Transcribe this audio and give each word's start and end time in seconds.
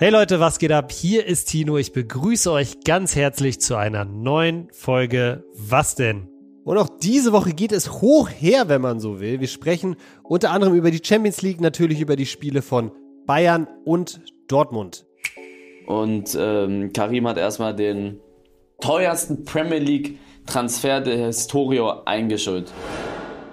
Hey 0.00 0.08
Leute, 0.08 0.40
was 0.40 0.58
geht 0.58 0.72
ab? 0.72 0.92
Hier 0.92 1.26
ist 1.26 1.50
Tino. 1.50 1.76
Ich 1.76 1.92
begrüße 1.92 2.50
euch 2.50 2.84
ganz 2.86 3.14
herzlich 3.14 3.60
zu 3.60 3.76
einer 3.76 4.06
neuen 4.06 4.70
Folge 4.72 5.44
Was 5.52 5.94
denn? 5.94 6.26
Und 6.64 6.78
auch 6.78 6.88
diese 6.88 7.34
Woche 7.34 7.52
geht 7.52 7.70
es 7.70 8.00
hoch 8.00 8.30
her, 8.30 8.70
wenn 8.70 8.80
man 8.80 8.98
so 8.98 9.20
will. 9.20 9.40
Wir 9.40 9.46
sprechen 9.46 9.96
unter 10.22 10.52
anderem 10.52 10.74
über 10.74 10.90
die 10.90 11.02
Champions 11.04 11.42
League, 11.42 11.60
natürlich 11.60 12.00
über 12.00 12.16
die 12.16 12.24
Spiele 12.24 12.62
von 12.62 12.92
Bayern 13.26 13.68
und 13.84 14.22
Dortmund. 14.48 15.04
Und 15.86 16.34
ähm, 16.34 16.94
Karim 16.94 17.28
hat 17.28 17.36
erstmal 17.36 17.76
den 17.76 18.20
teuersten 18.80 19.44
Premier 19.44 19.80
League 19.80 20.18
Transfer 20.46 21.02
der 21.02 21.26
Historie 21.26 21.82
eingeschult. 22.06 22.72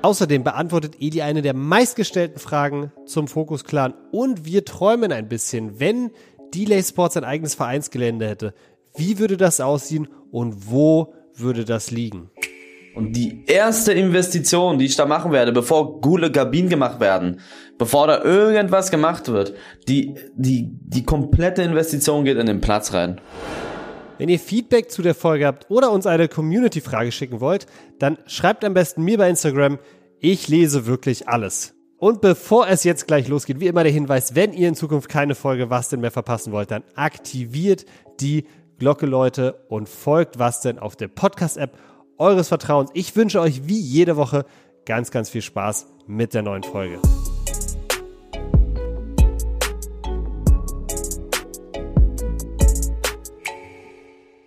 Außerdem 0.02 0.44
beantwortet 0.44 0.96
Eli 1.02 1.22
eine 1.22 1.42
der 1.42 1.54
meistgestellten 1.54 2.40
Fragen 2.40 2.94
zum 3.06 3.28
Focus 3.28 3.66
Clan 3.66 3.94
und 4.12 4.46
wir 4.46 4.64
träumen 4.64 5.12
ein 5.12 5.28
bisschen, 5.28 5.80
wenn 5.80 6.12
Delay 6.54 6.84
Sports 6.84 7.18
ein 7.18 7.24
eigenes 7.24 7.56
Vereinsgelände 7.56 8.28
hätte. 8.28 8.54
Wie 8.96 9.20
würde 9.20 9.38
das 9.38 9.62
aussehen 9.62 10.08
und 10.32 10.72
wo 10.72 11.14
würde 11.36 11.66
das 11.66 11.92
liegen? 11.92 12.30
Und 12.96 13.14
die 13.14 13.44
erste 13.46 13.94
Investition, 13.94 14.80
die 14.80 14.86
ich 14.86 14.96
da 14.96 15.06
machen 15.06 15.32
werde, 15.32 15.52
bevor 15.52 16.02
gule 16.02 16.32
Kabinen 16.32 16.68
gemacht 16.68 17.00
werden, 17.00 17.42
bevor 17.78 18.08
da 18.08 18.24
irgendwas 18.24 18.90
gemacht 18.90 19.28
wird, 19.28 19.54
die, 19.88 20.16
die, 20.36 20.72
die 20.72 21.04
komplette 21.04 21.62
Investition 21.62 22.26
geht 22.26 22.38
in 22.38 22.48
den 22.48 22.60
Platz 22.60 22.94
rein. 22.94 23.22
Wenn 24.18 24.30
ihr 24.30 24.40
Feedback 24.40 24.90
zu 24.90 25.04
der 25.04 25.14
Folge 25.14 25.46
habt 25.46 25.70
oder 25.70 25.92
uns 25.92 26.08
eine 26.08 26.28
Community-Frage 26.28 27.12
schicken 27.12 27.40
wollt, 27.40 27.68
dann 28.00 28.18
schreibt 28.26 28.66
am 28.66 28.74
besten 28.74 29.04
mir 29.04 29.20
bei 29.20 29.30
Instagram. 29.30 29.78
Ich 30.20 30.48
lese 30.48 30.88
wirklich 30.88 31.28
alles. 31.28 31.77
Und 32.00 32.22
bevor 32.22 32.68
es 32.68 32.84
jetzt 32.84 33.08
gleich 33.08 33.28
losgeht, 33.28 33.60
wie 33.60 33.66
immer 33.66 33.82
der 33.82 33.92
Hinweis, 33.92 34.36
wenn 34.36 34.54
ihr 34.54 34.68
in 34.68 34.76
Zukunft 34.76 35.10
keine 35.10 35.34
Folge 35.34 35.72
Was 35.72 35.90
denn 35.90 36.00
mehr 36.00 36.12
verpassen 36.12 36.54
wollt, 36.54 36.70
dann 36.70 36.84
aktiviert 36.94 37.86
die 38.20 38.46
Glocke, 38.78 39.08
Leute, 39.08 39.66
und 39.68 39.90
folgt 39.90 40.38
Was 40.38 40.62
denn 40.62 40.78
auf 40.78 40.96
der 40.96 41.08
Podcast-App 41.08 41.76
eures 42.20 42.50
Vertrauens. 42.50 42.92
Ich 42.94 43.16
wünsche 43.16 43.42
euch 43.42 43.68
wie 43.68 43.80
jede 43.80 44.16
Woche 44.16 44.46
ganz, 44.86 45.10
ganz 45.10 45.32
viel 45.32 45.42
Spaß 45.42 45.88
mit 46.06 46.36
der 46.36 46.44
neuen 46.44 46.62
Folge. 46.62 47.00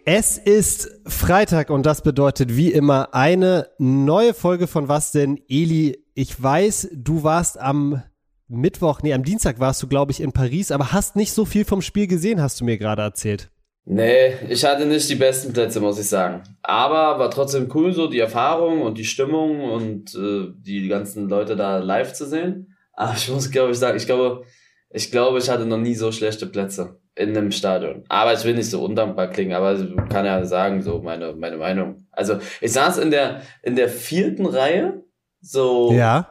Es 0.05 0.38
ist 0.38 0.91
Freitag 1.06 1.70
und 1.70 1.84
das 1.84 2.03
bedeutet 2.03 2.56
wie 2.56 2.72
immer 2.72 3.12
eine 3.12 3.69
neue 3.78 4.34
Folge 4.34 4.66
von 4.66 4.88
Was 4.88 5.12
denn? 5.12 5.41
Eli, 5.48 6.00
ich 6.14 6.41
weiß, 6.41 6.91
du 6.92 7.22
warst 7.22 7.58
am 7.58 8.03
Mittwoch, 8.48 9.03
nee, 9.03 9.14
am 9.14 9.22
Dienstag 9.22 9.61
warst 9.61 9.83
du, 9.83 9.86
glaube 9.86 10.12
ich, 10.12 10.20
in 10.20 10.33
Paris, 10.33 10.72
aber 10.72 10.92
hast 10.92 11.14
nicht 11.16 11.33
so 11.33 11.44
viel 11.44 11.64
vom 11.64 11.83
Spiel 11.83 12.06
gesehen, 12.06 12.42
hast 12.42 12.61
du 12.61 12.64
mir 12.64 12.78
gerade 12.78 13.03
erzählt. 13.03 13.50
Nee, 13.84 14.34
ich 14.48 14.64
hatte 14.64 14.86
nicht 14.86 15.08
die 15.08 15.14
besten 15.14 15.53
Plätze, 15.53 15.81
muss 15.81 15.98
ich 15.98 16.08
sagen. 16.08 16.42
Aber 16.62 17.19
war 17.19 17.31
trotzdem 17.31 17.69
cool, 17.75 17.92
so 17.92 18.08
die 18.08 18.19
Erfahrung 18.19 18.83
und 18.83 18.98
die 18.98 19.05
Stimmung 19.05 19.62
und 19.62 20.14
äh, 20.14 20.53
die 20.55 20.86
ganzen 20.88 21.28
Leute 21.28 21.56
da 21.56 21.78
live 21.78 22.12
zu 22.12 22.27
sehen. 22.27 22.77
Aber 22.92 23.14
ich 23.16 23.28
muss, 23.31 23.50
glaube 23.50 23.72
ich, 23.72 23.78
sagen, 23.78 23.97
ich 23.97 24.06
glaube, 24.06 24.44
ich 24.91 25.11
glaube, 25.11 25.38
ich 25.38 25.48
hatte 25.48 25.64
noch 25.64 25.78
nie 25.78 25.94
so 25.94 26.12
schlechte 26.12 26.47
Plätze 26.47 27.00
in 27.14 27.36
einem 27.36 27.53
Stadion. 27.53 28.05
Aber 28.08 28.33
ich 28.33 28.44
will 28.44 28.55
nicht 28.55 28.70
so 28.70 28.84
undankbar 28.84 29.28
klingen, 29.28 29.53
aber 29.53 29.75
ich 29.75 30.08
kann 30.08 30.27
ja 30.27 30.44
sagen, 30.44 30.83
so 30.83 31.00
meine, 31.00 31.34
meine 31.34 31.56
Meinung. 31.56 32.06
Also 32.11 32.38
ich 32.61 32.72
saß 32.72 32.98
in 32.98 33.11
der, 33.11 33.42
in 33.62 33.77
der 33.77 33.88
vierten 33.88 34.47
Reihe, 34.47 35.03
so 35.41 35.92
ja. 35.92 36.28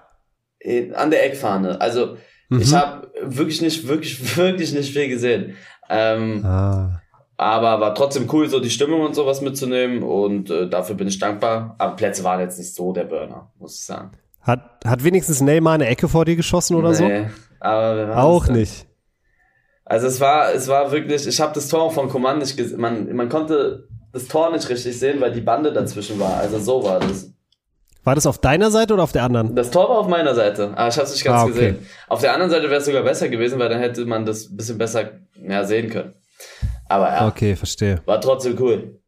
an 0.96 1.12
der 1.12 1.26
Eckfahne. 1.26 1.80
Also 1.82 2.18
mhm. 2.50 2.62
ich 2.62 2.74
habe 2.74 3.12
wirklich 3.22 3.62
nicht, 3.62 3.88
wirklich, 3.88 4.38
wirklich 4.38 4.74
nicht 4.74 4.94
viel 4.94 5.10
gesehen. 5.10 5.56
Ähm, 5.90 6.46
ah. 6.46 7.02
Aber 7.38 7.80
war 7.80 7.96
trotzdem 7.96 8.28
cool, 8.34 8.50
so 8.50 8.60
die 8.60 8.70
Stimmung 8.70 9.02
und 9.02 9.16
sowas 9.16 9.40
mitzunehmen 9.40 10.04
und 10.04 10.50
äh, 10.50 10.68
dafür 10.68 10.96
bin 10.96 11.08
ich 11.08 11.20
dankbar. 11.20 11.76
Aber 11.78 11.96
Plätze 11.96 12.24
waren 12.24 12.42
jetzt 12.42 12.58
nicht 12.58 12.76
so 12.76 12.92
der 12.92 13.06
Burner, 13.06 13.50
muss 13.58 13.76
ich 13.76 13.86
sagen. 13.86 14.12
Hat, 14.42 14.80
hat 14.86 15.04
wenigstens 15.04 15.40
Neymar 15.40 15.76
eine 15.76 15.88
Ecke 15.88 16.10
vor 16.10 16.26
dir 16.26 16.36
geschossen 16.36 16.76
oder 16.76 16.90
nee, 16.90 16.96
so? 16.96 17.06
Aber 17.62 18.18
auch 18.18 18.48
nicht. 18.48 18.88
Also 19.86 20.08
es 20.08 20.20
war, 20.22 20.54
es 20.54 20.68
war 20.68 20.92
wirklich, 20.92 21.26
ich 21.28 21.42
habe 21.42 21.54
das 21.54 21.68
Tor 21.68 21.92
von 21.92 22.10
Coman 22.10 22.38
nicht 22.38 22.56
gesehen. 22.56 22.80
Man, 22.80 23.16
man 23.16 23.28
konnte 23.28 23.88
das 24.12 24.28
Tor 24.28 24.52
nicht 24.52 24.70
richtig 24.70 24.98
sehen, 24.98 25.20
weil 25.20 25.32
die 25.32 25.42
Bande 25.42 25.74
dazwischen 25.74 26.20
war. 26.20 26.38
Also 26.38 26.60
so 26.60 26.84
war 26.84 27.00
das. 27.00 27.34
War 28.04 28.16
das 28.16 28.26
auf 28.26 28.38
deiner 28.40 28.72
Seite 28.72 28.94
oder 28.94 29.04
auf 29.04 29.12
der 29.12 29.24
anderen? 29.24 29.56
Das 29.56 29.72
Tor 29.72 29.90
war 29.90 29.98
auf 30.00 30.08
meiner 30.08 30.34
Seite, 30.34 30.72
aber 30.76 30.88
ich 30.88 30.96
habe 30.96 31.06
es 31.06 31.14
nicht 31.14 31.24
ganz 31.24 31.42
ah, 31.42 31.44
okay. 31.44 31.54
gesehen. 31.54 31.88
Auf 32.08 32.22
der 32.22 32.34
anderen 32.34 32.52
Seite 32.52 32.70
wäre 32.70 32.80
es 32.80 32.86
sogar 32.86 33.04
besser 33.04 33.30
gewesen, 33.30 33.60
weil 33.60 33.70
dann 33.70 33.80
hätte 33.80 34.06
man 34.06 34.26
das 34.26 34.50
ein 34.50 34.58
bisschen 34.58 34.78
besser 34.78 35.12
mehr 35.38 35.66
sehen 35.66 35.90
können. 35.90 36.14
Aber 36.88 37.10
ja. 37.10 37.28
Okay, 37.28 37.56
verstehe. 37.56 38.02
War 38.06 38.22
trotzdem 38.22 38.58
cool. 38.60 39.00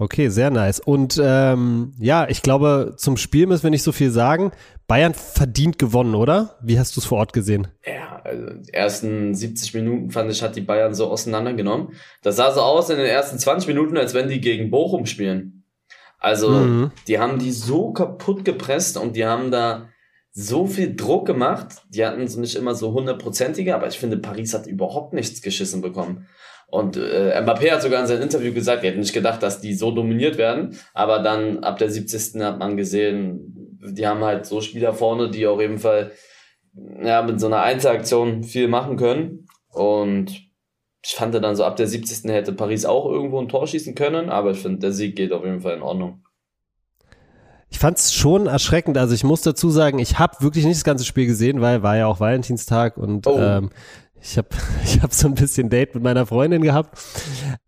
Okay, 0.00 0.28
sehr 0.28 0.50
nice. 0.50 0.80
Und 0.80 1.20
ähm, 1.22 1.92
ja, 1.98 2.26
ich 2.26 2.40
glaube, 2.40 2.94
zum 2.96 3.18
Spiel 3.18 3.46
müssen 3.46 3.64
wir 3.64 3.70
nicht 3.70 3.82
so 3.82 3.92
viel 3.92 4.10
sagen. 4.10 4.50
Bayern 4.86 5.12
verdient 5.12 5.78
gewonnen, 5.78 6.14
oder? 6.14 6.56
Wie 6.62 6.78
hast 6.78 6.96
du 6.96 7.00
es 7.00 7.06
vor 7.06 7.18
Ort 7.18 7.34
gesehen? 7.34 7.68
Ja, 7.84 8.22
also 8.24 8.54
die 8.54 8.72
ersten 8.72 9.34
70 9.34 9.74
Minuten 9.74 10.10
fand 10.10 10.30
ich, 10.30 10.42
hat 10.42 10.56
die 10.56 10.62
Bayern 10.62 10.94
so 10.94 11.08
auseinandergenommen. 11.10 11.92
Das 12.22 12.36
sah 12.36 12.50
so 12.50 12.62
aus 12.62 12.88
in 12.88 12.96
den 12.96 13.06
ersten 13.06 13.38
20 13.38 13.68
Minuten, 13.68 13.98
als 13.98 14.14
wenn 14.14 14.28
die 14.28 14.40
gegen 14.40 14.70
Bochum 14.70 15.04
spielen. 15.04 15.59
Also, 16.20 16.50
mhm. 16.50 16.92
die 17.08 17.18
haben 17.18 17.38
die 17.38 17.50
so 17.50 17.92
kaputt 17.92 18.44
gepresst 18.44 18.96
und 18.96 19.16
die 19.16 19.26
haben 19.26 19.50
da 19.50 19.88
so 20.32 20.66
viel 20.66 20.94
Druck 20.94 21.26
gemacht. 21.26 21.82
Die 21.88 22.04
hatten 22.04 22.28
so 22.28 22.40
nicht 22.40 22.54
immer 22.54 22.74
so 22.74 22.92
hundertprozentige, 22.92 23.74
aber 23.74 23.88
ich 23.88 23.98
finde, 23.98 24.18
Paris 24.18 24.54
hat 24.54 24.66
überhaupt 24.66 25.12
nichts 25.12 25.42
geschissen 25.42 25.80
bekommen. 25.80 26.28
Und 26.68 26.96
äh, 26.96 27.40
Mbappé 27.40 27.72
hat 27.72 27.82
sogar 27.82 28.00
in 28.00 28.06
seinem 28.06 28.22
Interview 28.22 28.52
gesagt, 28.52 28.84
er 28.84 28.90
hätte 28.90 29.00
nicht 29.00 29.12
gedacht, 29.12 29.42
dass 29.42 29.60
die 29.60 29.74
so 29.74 29.90
dominiert 29.90 30.38
werden. 30.38 30.78
Aber 30.94 31.18
dann 31.18 31.64
ab 31.64 31.78
der 31.78 31.90
70. 31.90 32.40
hat 32.42 32.60
man 32.60 32.76
gesehen, 32.76 33.78
die 33.82 34.06
haben 34.06 34.22
halt 34.22 34.46
so 34.46 34.60
Spieler 34.60 34.92
vorne, 34.92 35.30
die 35.30 35.48
auf 35.48 35.60
jeden 35.60 35.78
Fall 35.78 36.12
ja, 37.02 37.22
mit 37.22 37.40
so 37.40 37.46
einer 37.46 37.62
Einzelaktion 37.62 38.44
viel 38.44 38.68
machen 38.68 38.96
können. 38.96 39.46
Und 39.72 40.49
ich 41.02 41.14
fand 41.14 41.34
dann 41.34 41.56
so 41.56 41.64
ab 41.64 41.76
der 41.76 41.86
70. 41.86 42.30
hätte 42.30 42.52
Paris 42.52 42.84
auch 42.84 43.06
irgendwo 43.06 43.40
ein 43.40 43.48
Tor 43.48 43.66
schießen 43.66 43.94
können, 43.94 44.28
aber 44.28 44.50
ich 44.50 44.58
finde, 44.58 44.80
der 44.80 44.92
Sieg 44.92 45.16
geht 45.16 45.32
auf 45.32 45.44
jeden 45.44 45.60
Fall 45.60 45.76
in 45.76 45.82
Ordnung. 45.82 46.22
Ich 47.70 47.78
fand 47.78 47.98
es 47.98 48.12
schon 48.12 48.46
erschreckend. 48.46 48.98
Also 48.98 49.14
ich 49.14 49.24
muss 49.24 49.42
dazu 49.42 49.70
sagen, 49.70 50.00
ich 50.00 50.18
habe 50.18 50.36
wirklich 50.40 50.64
nicht 50.64 50.76
das 50.76 50.84
ganze 50.84 51.04
Spiel 51.04 51.26
gesehen, 51.26 51.60
weil 51.60 51.82
war 51.82 51.96
ja 51.96 52.06
auch 52.06 52.20
Valentinstag 52.20 52.96
und 52.98 53.26
oh. 53.26 53.38
ähm, 53.38 53.70
ich 54.22 54.38
habe 54.38 54.48
ich 54.84 55.00
hab 55.00 55.12
so 55.12 55.28
ein 55.28 55.34
bisschen 55.34 55.70
Date 55.70 55.94
mit 55.94 56.02
meiner 56.02 56.26
Freundin 56.26 56.62
gehabt. 56.62 56.98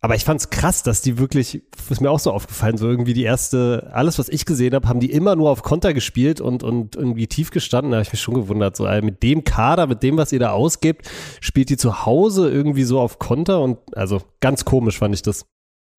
Aber 0.01 0.15
ich 0.15 0.25
fand's 0.25 0.51
krass, 0.51 0.83
dass 0.83 1.01
die 1.01 1.19
wirklich, 1.19 1.63
ist 1.91 2.01
mir 2.01 2.11
auch 2.11 2.19
so 2.19 2.31
aufgefallen, 2.31 2.77
so 2.77 2.89
irgendwie 2.89 3.15
die 3.15 3.25
erste, 3.25 3.91
alles 3.93 4.19
was 4.19 4.29
ich 4.29 4.45
gesehen 4.45 4.75
habe, 4.75 4.89
haben 4.89 5.01
die 5.01 5.11
immer 5.11 5.37
nur 5.37 5.51
auf 5.51 5.63
Konter 5.63 5.95
gespielt 5.95 6.41
und, 6.41 6.63
und 6.63 6.97
irgendwie 6.97 7.27
tief 7.27 7.51
gestanden. 7.51 7.93
Da 7.93 7.97
habe 7.99 8.03
ich 8.03 8.13
mich 8.13 8.21
schon 8.21 8.35
gewundert. 8.35 8.77
So 8.77 8.89
mit 9.03 9.23
dem 9.23 9.45
Kader, 9.45 9.87
mit 9.87 10.03
dem, 10.03 10.17
was 10.17 10.33
ihr 10.33 10.41
da 10.41 10.51
ausgibt, 10.51 11.09
spielt 11.41 11.71
die 11.71 11.77
zu 11.77 12.05
Hause 12.05 12.51
irgendwie 12.51 12.85
so 12.85 13.01
auf 13.01 13.19
Konter 13.19 13.61
und 13.61 13.79
also 13.97 14.23
ganz 14.41 14.65
komisch 14.65 14.99
fand 14.99 15.15
ich 15.15 15.23
das. 15.23 15.47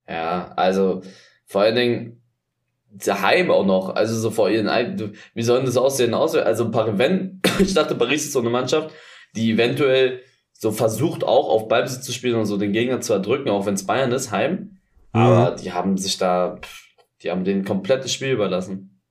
Ja, 0.08 0.52
also 0.56 1.02
vor 1.46 1.62
allen 1.62 1.76
Dingen 1.76 2.24
daheim 2.92 3.50
auch 3.50 3.66
noch, 3.66 3.96
also 3.96 4.16
so 4.20 4.30
vor 4.30 4.50
ihren, 4.50 5.14
wie 5.34 5.44
sollen 5.44 5.66
das 5.66 5.78
aussehen? 5.78 6.14
Also 6.14 6.74
wenn, 6.74 7.42
ich 7.60 7.74
dachte, 7.74 7.96
Paris 7.96 8.26
ist 8.26 8.34
so 8.34 8.40
eine 8.40 8.50
Mannschaft, 8.50 8.92
die 9.36 9.52
eventuell 9.52 10.22
so 10.64 10.72
versucht 10.72 11.26
auch 11.26 11.50
auf 11.50 11.68
Ballbesitz 11.68 12.06
zu 12.06 12.14
spielen 12.14 12.36
und 12.36 12.46
so 12.46 12.58
den 12.58 12.72
Gegner 12.72 13.02
zu 13.02 13.12
erdrücken, 13.12 13.50
auch 13.50 13.66
wenn 13.66 13.74
es 13.74 13.86
Bayern 13.86 14.14
ist, 14.14 14.32
heim. 14.32 14.80
Mhm. 15.12 15.22
Aber 15.22 15.52
die 15.58 15.74
haben 15.74 15.98
sich 15.98 16.18
da, 16.18 16.58
die 17.22 17.30
haben 17.30 17.44
den 17.44 17.66
komplettes 17.66 18.14
Spiel 18.14 18.32
überlassen. 18.32 19.02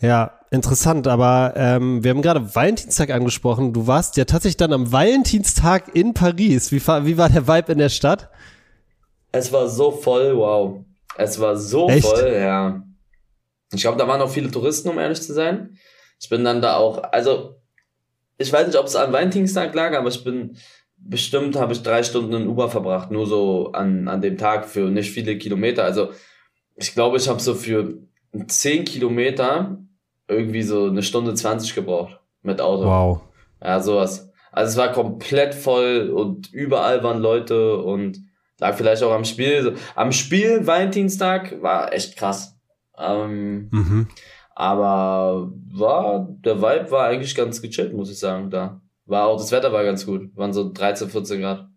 Ja, 0.00 0.40
interessant, 0.50 1.06
aber 1.08 1.52
ähm, 1.56 2.02
wir 2.02 2.10
haben 2.10 2.22
gerade 2.22 2.54
Valentinstag 2.54 3.10
angesprochen. 3.10 3.74
Du 3.74 3.86
warst 3.86 4.16
ja 4.16 4.24
tatsächlich 4.24 4.56
dann 4.56 4.72
am 4.72 4.90
Valentinstag 4.90 5.94
in 5.94 6.14
Paris. 6.14 6.72
Wie, 6.72 6.80
wie 6.80 7.18
war 7.18 7.28
der 7.28 7.46
Vibe 7.46 7.72
in 7.72 7.78
der 7.78 7.90
Stadt? 7.90 8.30
Es 9.30 9.52
war 9.52 9.68
so 9.68 9.90
voll, 9.90 10.34
wow. 10.38 10.84
Es 11.18 11.38
war 11.38 11.58
so 11.58 11.90
Echt? 11.90 12.06
voll, 12.06 12.32
ja. 12.32 12.82
Ich 13.74 13.82
glaube, 13.82 13.98
da 13.98 14.08
waren 14.08 14.22
auch 14.22 14.30
viele 14.30 14.50
Touristen, 14.50 14.88
um 14.88 14.98
ehrlich 14.98 15.20
zu 15.20 15.34
sein. 15.34 15.76
Ich 16.18 16.30
bin 16.30 16.44
dann 16.44 16.62
da 16.62 16.76
auch, 16.76 17.02
also 17.12 17.56
ich 18.38 18.52
weiß 18.52 18.66
nicht, 18.66 18.78
ob 18.78 18.86
es 18.86 18.96
an 18.96 19.12
Valentinstag 19.12 19.74
lag, 19.74 19.96
aber 19.96 20.08
ich 20.08 20.24
bin 20.24 20.56
bestimmt 20.96 21.56
habe 21.56 21.72
ich 21.72 21.82
drei 21.82 22.02
Stunden 22.02 22.32
in 22.32 22.48
Uber 22.48 22.68
verbracht, 22.68 23.10
nur 23.10 23.26
so 23.26 23.72
an, 23.72 24.08
an 24.08 24.22
dem 24.22 24.38
Tag 24.38 24.66
für 24.66 24.90
nicht 24.90 25.10
viele 25.10 25.36
Kilometer. 25.36 25.84
Also 25.84 26.10
ich 26.76 26.94
glaube, 26.94 27.18
ich 27.18 27.28
habe 27.28 27.40
so 27.40 27.54
für 27.54 27.98
zehn 28.46 28.84
Kilometer 28.84 29.78
irgendwie 30.28 30.62
so 30.62 30.86
eine 30.86 31.02
Stunde 31.02 31.34
zwanzig 31.34 31.74
gebraucht 31.74 32.18
mit 32.42 32.60
Auto. 32.60 32.84
Wow. 32.84 33.20
Ja, 33.62 33.80
sowas. 33.80 34.32
Also 34.50 34.70
es 34.70 34.76
war 34.76 34.92
komplett 34.92 35.54
voll 35.54 36.10
und 36.10 36.52
überall 36.52 37.02
waren 37.02 37.20
Leute 37.20 37.76
und 37.76 38.20
lag 38.58 38.76
vielleicht 38.76 39.02
auch 39.02 39.12
am 39.12 39.24
Spiel. 39.24 39.74
Am 39.94 40.12
Spiel 40.12 40.66
Valentinstag 40.66 41.60
war 41.60 41.92
echt 41.92 42.16
krass. 42.16 42.56
Ähm, 42.96 43.68
mhm. 43.70 44.08
Aber 44.54 45.52
war, 45.72 46.28
der 46.44 46.62
Vibe 46.62 46.90
war 46.90 47.06
eigentlich 47.08 47.34
ganz 47.34 47.60
gechillt, 47.60 47.92
muss 47.92 48.10
ich 48.10 48.18
sagen, 48.18 48.50
da. 48.50 48.80
War 49.06 49.26
auch, 49.26 49.36
das 49.36 49.52
Wetter 49.52 49.72
war 49.72 49.84
ganz 49.84 50.06
gut. 50.06 50.34
Waren 50.36 50.52
so 50.52 50.72
13, 50.72 51.10
14 51.10 51.40
Grad. 51.40 51.68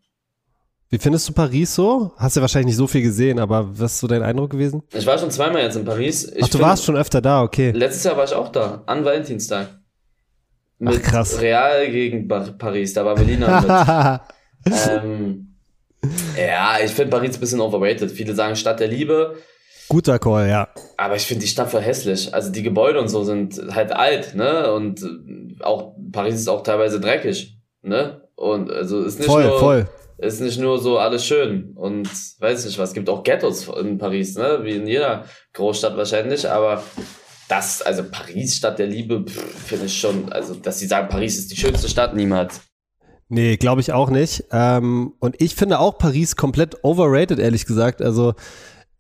Wie 0.90 0.98
findest 0.98 1.28
du 1.28 1.34
Paris 1.34 1.76
so? 1.76 2.14
Hast 2.16 2.38
ja 2.38 2.42
wahrscheinlich 2.42 2.68
nicht 2.68 2.78
so 2.78 2.88
viel 2.88 3.02
gesehen, 3.02 3.40
aber 3.40 3.78
was 3.78 3.94
ist 3.94 4.00
so 4.00 4.08
dein 4.08 4.24
Eindruck 4.24 4.52
gewesen? 4.52 4.84
Ich 4.94 5.06
war 5.06 5.18
schon 5.18 5.32
zweimal 5.32 5.62
jetzt 5.62 5.76
in 5.76 5.84
Paris. 5.84 6.32
Ich 6.34 6.46
Ach, 6.46 6.48
du 6.48 6.60
warst 6.60 6.86
schon 6.86 6.96
öfter 6.96 7.20
da, 7.20 7.44
okay. 7.44 7.72
Letztes 7.72 8.06
Jahr 8.06 8.16
war 8.16 8.24
ich 8.24 8.34
auch 8.34 8.50
da, 8.50 8.84
an 8.86 9.04
Valentinstag. 9.04 9.68
Mit 10.80 11.02
Ach, 11.04 11.10
krass. 11.10 11.42
Real 11.42 11.92
gegen 11.92 12.28
Paris, 12.28 12.94
da 12.94 13.04
war 13.04 13.18
Melina 13.18 14.22
mit. 14.64 14.74
ähm, 14.90 15.58
ja, 16.38 16.78
ich 16.82 16.92
finde 16.92 17.10
Paris 17.10 17.36
ein 17.36 17.40
bisschen 17.42 17.60
overrated. 17.60 18.12
Viele 18.12 18.34
sagen 18.34 18.56
Stadt 18.56 18.80
der 18.80 18.88
Liebe. 18.88 19.36
Guter 19.90 20.20
Call, 20.20 20.50
ja. 20.50 20.68
Aber 20.98 21.16
ich 21.16 21.24
finde 21.24 21.42
die 21.42 21.48
Stadt 21.48 21.72
voll 21.72 21.82
hässlich. 21.82 22.34
Also 22.34 22.52
die 22.52 22.64
Gebäude 22.64 23.00
und 23.00 23.08
so 23.08 23.24
sind 23.24 23.62
halt 23.74 23.92
alt, 23.92 24.36
ne? 24.36 24.74
Und 24.74 25.02
auch 25.62 25.96
Paris 26.12 26.36
ist 26.36 26.48
auch 26.48 26.64
teilweise 26.64 27.00
dreckig, 27.00 27.58
ne? 27.82 28.22
Und 28.36 28.72
also 28.72 29.04
ist 29.04 29.20
nicht 29.20 29.28
voll, 29.28 29.46
nur 29.46 29.60
voll. 29.60 29.90
ist 30.18 30.42
nicht 30.42 30.60
nur 30.60 30.80
so 30.80 30.98
alles 31.00 31.26
schön 31.26 31.72
und 31.76 32.10
weiß 32.40 32.66
nicht 32.66 32.78
was. 32.78 32.90
Es 32.90 32.96
gibt 32.96 33.10
auch 33.10 33.24
Ghettos 33.24 33.68
in 33.68 33.98
Paris, 33.98 34.36
ne? 34.36 34.60
Wie 34.64 34.76
in 34.76 34.88
jeder 34.88 35.26
Großstadt 35.54 35.96
wahrscheinlich. 35.96 36.50
Aber 36.50 36.84
das, 37.48 37.82
also 37.82 38.04
Paris, 38.04 38.58
Stadt 38.58 38.80
der 38.80 38.88
Liebe, 38.88 39.24
finde 39.28 39.86
ich 39.86 39.98
schon. 39.98 40.32
Also 40.32 40.54
dass 40.56 40.80
sie 40.80 40.88
sagen, 40.88 41.08
Paris 41.08 41.38
ist 41.38 41.52
die 41.52 41.58
schönste 41.58 41.88
Stadt, 41.88 42.16
niemals. 42.16 42.62
Nee, 43.30 43.58
glaube 43.58 43.82
ich 43.82 43.92
auch 43.92 44.10
nicht. 44.10 44.46
Ähm, 44.52 45.14
und 45.20 45.36
ich 45.42 45.56
finde 45.56 45.80
auch 45.80 45.98
Paris 45.98 46.36
komplett 46.36 46.84
overrated, 46.84 47.40
ehrlich 47.40 47.66
gesagt. 47.66 48.02
Also 48.02 48.36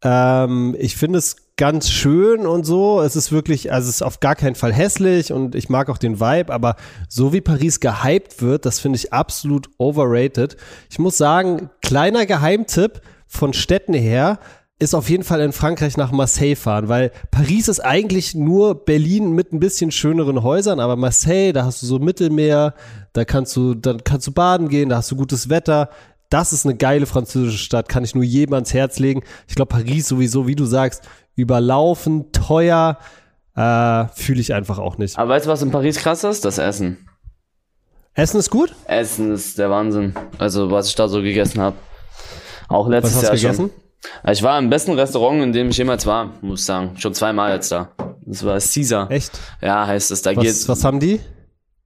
ähm, 0.04 0.76
ich 0.80 0.96
finde 0.96 1.20
es 1.20 1.36
ganz 1.58 1.90
schön 1.90 2.46
und 2.46 2.66
so. 2.66 3.02
Es 3.02 3.16
ist 3.16 3.32
wirklich, 3.32 3.72
also 3.72 3.90
es 3.90 3.96
ist 3.96 4.02
auf 4.04 4.20
gar 4.20 4.36
keinen 4.36 4.56
Fall 4.56 4.72
hässlich 4.72 5.34
und 5.34 5.56
ich 5.56 5.70
mag 5.70 5.90
auch 5.90 5.98
den 5.98 6.20
Vibe, 6.20 6.54
aber 6.54 6.76
so 7.10 7.34
wie 7.34 7.42
Paris 7.42 7.80
gehypt 7.80 8.42
wird, 8.42 8.66
das 8.66 8.80
finde 8.80 8.98
ich 8.98 9.12
absolut 9.12 9.70
overrated. 9.78 10.56
Ich 10.90 11.00
muss 11.00 11.18
sagen, 11.18 11.70
kleiner 11.82 12.26
Geheimtipp 12.26 13.02
von 13.26 13.54
Städten 13.54 13.94
her, 13.94 14.40
ist 14.80 14.94
auf 14.94 15.10
jeden 15.10 15.24
Fall 15.24 15.42
in 15.42 15.54
Frankreich 15.54 15.98
nach 15.98 16.12
Marseille 16.12 16.56
fahren, 16.56 16.88
weil 16.88 17.12
Paris 17.32 17.68
ist 17.68 17.80
eigentlich 17.80 18.36
nur 18.36 18.86
Berlin 18.86 19.32
mit 19.32 19.52
ein 19.52 19.60
bisschen 19.60 19.90
schöneren 19.90 20.44
Häusern, 20.44 20.80
aber 20.80 20.96
Marseille, 20.96 21.52
da 21.52 21.66
hast 21.66 21.82
du 21.82 21.88
so 21.88 21.98
Mittelmeer, 21.98 22.76
da 23.14 23.26
kannst 23.26 23.56
du, 23.56 23.74
dann 23.74 24.04
kannst 24.04 24.28
du 24.28 24.32
baden 24.32 24.70
gehen, 24.70 24.90
da 24.90 24.98
hast 24.98 25.10
du 25.10 25.16
gutes 25.16 25.50
Wetter. 25.50 25.90
Das 26.30 26.52
ist 26.52 26.66
eine 26.66 26.76
geile 26.76 27.06
französische 27.06 27.58
Stadt, 27.58 27.88
kann 27.88 28.04
ich 28.04 28.14
nur 28.14 28.24
jedem 28.24 28.54
ans 28.54 28.74
Herz 28.74 29.00
legen. 29.00 29.24
Ich 29.48 29.56
glaube, 29.56 29.70
Paris 29.70 30.08
sowieso, 30.08 30.48
wie 30.48 30.56
du 30.56 30.66
sagst, 30.66 31.04
überlaufen, 31.36 32.32
teuer, 32.32 32.98
äh, 33.56 34.06
fühle 34.14 34.42
ich 34.42 34.54
einfach 34.54 34.78
auch 34.78 34.98
nicht. 34.98 35.18
Aber 35.18 35.30
weißt 35.30 35.46
du, 35.46 35.50
was 35.50 35.62
in 35.62 35.72
Paris 35.72 35.98
krass 36.00 36.24
ist? 36.24 36.44
Das 36.44 36.58
Essen. 36.58 36.98
Essen 38.14 38.40
ist 38.40 38.50
gut? 38.50 38.74
Essen 38.86 39.32
ist 39.32 39.58
der 39.58 39.70
Wahnsinn. 39.70 40.14
Also, 40.38 40.72
was 40.72 40.90
ich 40.90 40.96
da 40.96 41.08
so 41.08 41.22
gegessen 41.22 41.62
habe. 41.62 41.78
Auch 42.68 42.90
letztes 42.90 43.16
was 43.16 43.18
hast 43.18 43.24
Jahr 43.24 43.36
du 43.36 43.42
gegessen? 43.42 43.70
schon. 43.70 44.32
Ich 44.32 44.44
war 44.44 44.60
im 44.60 44.70
besten 44.70 44.94
Restaurant, 44.94 45.42
in 45.42 45.54
dem 45.54 45.70
ich 45.70 45.78
jemals 45.78 46.06
war, 46.06 46.34
muss 46.42 46.62
ich 46.62 46.66
sagen. 46.66 46.92
Schon 46.98 47.14
zweimal 47.14 47.54
jetzt 47.54 47.72
da. 47.72 47.92
Das 48.26 48.44
war 48.44 48.60
Caesar. 48.60 49.10
Echt? 49.10 49.40
Ja, 49.62 49.88
heißt 49.88 50.12
es. 50.12 50.22
Da 50.22 50.36
was, 50.36 50.44
geht's. 50.44 50.68
Was 50.68 50.84
haben 50.84 51.00
die? 51.00 51.20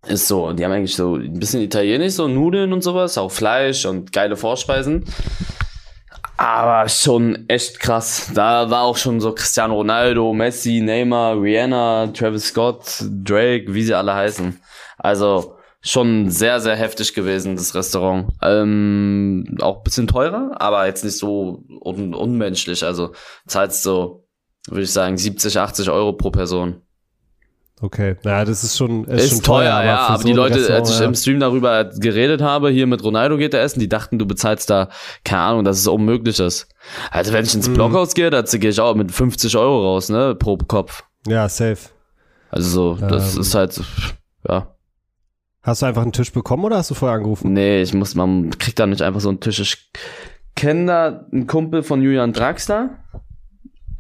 Ist 0.08 0.28
so. 0.28 0.52
Die 0.54 0.66
haben 0.66 0.72
eigentlich 0.72 0.96
so 0.96 1.16
ein 1.16 1.40
bisschen 1.40 1.62
italienisch, 1.62 2.14
so 2.14 2.28
Nudeln 2.28 2.74
und 2.74 2.82
sowas, 2.82 3.18
auch 3.18 3.32
Fleisch 3.32 3.86
und 3.86 4.12
geile 4.12 4.36
Vorspeisen. 4.36 5.06
Aber 6.38 6.90
schon 6.90 7.48
echt 7.48 7.80
krass. 7.80 8.32
Da 8.34 8.70
war 8.72 8.82
auch 8.82 8.98
schon 8.98 9.22
so 9.22 9.32
Cristiano 9.34 9.76
Ronaldo, 9.76 10.34
Messi, 10.34 10.82
Neymar, 10.82 11.40
Rihanna, 11.40 12.08
Travis 12.08 12.48
Scott, 12.48 13.04
Drake, 13.24 13.72
wie 13.76 13.84
sie 13.84 13.94
alle 13.94 14.16
heißen. 14.16 14.60
Also 14.98 15.56
schon 15.82 16.32
sehr, 16.32 16.60
sehr 16.60 16.76
heftig 16.76 17.14
gewesen, 17.14 17.56
das 17.56 17.76
Restaurant. 17.76 18.32
Ähm, 18.42 19.58
auch 19.62 19.84
bisschen 19.84 20.08
teurer, 20.08 20.56
aber 20.60 20.88
jetzt 20.88 21.04
nicht 21.04 21.18
so 21.18 21.64
un 21.80 22.16
unmenschlich. 22.16 22.84
Also 22.84 23.12
zahlst 23.46 23.84
so, 23.84 24.28
würde 24.68 24.84
ich 24.84 24.92
sagen, 24.92 25.18
70, 25.18 25.60
80 25.60 25.92
Euro 25.92 26.14
pro 26.14 26.32
Person. 26.32 26.82
Okay, 27.84 28.16
naja, 28.24 28.46
das 28.46 28.64
ist 28.64 28.78
schon, 28.78 29.06
ist, 29.06 29.24
Ist, 29.26 29.30
schon 29.32 29.42
teuer, 29.44 29.72
teuer, 29.72 29.84
ja, 29.86 29.98
aber 30.08 30.18
die 30.18 30.22
so 30.22 30.30
ein 30.30 30.36
Leute, 30.36 30.74
als 30.74 30.92
ich 30.92 31.00
ja. 31.00 31.06
im 31.06 31.16
Stream 31.16 31.40
darüber 31.40 31.86
geredet 31.86 32.40
habe, 32.42 32.70
hier 32.70 32.86
mit 32.86 33.04
Ronaldo 33.04 33.38
geht 33.38 33.56
er 33.56 33.64
essen, 33.64 33.80
die 33.80 33.90
dachten, 33.90 34.20
du 34.20 34.28
bezahlst 34.28 34.70
da, 34.70 34.90
keine 35.24 35.42
Ahnung, 35.42 35.64
dass 35.64 35.80
es 35.80 35.88
unmöglich 35.88 36.40
ist. 36.40 36.68
Also 37.10 37.34
wenn 37.34 37.44
ich 37.44 37.54
Mhm. 37.56 37.62
ins 37.62 37.70
Blockhaus 37.70 38.14
gehe, 38.14 38.30
da 38.30 38.44
gehe 38.44 38.70
ich 38.70 38.80
auch 38.80 38.94
mit 38.94 39.12
50 39.12 39.58
Euro 39.58 39.84
raus, 39.84 40.10
ne, 40.10 40.36
pro 40.36 40.58
Kopf. 40.58 41.04
Ja, 41.28 41.50
safe. 41.50 41.90
Also 42.52 42.70
so, 42.98 43.08
das 43.08 43.36
Ähm. 43.36 43.42
ist 43.42 43.56
halt, 43.56 43.82
ja. 44.48 44.68
Hast 45.64 45.82
du 45.82 45.86
einfach 45.88 46.04
einen 46.04 46.12
Tisch 46.12 46.32
bekommen 46.32 46.64
oder 46.66 46.78
hast 46.78 46.92
du 46.92 46.94
vorher 46.96 47.18
angerufen? 47.18 47.54
Nee, 47.54 47.82
ich 47.82 47.94
muss, 47.96 48.14
man 48.14 48.52
kriegt 48.60 48.78
da 48.80 48.86
nicht 48.86 49.02
einfach 49.02 49.22
so 49.22 49.30
einen 49.30 49.40
Tisch. 49.40 49.60
Ich 49.60 49.90
kenne 50.56 50.86
da 50.86 51.26
einen 51.32 51.48
Kumpel 51.48 51.82
von 51.82 52.02
Julian 52.04 52.34
Draxler. 52.34 52.92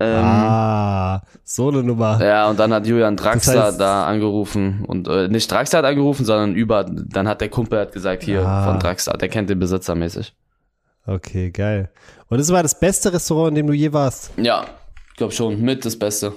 Ähm, 0.01 0.24
ah, 0.25 1.21
so 1.44 1.69
eine 1.69 1.83
Nummer. 1.83 2.24
Ja, 2.24 2.50
und 2.50 2.59
dann 2.59 2.74
hat 2.74 2.86
Julian 2.88 3.15
Draxler 3.18 3.69
heißt- 3.71 3.77
da 3.77 4.06
angerufen 4.06 4.83
und 4.88 5.07
äh, 5.07 5.27
nicht 5.27 5.51
Draxler 5.51 5.80
hat 5.80 5.86
angerufen, 5.86 6.25
sondern 6.25 6.56
über, 6.56 6.83
dann 6.86 7.27
hat 7.27 7.42
der 7.42 7.50
Kumpel 7.50 7.80
hat 7.80 7.92
gesagt, 7.94 8.24
hier 8.24 8.45
Ah. 8.45 8.65
von 8.65 8.80
Draxler, 8.80 9.13
der 9.18 9.30
kennt 9.30 9.50
den 9.50 9.59
Besitzer 9.59 9.95
mäßig. 9.95 10.33
Okay, 11.06 11.51
geil. 11.51 11.89
Und 12.30 12.38
das 12.39 12.51
war 12.51 12.63
das 12.63 12.80
beste 12.80 13.12
Restaurant, 13.13 13.50
in 13.50 13.56
dem 13.56 13.68
du 13.68 13.74
je 13.74 13.92
warst? 13.92 14.31
Ja, 14.38 14.65
ich 15.12 15.18
glaube 15.18 15.33
schon, 15.33 15.59
mit 15.62 15.83
das 15.86 15.98
Beste. 15.98 16.33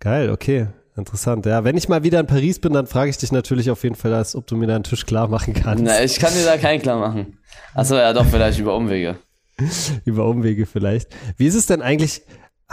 Geil, 0.00 0.30
okay. 0.30 0.68
Interessant. 0.96 1.46
Ja, 1.46 1.64
wenn 1.64 1.76
ich 1.78 1.88
mal 1.88 2.02
wieder 2.02 2.20
in 2.20 2.26
Paris 2.26 2.58
bin, 2.58 2.74
dann 2.74 2.86
frage 2.86 3.08
ich 3.08 3.16
dich 3.16 3.32
natürlich 3.32 3.70
auf 3.70 3.82
jeden 3.82 3.94
Fall, 3.94 4.12
als 4.12 4.36
ob 4.36 4.46
du 4.46 4.56
mir 4.56 4.66
da 4.66 4.74
einen 4.74 4.84
Tisch 4.84 5.06
klar 5.06 5.26
machen 5.28 5.54
kannst. 5.54 5.82
Na, 5.82 6.02
ich 6.02 6.18
kann 6.18 6.32
dir 6.34 6.44
da 6.44 6.58
keinen 6.58 6.82
klar 6.82 6.98
machen. 6.98 7.38
Achso, 7.74 7.94
ja 7.96 8.12
doch, 8.12 8.26
vielleicht 8.26 8.58
über 8.58 8.76
Umwege. 8.76 9.16
Über 10.06 10.26
Umwege 10.26 10.64
vielleicht. 10.66 11.08
Wie 11.36 11.46
ist 11.46 11.54
es 11.54 11.66
denn 11.66 11.82
eigentlich? 11.82 12.22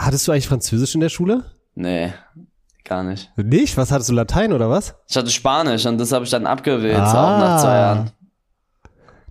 Hattest 0.02 0.26
du 0.26 0.32
eigentlich 0.32 0.48
Französisch 0.48 0.94
in 0.94 1.00
der 1.00 1.10
Schule? 1.10 1.44
Nee, 1.74 2.12
gar 2.84 3.02
nicht. 3.02 3.30
Nicht? 3.36 3.76
Was 3.76 3.92
hattest 3.92 4.08
du 4.08 4.14
Latein 4.14 4.52
oder 4.52 4.70
was? 4.70 4.94
Ich 5.08 5.16
hatte 5.16 5.30
Spanisch 5.30 5.84
und 5.84 5.98
das 5.98 6.10
habe 6.12 6.24
ich 6.24 6.30
dann 6.30 6.46
abgewählt, 6.46 6.96
Ah. 6.98 7.36
auch 7.36 7.38
nach 7.38 7.60
zwei 7.62 7.74
Jahren. 7.76 8.10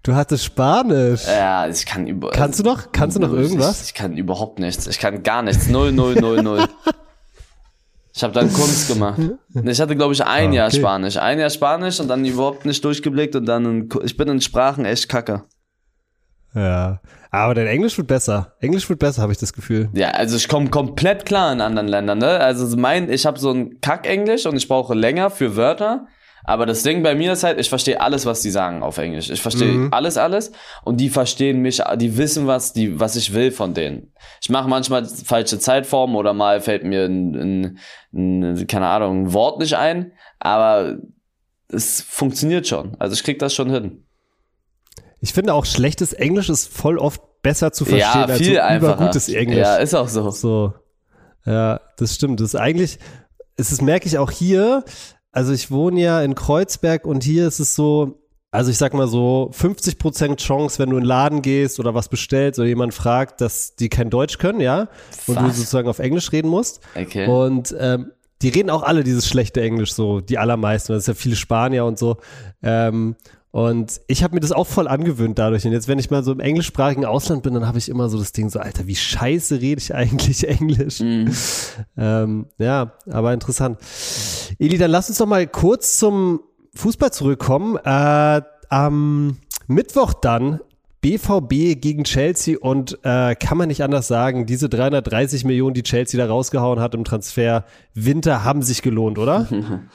Du 0.03 0.13
hattest 0.15 0.45
Spanisch. 0.45 1.25
Ja, 1.27 1.67
ich 1.67 1.85
kann 1.85 2.05
über. 2.07 2.29
Kannst 2.29 2.59
du 2.59 2.63
noch? 2.63 2.91
Kannst 2.91 3.17
du 3.17 3.21
noch 3.21 3.33
irgendwas? 3.33 3.81
Ich, 3.81 3.87
ich 3.87 3.93
kann 3.95 4.15
überhaupt 4.15 4.59
nichts. 4.59 4.85
Ich 4.87 4.99
kann 4.99 5.23
gar 5.23 5.41
nichts. 5.41 5.67
Null, 5.67 5.91
null, 5.91 6.15
null, 6.15 6.41
null. 6.43 6.67
Ich 8.11 8.23
habe 8.23 8.33
dann 8.33 8.51
Kunst 8.51 8.89
gemacht. 8.89 9.17
Ich 9.63 9.79
hatte, 9.79 9.95
glaube 9.95 10.13
ich, 10.13 10.25
ein 10.25 10.49
Ah, 10.49 10.53
Jahr 10.53 10.67
okay. 10.67 10.79
Spanisch. 10.79 11.15
Ein 11.15 11.39
Jahr 11.39 11.49
Spanisch 11.49 12.01
und 12.01 12.09
dann 12.09 12.25
überhaupt 12.25 12.65
nicht 12.65 12.83
durchgeblickt 12.83 13.33
und 13.37 13.45
dann, 13.45 13.63
in, 13.65 13.89
ich 14.03 14.17
bin 14.17 14.27
in 14.27 14.41
Sprachen 14.41 14.83
echt 14.83 15.07
kacke. 15.07 15.43
Ja. 16.55 16.99
Aber 17.31 17.53
dein 17.53 17.67
Englisch 17.67 17.97
wird 17.97 18.07
besser. 18.07 18.53
Englisch 18.59 18.89
wird 18.89 18.99
besser, 18.99 19.21
habe 19.21 19.31
ich 19.31 19.37
das 19.37 19.53
Gefühl. 19.53 19.89
Ja, 19.93 20.09
also 20.11 20.35
ich 20.35 20.47
komme 20.47 20.69
komplett 20.69 21.25
klar 21.25 21.53
in 21.53 21.61
anderen 21.61 21.87
Ländern, 21.87 22.17
ne? 22.17 22.39
Also 22.39 22.75
mein, 22.75 23.11
ich 23.11 23.25
habe 23.25 23.37
so 23.39 23.51
ein 23.51 23.79
Kack-Englisch 23.81 24.45
und 24.47 24.55
ich 24.55 24.67
brauche 24.67 24.95
länger 24.95 25.29
für 25.29 25.55
Wörter. 25.55 26.07
Aber 26.45 26.65
das 26.65 26.81
Ding 26.81 27.03
bei 27.03 27.13
mir 27.13 27.33
ist 27.33 27.43
halt, 27.43 27.59
ich 27.59 27.69
verstehe 27.69 28.01
alles, 28.01 28.25
was 28.25 28.41
die 28.41 28.49
sagen 28.49 28.81
auf 28.81 28.97
Englisch. 28.97 29.29
Ich 29.29 29.41
verstehe 29.41 29.71
Mhm. 29.73 29.89
alles, 29.93 30.17
alles. 30.17 30.51
Und 30.83 30.97
die 30.99 31.09
verstehen 31.09 31.61
mich, 31.61 31.83
die 31.97 32.17
wissen, 32.17 32.47
was, 32.47 32.73
die, 32.73 32.99
was 32.99 33.15
ich 33.15 33.33
will 33.33 33.51
von 33.51 33.75
denen. 33.75 34.13
Ich 34.41 34.49
mache 34.49 34.67
manchmal 34.67 35.05
falsche 35.05 35.59
Zeitformen 35.59 36.15
oder 36.15 36.33
mal 36.33 36.61
fällt 36.61 36.83
mir 36.83 37.05
ein, 37.05 37.35
ein, 37.35 37.77
ein, 38.13 38.67
keine 38.67 38.87
Ahnung, 38.87 39.25
ein 39.25 39.33
Wort 39.33 39.59
nicht 39.59 39.75
ein. 39.75 40.13
Aber 40.39 40.97
es 41.71 42.01
funktioniert 42.01 42.67
schon. 42.67 42.95
Also 42.97 43.13
ich 43.13 43.23
krieg 43.23 43.37
das 43.37 43.53
schon 43.53 43.69
hin. 43.69 44.05
Ich 45.21 45.33
finde 45.33 45.53
auch 45.53 45.65
schlechtes 45.65 46.13
Englisch 46.13 46.49
ist 46.49 46.71
voll 46.71 46.97
oft 46.97 47.21
besser 47.41 47.71
zu 47.71 47.85
verstehen 47.85 48.21
ja, 48.21 48.25
als 48.25 48.37
viel 48.37 48.55
so 48.55 48.61
einfacher. 48.61 48.95
übergutes 48.95 49.29
Englisch. 49.29 49.59
Ja, 49.59 49.75
ist 49.77 49.93
auch 49.93 50.07
so. 50.07 50.29
So. 50.31 50.73
Ja, 51.45 51.81
das 51.97 52.15
stimmt. 52.15 52.39
Das 52.39 52.53
ist 52.53 52.55
eigentlich, 52.55 52.99
es 53.55 53.71
ist, 53.71 53.81
merke 53.81 54.07
ich 54.07 54.17
auch 54.17 54.31
hier, 54.31 54.83
also 55.31 55.53
ich 55.53 55.71
wohne 55.71 56.01
ja 56.01 56.21
in 56.21 56.35
Kreuzberg 56.35 57.05
und 57.05 57.23
hier 57.23 57.47
ist 57.47 57.59
es 57.59 57.75
so, 57.75 58.19
also 58.51 58.71
ich 58.71 58.77
sag 58.77 58.93
mal 58.93 59.07
so 59.07 59.51
50% 59.53 60.37
Chance, 60.37 60.79
wenn 60.79 60.89
du 60.89 60.97
in 60.97 61.03
den 61.03 61.07
Laden 61.07 61.41
gehst 61.41 61.79
oder 61.79 61.93
was 61.93 62.09
bestellst 62.09 62.59
oder 62.59 62.67
jemand 62.67 62.93
fragt, 62.93 63.41
dass 63.41 63.75
die 63.75 63.89
kein 63.89 64.09
Deutsch 64.09 64.37
können, 64.37 64.59
ja, 64.59 64.89
und 65.27 65.39
du 65.39 65.43
Was? 65.43 65.57
sozusagen 65.57 65.87
auf 65.87 65.99
Englisch 65.99 66.31
reden 66.31 66.49
musst. 66.49 66.81
Okay. 66.95 67.27
Und 67.27 67.75
ähm, 67.79 68.11
die 68.41 68.49
reden 68.49 68.69
auch 68.69 68.83
alle 68.83 69.03
dieses 69.03 69.27
schlechte 69.27 69.61
Englisch 69.61 69.93
so, 69.93 70.21
die 70.21 70.37
allermeisten. 70.37 70.93
Das 70.93 71.03
ist 71.03 71.07
ja 71.07 71.13
viele 71.13 71.35
Spanier 71.35 71.85
und 71.85 71.99
so. 71.99 72.17
Ähm, 72.63 73.15
und 73.51 73.99
ich 74.07 74.23
habe 74.23 74.35
mir 74.35 74.41
das 74.41 74.51
auch 74.51 74.67
voll 74.67 74.87
angewöhnt 74.87 75.39
dadurch. 75.39 75.65
Und 75.65 75.71
jetzt, 75.71 75.87
wenn 75.87 75.97
ich 75.97 76.11
mal 76.11 76.23
so 76.23 76.31
im 76.31 76.39
englischsprachigen 76.39 77.05
Ausland 77.05 77.41
bin, 77.41 77.55
dann 77.55 77.65
habe 77.65 77.79
ich 77.79 77.89
immer 77.89 78.07
so 78.07 78.19
das 78.19 78.31
Ding 78.31 78.49
so, 78.49 78.59
Alter, 78.59 78.85
wie 78.85 78.95
scheiße 78.95 79.59
rede 79.59 79.81
ich 79.81 79.93
eigentlich 79.95 80.47
Englisch? 80.47 80.99
Mhm. 80.99 81.33
Ähm, 81.97 82.45
ja, 82.59 82.93
aber 83.09 83.33
interessant. 83.33 83.79
Eli, 84.59 84.77
dann 84.77 84.91
lass 84.91 85.09
uns 85.09 85.17
doch 85.17 85.25
mal 85.25 85.47
kurz 85.47 85.97
zum 85.97 86.41
Fußball 86.75 87.11
zurückkommen. 87.11 87.77
Äh, 87.83 88.41
am 88.69 89.37
Mittwoch 89.67 90.13
dann 90.13 90.59
BVB 91.01 91.79
gegen 91.79 92.03
Chelsea 92.03 92.57
und 92.59 92.99
äh, 93.03 93.33
kann 93.33 93.57
man 93.57 93.69
nicht 93.69 93.83
anders 93.83 94.07
sagen, 94.07 94.45
diese 94.45 94.69
330 94.69 95.45
Millionen, 95.45 95.73
die 95.73 95.83
Chelsea 95.83 96.23
da 96.23 96.31
rausgehauen 96.31 96.79
hat 96.79 96.93
im 96.93 97.03
Transfer 97.03 97.65
Winter, 97.95 98.43
haben 98.43 98.61
sich 98.61 98.83
gelohnt, 98.83 99.17
oder? 99.17 99.47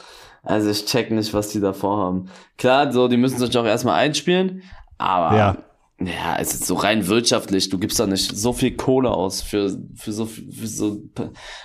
Also 0.44 0.70
ich 0.70 0.84
check 0.84 1.10
nicht, 1.10 1.32
was 1.34 1.48
die 1.48 1.60
da 1.60 1.72
vorhaben. 1.72 2.28
Klar, 2.58 2.92
so, 2.92 3.08
die 3.08 3.16
müssen 3.16 3.38
sich 3.38 3.56
auch 3.56 3.64
erstmal 3.64 3.98
einspielen, 3.98 4.62
aber 4.98 5.36
Ja. 5.36 5.56
ja, 6.00 6.36
es 6.38 6.54
ist 6.54 6.66
so 6.66 6.74
rein 6.74 7.06
wirtschaftlich. 7.08 7.68
Du 7.70 7.78
gibst 7.78 7.98
da 7.98 8.06
nicht 8.06 8.36
so 8.36 8.52
viel 8.52 8.76
Kohle 8.76 9.10
aus 9.10 9.40
für, 9.42 9.76
für 9.96 10.12
so, 10.12 10.26
für 10.26 10.66
so, 10.66 10.98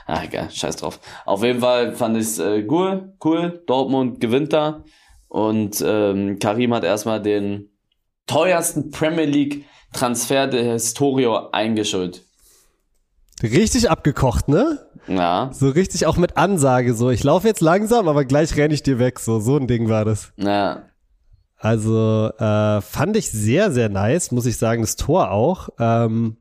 ah, 0.08 0.24
egal, 0.24 0.50
scheiß 0.50 0.78
drauf. 0.78 1.00
Auf 1.26 1.44
jeden 1.44 1.60
Fall 1.60 1.96
fand 1.96 2.16
ich 2.18 2.24
es 2.24 2.40
äh, 2.40 2.66
cool, 2.70 3.14
cool. 3.24 3.64
Dortmund 3.68 4.20
gewinnt 4.22 4.54
da 4.54 4.84
und 5.28 5.84
ähm, 5.86 6.40
Karim 6.40 6.74
hat 6.74 6.84
erstmal 6.84 7.22
den 7.22 7.70
teuersten 8.28 8.92
Premier 8.92 9.26
League 9.26 9.66
Transfer 9.94 10.48
der 10.48 10.74
Historie 10.74 11.28
eingeschult. 11.52 12.24
Richtig 13.42 13.90
abgekocht, 13.90 14.48
ne? 14.50 14.80
Ja, 15.10 15.50
So 15.52 15.70
richtig 15.70 16.06
auch 16.06 16.18
mit 16.18 16.38
Ansage, 16.38 16.94
so 16.94 17.10
ich 17.10 17.24
laufe 17.24 17.48
jetzt 17.48 17.62
langsam, 17.62 18.08
aber 18.08 18.26
gleich 18.26 18.56
renne 18.56 18.74
ich 18.74 18.84
dir 18.84 19.00
weg. 19.00 19.20
So, 19.20 19.40
so 19.40 19.58
ein 19.58 19.68
Ding 19.68 19.90
war 19.90 20.06
das. 20.06 20.32
ja. 20.38 20.84
Also 21.62 22.32
äh, 22.40 22.80
fand 22.80 23.18
ich 23.18 23.30
sehr, 23.32 23.70
sehr 23.70 23.90
nice, 23.90 24.32
muss 24.32 24.46
ich 24.46 24.56
sagen, 24.56 24.82
das 24.82 24.96
Tor 24.96 25.32
auch. 25.32 25.68
Ähm, 25.78 26.38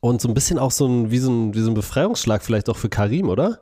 und 0.00 0.22
so 0.22 0.28
ein 0.28 0.32
bisschen 0.32 0.58
auch 0.58 0.70
so 0.70 0.86
ein, 0.86 1.10
wie 1.10 1.18
so 1.18 1.30
ein, 1.30 1.54
wie 1.54 1.60
so 1.60 1.70
ein 1.70 1.74
Befreiungsschlag 1.74 2.42
vielleicht 2.42 2.70
auch 2.70 2.78
für 2.78 2.88
Karim, 2.88 3.28
oder? 3.28 3.60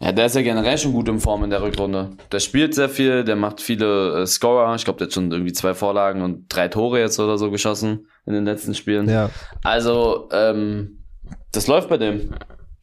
Ja, 0.00 0.12
der 0.12 0.24
ist 0.26 0.34
ja 0.34 0.40
generell 0.40 0.78
schon 0.78 0.94
gut 0.94 1.06
in 1.10 1.20
Form 1.20 1.44
in 1.44 1.50
der 1.50 1.60
Rückrunde. 1.60 2.12
Der 2.32 2.40
spielt 2.40 2.74
sehr 2.74 2.88
viel, 2.88 3.24
der 3.24 3.36
macht 3.36 3.60
viele 3.60 4.22
äh, 4.22 4.26
Scorer. 4.26 4.74
Ich 4.74 4.84
glaube, 4.84 4.96
der 4.98 5.08
hat 5.08 5.12
schon 5.12 5.30
irgendwie 5.30 5.52
zwei 5.52 5.74
Vorlagen 5.74 6.22
und 6.22 6.46
drei 6.48 6.68
Tore 6.68 6.98
jetzt 6.98 7.20
oder 7.20 7.36
so 7.36 7.50
geschossen 7.50 8.06
in 8.24 8.32
den 8.32 8.46
letzten 8.46 8.74
Spielen. 8.74 9.06
Ja, 9.06 9.28
Also, 9.62 10.30
ähm, 10.32 11.04
das 11.52 11.66
läuft 11.66 11.90
bei 11.90 11.98
dem. 11.98 12.32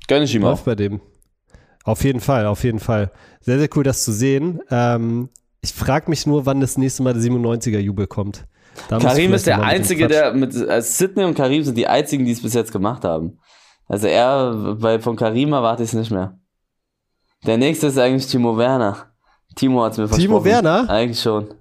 Gönn 0.07 0.23
ich 0.23 0.35
ihm 0.35 0.45
auch. 0.45 0.61
bei 0.61 0.75
dem. 0.75 1.01
Auf 1.83 2.03
jeden 2.03 2.19
Fall, 2.19 2.45
auf 2.45 2.63
jeden 2.63 2.79
Fall. 2.79 3.11
Sehr, 3.41 3.59
sehr 3.59 3.69
cool, 3.75 3.83
das 3.83 4.03
zu 4.03 4.11
sehen. 4.11 4.59
Ähm, 4.69 5.29
ich 5.61 5.73
frage 5.73 6.09
mich 6.09 6.25
nur, 6.25 6.45
wann 6.45 6.59
das 6.59 6.77
nächste 6.77 7.03
Mal 7.03 7.13
der 7.13 7.23
97er-Jubel 7.23 8.07
kommt. 8.07 8.45
Da 8.89 8.99
Karim 8.99 9.33
ist 9.33 9.47
der 9.47 9.63
Einzige, 9.63 10.07
der 10.07 10.33
mit 10.33 10.53
äh, 10.55 10.81
Sidney 10.81 11.23
und 11.23 11.35
Karim 11.35 11.63
sind 11.63 11.77
die 11.77 11.87
einzigen, 11.87 12.25
die 12.25 12.31
es 12.31 12.41
bis 12.41 12.53
jetzt 12.53 12.71
gemacht 12.71 13.03
haben. 13.03 13.39
Also 13.87 14.07
er, 14.07 14.75
bei, 14.79 14.99
von 14.99 15.15
Karim 15.15 15.53
erwarte 15.53 15.83
ich 15.83 15.89
es 15.89 15.95
nicht 15.95 16.11
mehr. 16.11 16.37
Der 17.45 17.57
nächste 17.57 17.87
ist 17.87 17.97
eigentlich 17.97 18.27
Timo 18.27 18.57
Werner. 18.57 19.11
Timo 19.55 19.83
hat 19.83 19.93
es 19.93 19.97
mir 19.97 20.07
versprochen. 20.07 20.27
Timo 20.27 20.43
Werner? 20.43 20.89
Eigentlich 20.89 21.21
schon. 21.21 21.53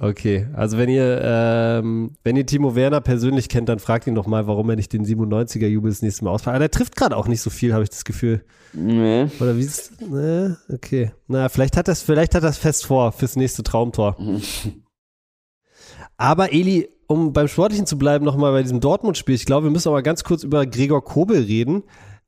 Okay, 0.00 0.48
also 0.54 0.76
wenn 0.76 0.88
ihr, 0.88 1.20
ähm, 1.22 2.16
wenn 2.24 2.34
ihr 2.34 2.44
Timo 2.44 2.74
Werner 2.74 3.00
persönlich 3.00 3.48
kennt, 3.48 3.68
dann 3.68 3.78
fragt 3.78 4.08
ihn 4.08 4.16
doch 4.16 4.26
mal, 4.26 4.48
warum 4.48 4.68
er 4.70 4.76
nicht 4.76 4.92
den 4.92 5.04
97er-Jubel 5.04 5.90
das 5.90 6.02
nächste 6.02 6.24
Mal 6.24 6.32
ausfällt. 6.32 6.54
Aber 6.54 6.58
der 6.58 6.70
trifft 6.70 6.96
gerade 6.96 7.16
auch 7.16 7.28
nicht 7.28 7.40
so 7.40 7.48
viel, 7.48 7.72
habe 7.72 7.84
ich 7.84 7.90
das 7.90 8.04
Gefühl. 8.04 8.44
Nee. 8.72 9.26
Oder 9.38 9.56
wie 9.56 9.62
ist 9.62 10.00
ne? 10.00 10.58
Okay. 10.68 11.12
Na, 11.28 11.48
vielleicht 11.48 11.76
hat 11.76 11.86
das, 11.86 12.02
vielleicht 12.02 12.34
hat 12.34 12.42
das 12.42 12.58
fest 12.58 12.84
vor 12.86 13.12
fürs 13.12 13.36
nächste 13.36 13.62
Traumtor. 13.62 14.16
Aber 16.16 16.52
Eli, 16.52 16.88
um 17.06 17.32
beim 17.32 17.46
Sportlichen 17.48 17.86
zu 17.86 17.96
bleiben, 17.96 18.24
nochmal 18.24 18.52
bei 18.52 18.62
diesem 18.62 18.80
Dortmund-Spiel, 18.80 19.34
ich 19.34 19.46
glaube, 19.46 19.66
wir 19.66 19.70
müssen 19.70 19.88
aber 19.88 20.02
ganz 20.02 20.24
kurz 20.24 20.42
über 20.42 20.64
Gregor 20.64 21.04
Kobel 21.04 21.42
reden. 21.42 21.82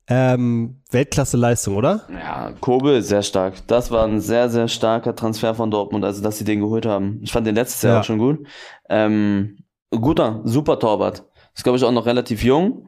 Ähm, 0.09 0.81
Weltklasse-Leistung, 0.91 1.75
oder? 1.75 2.03
Ja, 2.11 2.51
Kobe 2.61 2.91
ist 2.93 3.09
sehr 3.09 3.23
stark. 3.23 3.55
Das 3.67 3.91
war 3.91 4.05
ein 4.05 4.21
sehr, 4.21 4.49
sehr 4.49 4.67
starker 4.69 5.15
Transfer 5.15 5.53
von 5.53 5.69
Dortmund, 5.69 6.05
also 6.05 6.23
dass 6.23 6.37
sie 6.37 6.45
den 6.45 6.61
geholt 6.61 6.85
haben. 6.85 7.19
Ich 7.21 7.31
fand 7.33 7.45
den 7.45 7.55
letztes 7.55 7.81
Jahr 7.81 7.95
Ja. 7.95 7.99
auch 7.99 8.05
schon 8.05 8.17
gut. 8.17 8.47
Ähm, 8.89 9.57
guter, 9.91 10.41
super 10.45 10.79
Torwart. 10.79 11.25
Ist, 11.53 11.63
glaube 11.63 11.77
ich, 11.77 11.83
auch 11.83 11.91
noch 11.91 12.05
relativ 12.05 12.41
jung 12.43 12.87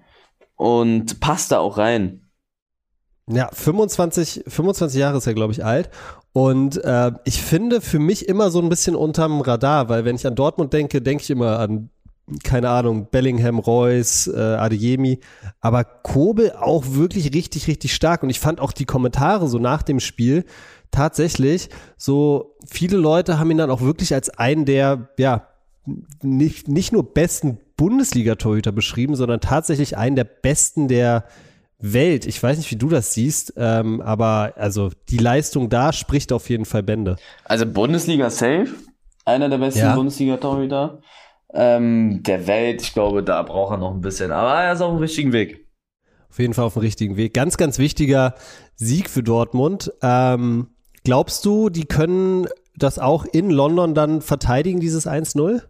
und 0.55 1.19
passt 1.19 1.51
da 1.51 1.59
auch 1.59 1.77
rein. 1.77 2.29
Ja, 3.31 3.49
25, 3.51 4.45
25 4.47 4.99
Jahre 4.99 5.17
ist 5.17 5.27
er, 5.27 5.33
glaube 5.33 5.53
ich, 5.53 5.63
alt. 5.63 5.89
Und 6.31 6.83
äh, 6.83 7.11
ich 7.25 7.41
finde 7.41 7.81
für 7.81 7.99
mich 7.99 8.27
immer 8.29 8.49
so 8.49 8.59
ein 8.61 8.69
bisschen 8.69 8.95
unterm 8.95 9.41
Radar, 9.41 9.89
weil 9.89 10.05
wenn 10.05 10.15
ich 10.15 10.25
an 10.25 10.35
Dortmund 10.35 10.73
denke, 10.73 11.01
denke 11.01 11.23
ich 11.23 11.29
immer 11.29 11.59
an, 11.59 11.89
keine 12.43 12.69
Ahnung, 12.69 13.07
Bellingham, 13.11 13.59
Reus, 13.59 14.27
äh, 14.27 14.37
Adeyemi. 14.39 15.19
Aber 15.59 15.83
Kobel 15.83 16.51
auch 16.53 16.85
wirklich 16.93 17.33
richtig, 17.33 17.67
richtig 17.67 17.93
stark. 17.93 18.23
Und 18.23 18.29
ich 18.29 18.39
fand 18.39 18.59
auch 18.59 18.71
die 18.71 18.85
Kommentare 18.85 19.47
so 19.47 19.59
nach 19.59 19.81
dem 19.83 19.99
Spiel 19.99 20.45
tatsächlich 20.91 21.69
so, 21.97 22.55
viele 22.67 22.97
Leute 22.97 23.39
haben 23.39 23.51
ihn 23.51 23.57
dann 23.57 23.71
auch 23.71 23.81
wirklich 23.81 24.13
als 24.13 24.29
einen 24.29 24.65
der, 24.65 25.09
ja, 25.17 25.47
nicht, 26.21 26.67
nicht 26.67 26.91
nur 26.91 27.13
besten 27.13 27.57
Bundesliga-Torhüter 27.77 28.71
beschrieben, 28.71 29.15
sondern 29.15 29.39
tatsächlich 29.39 29.97
einen 29.97 30.15
der 30.15 30.25
besten 30.25 30.87
der 30.87 31.25
Welt. 31.79 32.25
Ich 32.25 32.41
weiß 32.41 32.57
nicht, 32.57 32.69
wie 32.71 32.75
du 32.75 32.89
das 32.89 33.13
siehst, 33.13 33.53
ähm, 33.55 34.01
aber 34.01 34.53
also 34.57 34.91
die 35.09 35.17
Leistung 35.17 35.69
da 35.69 35.93
spricht 35.93 36.33
auf 36.33 36.49
jeden 36.49 36.65
Fall 36.65 36.83
Bände. 36.83 37.15
Also 37.45 37.65
Bundesliga 37.65 38.29
safe. 38.29 38.67
Einer 39.25 39.47
der 39.47 39.59
besten 39.59 39.79
Ja. 39.79 39.95
Bundesliga-Torhüter. 39.95 41.01
Ähm, 41.53 42.21
der 42.23 42.47
Welt, 42.47 42.81
ich 42.81 42.93
glaube, 42.93 43.23
da 43.23 43.41
braucht 43.43 43.73
er 43.73 43.77
noch 43.77 43.93
ein 43.93 44.01
bisschen. 44.01 44.31
Aber 44.31 44.61
er 44.61 44.73
ist 44.73 44.81
auf 44.81 44.91
dem 44.91 44.99
richtigen 44.99 45.33
Weg. 45.33 45.65
Auf 46.29 46.37
jeden 46.39 46.53
Fall 46.53 46.65
auf 46.65 46.73
dem 46.73 46.81
richtigen 46.81 47.17
Weg. 47.17 47.33
Ganz, 47.33 47.57
ganz 47.57 47.79
wichtiger 47.79 48.35
Sieg 48.75 49.09
für 49.09 49.23
Dortmund. 49.23 49.91
Ähm, 50.03 50.67
glaubst 51.03 51.43
du, 51.45 51.69
die 51.69 51.85
können 51.85 52.47
das 52.75 52.99
auch 52.99 53.25
in 53.25 53.49
London 53.49 53.95
dann 53.95 54.21
verteidigen, 54.21 54.79
dieses 54.79 55.07
1-0? 55.07 55.63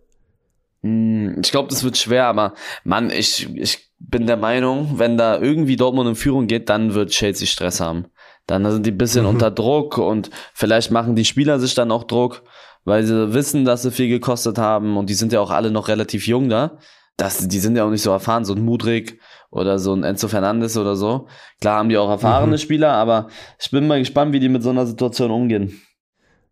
Hm, 0.83 1.41
Ich 1.43 1.51
glaube, 1.51 1.69
das 1.69 1.83
wird 1.83 1.97
schwer, 1.97 2.25
aber 2.25 2.53
Mann, 2.83 3.09
ich, 3.09 3.47
ich 3.55 3.89
bin 3.99 4.27
der 4.27 4.37
Meinung, 4.37 4.99
wenn 4.99 5.17
da 5.17 5.39
irgendwie 5.39 5.75
Dortmund 5.75 6.09
in 6.09 6.15
Führung 6.15 6.47
geht, 6.47 6.69
dann 6.69 6.93
wird 6.93 7.11
Chelsea 7.11 7.47
Stress 7.47 7.79
haben. 7.79 8.05
Dann 8.47 8.69
sind 8.71 8.85
die 8.85 8.91
ein 8.91 8.97
bisschen 8.97 9.23
Mhm. 9.23 9.29
unter 9.29 9.51
Druck 9.51 9.97
und 9.97 10.29
vielleicht 10.53 10.91
machen 10.91 11.15
die 11.15 11.25
Spieler 11.25 11.59
sich 11.59 11.73
dann 11.75 11.91
auch 11.91 12.03
Druck, 12.05 12.43
weil 12.85 13.03
sie 13.03 13.33
wissen, 13.33 13.65
dass 13.65 13.81
sie 13.83 13.91
viel 13.91 14.09
gekostet 14.09 14.57
haben 14.57 14.97
und 14.97 15.09
die 15.09 15.13
sind 15.13 15.33
ja 15.33 15.39
auch 15.41 15.51
alle 15.51 15.71
noch 15.71 15.87
relativ 15.87 16.27
jung 16.27 16.49
da. 16.49 16.77
Das, 17.17 17.47
die 17.47 17.59
sind 17.59 17.75
ja 17.75 17.83
auch 17.83 17.89
nicht 17.89 18.01
so 18.01 18.11
erfahren, 18.11 18.45
so 18.45 18.53
ein 18.53 18.63
Mudrik 18.63 19.19
oder 19.51 19.77
so 19.77 19.93
ein 19.93 20.03
Enzo 20.03 20.27
Fernandes 20.29 20.77
oder 20.77 20.95
so. 20.95 21.27
Klar 21.59 21.79
haben 21.79 21.89
die 21.89 21.97
auch 21.97 22.09
erfahrene 22.09 22.53
Mhm. 22.53 22.59
Spieler, 22.59 22.93
aber 22.93 23.27
ich 23.59 23.69
bin 23.71 23.87
mal 23.87 23.99
gespannt, 23.99 24.31
wie 24.31 24.39
die 24.39 24.47
mit 24.49 24.63
so 24.63 24.69
einer 24.69 24.85
Situation 24.85 25.29
umgehen. 25.31 25.81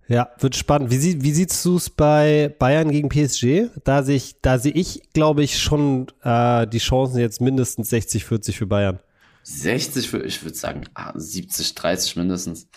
Ja, 0.09 0.29
wird 0.39 0.55
spannend. 0.55 0.89
Wie, 0.89 0.97
sie, 0.97 1.21
wie 1.21 1.31
siehst 1.31 1.63
du 1.65 1.75
es 1.77 1.89
bei 1.89 2.53
Bayern 2.59 2.91
gegen 2.91 3.09
PSG? 3.09 3.69
Da 3.83 4.03
sehe 4.03 4.15
ich, 4.15 4.35
da 4.41 4.57
sehe 4.57 4.71
ich, 4.71 5.01
glaube 5.13 5.43
ich, 5.43 5.59
schon 5.59 6.07
äh, 6.23 6.65
die 6.67 6.77
Chancen 6.79 7.19
jetzt 7.19 7.41
mindestens 7.41 7.89
60, 7.89 8.23
40 8.25 8.57
für 8.57 8.67
Bayern. 8.67 8.99
60 9.43 10.09
für, 10.09 10.23
ich 10.23 10.43
würde 10.43 10.55
sagen, 10.55 10.83
ah, 10.93 11.11
70, 11.15 11.75
30 11.75 12.15
mindestens. 12.17 12.67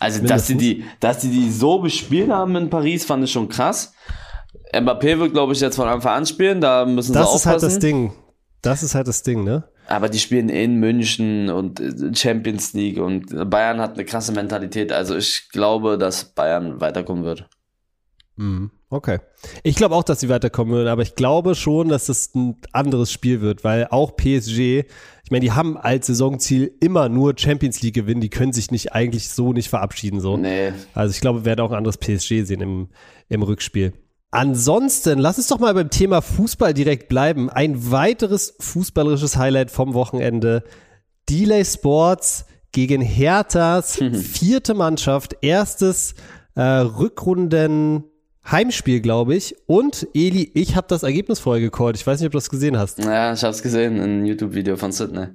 Also, 0.00 0.18
Mindestens. 0.18 0.28
dass 0.40 0.46
sie 0.48 0.56
die, 0.56 0.84
dass 0.98 1.18
die 1.18 1.28
die 1.30 1.50
so 1.50 1.78
bespielt 1.78 2.30
haben 2.30 2.56
in 2.56 2.68
Paris, 2.70 3.04
fand 3.04 3.22
ich 3.22 3.30
schon 3.30 3.48
krass. 3.48 3.92
Mbappé 4.72 5.18
wird, 5.18 5.32
glaube 5.32 5.52
ich, 5.52 5.60
jetzt 5.60 5.76
von 5.76 5.86
Anfang 5.88 6.16
an 6.18 6.26
spielen, 6.26 6.60
da 6.60 6.84
müssen 6.86 7.12
Das 7.12 7.30
sie 7.30 7.36
ist 7.36 7.46
halt 7.46 7.56
aufpassen. 7.56 7.74
das 7.76 7.78
Ding. 7.80 8.12
Das 8.62 8.82
ist 8.82 8.94
halt 8.94 9.06
das 9.08 9.22
Ding, 9.22 9.44
ne? 9.44 9.64
Aber 9.88 10.08
die 10.08 10.18
spielen 10.18 10.48
in 10.48 10.76
München 10.76 11.50
und 11.50 11.80
äh, 11.80 12.14
Champions 12.14 12.72
League 12.74 12.98
und 12.98 13.50
Bayern 13.50 13.80
hat 13.80 13.94
eine 13.94 14.04
krasse 14.04 14.32
Mentalität. 14.32 14.92
Also 14.92 15.16
ich 15.16 15.48
glaube, 15.50 15.98
dass 15.98 16.24
Bayern 16.24 16.80
weiterkommen 16.80 17.24
wird. 17.24 17.48
Mhm. 18.36 18.70
Okay. 18.92 19.20
Ich 19.62 19.76
glaube 19.76 19.94
auch, 19.94 20.02
dass 20.02 20.18
sie 20.18 20.28
weiterkommen 20.28 20.74
würden, 20.74 20.88
aber 20.88 21.02
ich 21.02 21.14
glaube 21.14 21.54
schon, 21.54 21.88
dass 21.88 22.08
es 22.08 22.34
ein 22.34 22.56
anderes 22.72 23.12
Spiel 23.12 23.40
wird, 23.40 23.62
weil 23.62 23.86
auch 23.88 24.16
PSG, 24.16 24.84
ich 25.22 25.30
meine, 25.30 25.40
die 25.40 25.52
haben 25.52 25.78
als 25.78 26.08
Saisonziel 26.08 26.72
immer 26.80 27.08
nur 27.08 27.34
Champions 27.36 27.80
League 27.82 27.94
gewinnen, 27.94 28.20
die 28.20 28.30
können 28.30 28.52
sich 28.52 28.72
nicht 28.72 28.92
eigentlich 28.92 29.28
so 29.28 29.52
nicht 29.52 29.68
verabschieden 29.68 30.20
so. 30.20 30.36
Nee. 30.36 30.72
Also 30.92 31.14
ich 31.14 31.20
glaube, 31.20 31.40
wir 31.40 31.44
werden 31.44 31.60
auch 31.60 31.70
ein 31.70 31.76
anderes 31.76 31.98
PSG 31.98 32.42
sehen 32.44 32.60
im, 32.60 32.88
im 33.28 33.42
Rückspiel. 33.44 33.92
Ansonsten, 34.32 35.20
lass 35.20 35.38
uns 35.38 35.46
doch 35.46 35.60
mal 35.60 35.74
beim 35.74 35.90
Thema 35.90 36.20
Fußball 36.20 36.74
direkt 36.74 37.08
bleiben. 37.08 37.48
Ein 37.48 37.92
weiteres 37.92 38.54
fußballerisches 38.58 39.36
Highlight 39.36 39.70
vom 39.70 39.94
Wochenende. 39.94 40.64
Delay 41.28 41.64
Sports 41.64 42.44
gegen 42.72 43.00
Herthas 43.00 43.96
vierte 43.96 44.74
Mannschaft, 44.74 45.36
erstes 45.42 46.14
äh, 46.54 46.62
Rückrunden 46.62 48.04
Heimspiel, 48.50 49.00
glaube 49.00 49.34
ich. 49.34 49.54
Und 49.66 50.08
Eli, 50.14 50.50
ich 50.54 50.76
habe 50.76 50.86
das 50.88 51.02
Ergebnis 51.02 51.38
vorher 51.40 51.62
gecallt. 51.62 51.96
Ich 51.96 52.06
weiß 52.06 52.20
nicht, 52.20 52.26
ob 52.26 52.32
du 52.32 52.38
das 52.38 52.50
gesehen 52.50 52.78
hast. 52.78 52.98
Ja, 52.98 53.32
ich 53.32 53.44
hab's 53.44 53.62
gesehen, 53.62 54.00
ein 54.00 54.26
YouTube-Video 54.26 54.76
von 54.76 54.92
Sydney. 54.92 55.28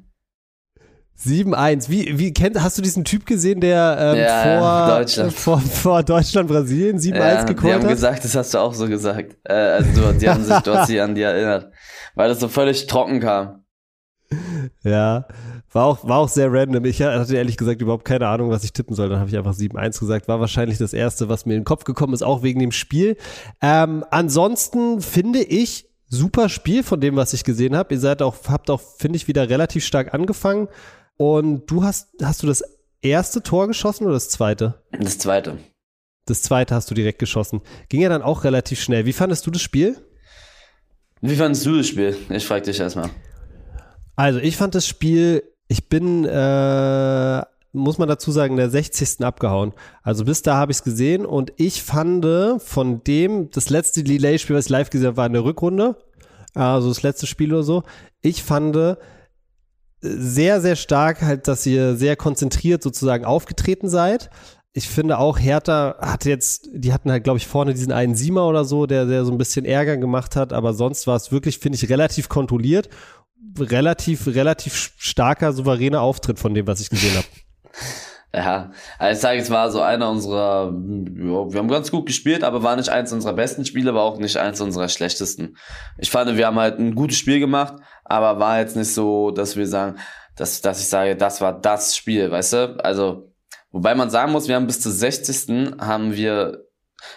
7-1. 1.18 1.90
Wie, 1.90 2.20
wie 2.20 2.34
kennt, 2.34 2.62
hast 2.62 2.78
du 2.78 2.82
diesen 2.82 3.06
Typ 3.06 3.26
gesehen, 3.26 3.62
der 3.62 3.98
ähm, 4.00 4.18
Ja, 4.18 4.60
vor, 4.60 4.98
Deutschland. 4.98 5.34
vor, 5.34 5.60
vor 5.62 6.04
Deutschland, 6.04 6.50
Brasilien 6.50 6.98
7-1 6.98 7.16
Ja, 7.16 7.44
die 7.44 7.56
gecallt 7.56 7.74
haben 7.76 7.84
hat? 7.84 7.90
gesagt, 7.90 8.26
das 8.26 8.36
hast 8.36 8.54
du 8.54 8.58
auch 8.58 8.74
so 8.74 8.88
gesagt. 8.88 9.38
Äh, 9.46 9.54
also 9.54 10.02
du, 10.12 10.14
die 10.18 10.30
haben 10.30 10.44
sich, 10.44 10.58
du 10.60 10.74
hast 10.76 10.90
dich 10.90 11.02
an 11.02 11.16
die 11.16 11.22
erinnert. 11.22 11.72
Weil 12.16 12.28
das 12.30 12.40
so 12.42 12.50
völlig 12.50 12.86
trocken 12.88 13.22
kam. 13.22 13.64
Ja, 14.84 15.28
war 15.76 15.86
auch, 15.86 16.08
war 16.08 16.20
auch 16.20 16.30
sehr 16.30 16.52
random. 16.52 16.86
Ich 16.86 17.02
hatte 17.02 17.36
ehrlich 17.36 17.58
gesagt 17.58 17.82
überhaupt 17.82 18.06
keine 18.06 18.30
Ahnung, 18.30 18.50
was 18.50 18.64
ich 18.64 18.72
tippen 18.72 18.96
soll. 18.96 19.10
Dann 19.10 19.20
habe 19.20 19.30
ich 19.30 19.38
einfach 19.38 19.54
7-1 19.54 20.00
gesagt. 20.00 20.30
War 20.30 20.40
wahrscheinlich 20.40 20.78
das 20.78 20.94
Erste, 20.94 21.28
was 21.28 21.46
mir 21.46 21.54
in 21.54 21.60
den 21.60 21.66
Kopf 21.66 21.84
gekommen 21.84 22.14
ist, 22.14 22.24
auch 22.24 22.44
wegen 22.44 22.62
dem 22.62 22.72
Spiel. 22.72 23.18
Ähm, 23.62 24.06
ansonsten 24.10 25.02
finde 25.02 25.44
ich 25.44 25.90
super 26.08 26.48
Spiel 26.48 26.82
von 26.82 27.02
dem, 27.02 27.18
was 27.18 27.34
ich 27.34 27.44
gesehen 27.44 27.76
habe. 27.76 27.94
Ihr 27.94 28.00
seid 28.00 28.22
auch, 28.22 28.38
habt 28.48 28.70
auch, 28.70 28.80
finde 28.80 29.18
ich, 29.18 29.28
wieder 29.28 29.50
relativ 29.50 29.86
stark 29.86 30.14
angefangen. 30.14 30.70
Und 31.18 31.70
du 31.70 31.84
hast, 31.84 32.08
hast 32.24 32.42
du 32.42 32.48
das 32.48 32.64
erste 33.02 33.44
Tor 33.44 33.68
geschossen 33.68 34.06
oder 34.06 34.14
das 34.14 34.30
zweite? 34.30 34.82
Das 34.98 35.18
zweite. 35.18 35.58
das 36.26 36.42
zweite 36.42 36.74
hast 36.74 36.90
du 36.90 36.96
direkt 36.96 37.20
geschossen. 37.20 37.60
Ging 37.90 38.00
ja 38.00 38.08
dann 38.08 38.22
auch 38.22 38.46
relativ 38.46 38.82
schnell. 38.82 39.06
Wie 39.06 39.14
fandest 39.14 39.46
du 39.46 39.52
das 39.52 39.62
Spiel? 39.62 39.98
Wie 41.20 41.36
fandest 41.36 41.66
du 41.66 41.76
das 41.76 41.88
Spiel? 41.90 42.16
Ich 42.30 42.46
frage 42.46 42.62
dich 42.62 42.80
erstmal. 42.80 43.10
Also, 44.16 44.40
ich 44.40 44.56
fand 44.56 44.74
das 44.74 44.88
Spiel, 44.88 45.44
ich 45.68 45.90
bin, 45.90 46.26
äh, 46.26 47.42
muss 47.74 47.98
man 47.98 48.08
dazu 48.08 48.32
sagen, 48.32 48.56
der 48.56 48.70
60. 48.70 49.26
abgehauen. 49.26 49.74
Also 50.04 50.26
bis 50.26 50.42
da 50.42 50.56
habe 50.56 50.72
ich 50.72 50.78
es 50.78 50.84
gesehen 50.84 51.26
und 51.26 51.52
ich 51.58 51.84
fand 51.84 52.26
von 52.62 53.04
dem, 53.04 53.50
das 53.52 53.70
letzte 53.70 54.04
Delay-Spiel, 54.04 54.56
was 54.56 54.66
ich 54.66 54.72
live 54.72 54.90
gesehen 54.90 55.08
habe, 55.08 55.18
war 55.18 55.26
in 55.26 55.34
der 55.34 55.44
Rückrunde. 55.44 55.98
Also 56.54 56.88
das 56.88 57.04
letzte 57.04 57.28
Spiel 57.28 57.54
oder 57.54 57.64
so. 57.64 57.84
Ich 58.22 58.44
fand 58.44 58.78
sehr, 60.00 60.62
sehr 60.62 60.76
stark 60.76 61.22
halt, 61.22 61.48
dass 61.48 61.66
ihr 61.66 61.96
sehr 61.96 62.16
konzentriert 62.16 62.82
sozusagen 62.82 63.26
aufgetreten 63.26 63.90
seid 63.90 64.30
ich 64.78 64.90
finde 64.90 65.20
auch, 65.20 65.40
Hertha 65.40 65.96
hatte 66.02 66.30
jetzt, 66.30 66.68
die 66.74 66.92
hatten 66.92 67.10
halt, 67.10 67.24
glaube 67.24 67.38
ich, 67.38 67.48
vorne 67.48 67.74
diesen 67.74 67.94
einen 67.94 68.14
Siemer 68.14 68.46
oder 68.46 68.66
so, 68.66 68.86
der, 68.86 69.06
der 69.06 69.24
so 69.24 69.32
ein 69.32 69.38
bisschen 69.38 69.64
Ärger 69.64 69.96
gemacht 69.96 70.36
hat, 70.36 70.52
aber 70.52 70.74
sonst 70.74 71.08
war 71.08 71.16
es 71.16 71.32
wirklich, 71.32 71.60
finde 71.60 71.78
ich, 71.78 71.90
relativ 71.90 72.28
kontrolliert. 72.28 72.90
Relativ, 73.60 74.28
relativ 74.28 74.94
starker, 74.98 75.54
souveräner 75.54 76.02
Auftritt 76.02 76.40
von 76.40 76.54
dem, 76.54 76.68
was 76.68 76.80
ich 76.80 76.90
gesehen 76.90 77.16
habe. 77.18 77.28
Ja, 78.34 78.72
also 79.00 79.16
ich 79.16 79.22
sage 79.22 79.38
jetzt 79.38 79.50
mal 79.50 79.72
so 79.72 79.80
einer 79.80 80.10
unserer, 80.10 80.66
ja, 80.66 81.54
wir 81.54 81.58
haben 81.58 81.70
ganz 81.70 81.90
gut 81.90 82.06
gespielt, 82.06 82.44
aber 82.44 82.64
war 82.64 82.76
nicht 82.76 82.90
eins 82.90 83.14
unserer 83.14 83.32
besten 83.32 83.64
Spiele, 83.64 83.96
war 83.96 84.04
auch 84.04 84.18
nicht 84.18 84.36
eins 84.36 84.60
unserer 84.60 84.90
schlechtesten. 84.90 85.56
Ich 85.98 86.12
fand, 86.12 86.36
wir 86.36 86.46
haben 86.46 86.60
halt 86.60 86.78
ein 86.78 86.96
gutes 86.96 87.18
Spiel 87.18 87.40
gemacht, 87.40 87.76
aber 88.04 88.38
war 88.38 88.60
jetzt 88.60 88.76
nicht 88.76 88.94
so, 88.94 89.32
dass 89.32 89.56
wir 89.56 89.66
sagen, 89.66 90.00
dass, 90.36 90.60
dass 90.60 90.82
ich 90.82 90.90
sage, 90.90 91.16
das 91.16 91.40
war 91.40 91.58
das 91.58 91.96
Spiel, 91.96 92.30
weißt 92.30 92.52
du? 92.52 92.84
Also 92.84 93.32
Wobei 93.76 93.94
man 93.94 94.10
sagen 94.10 94.32
muss, 94.32 94.48
wir 94.48 94.56
haben 94.56 94.68
bis 94.68 94.80
zur 94.80 94.94
60. 94.94 95.82
haben 95.82 96.16
wir, 96.16 96.64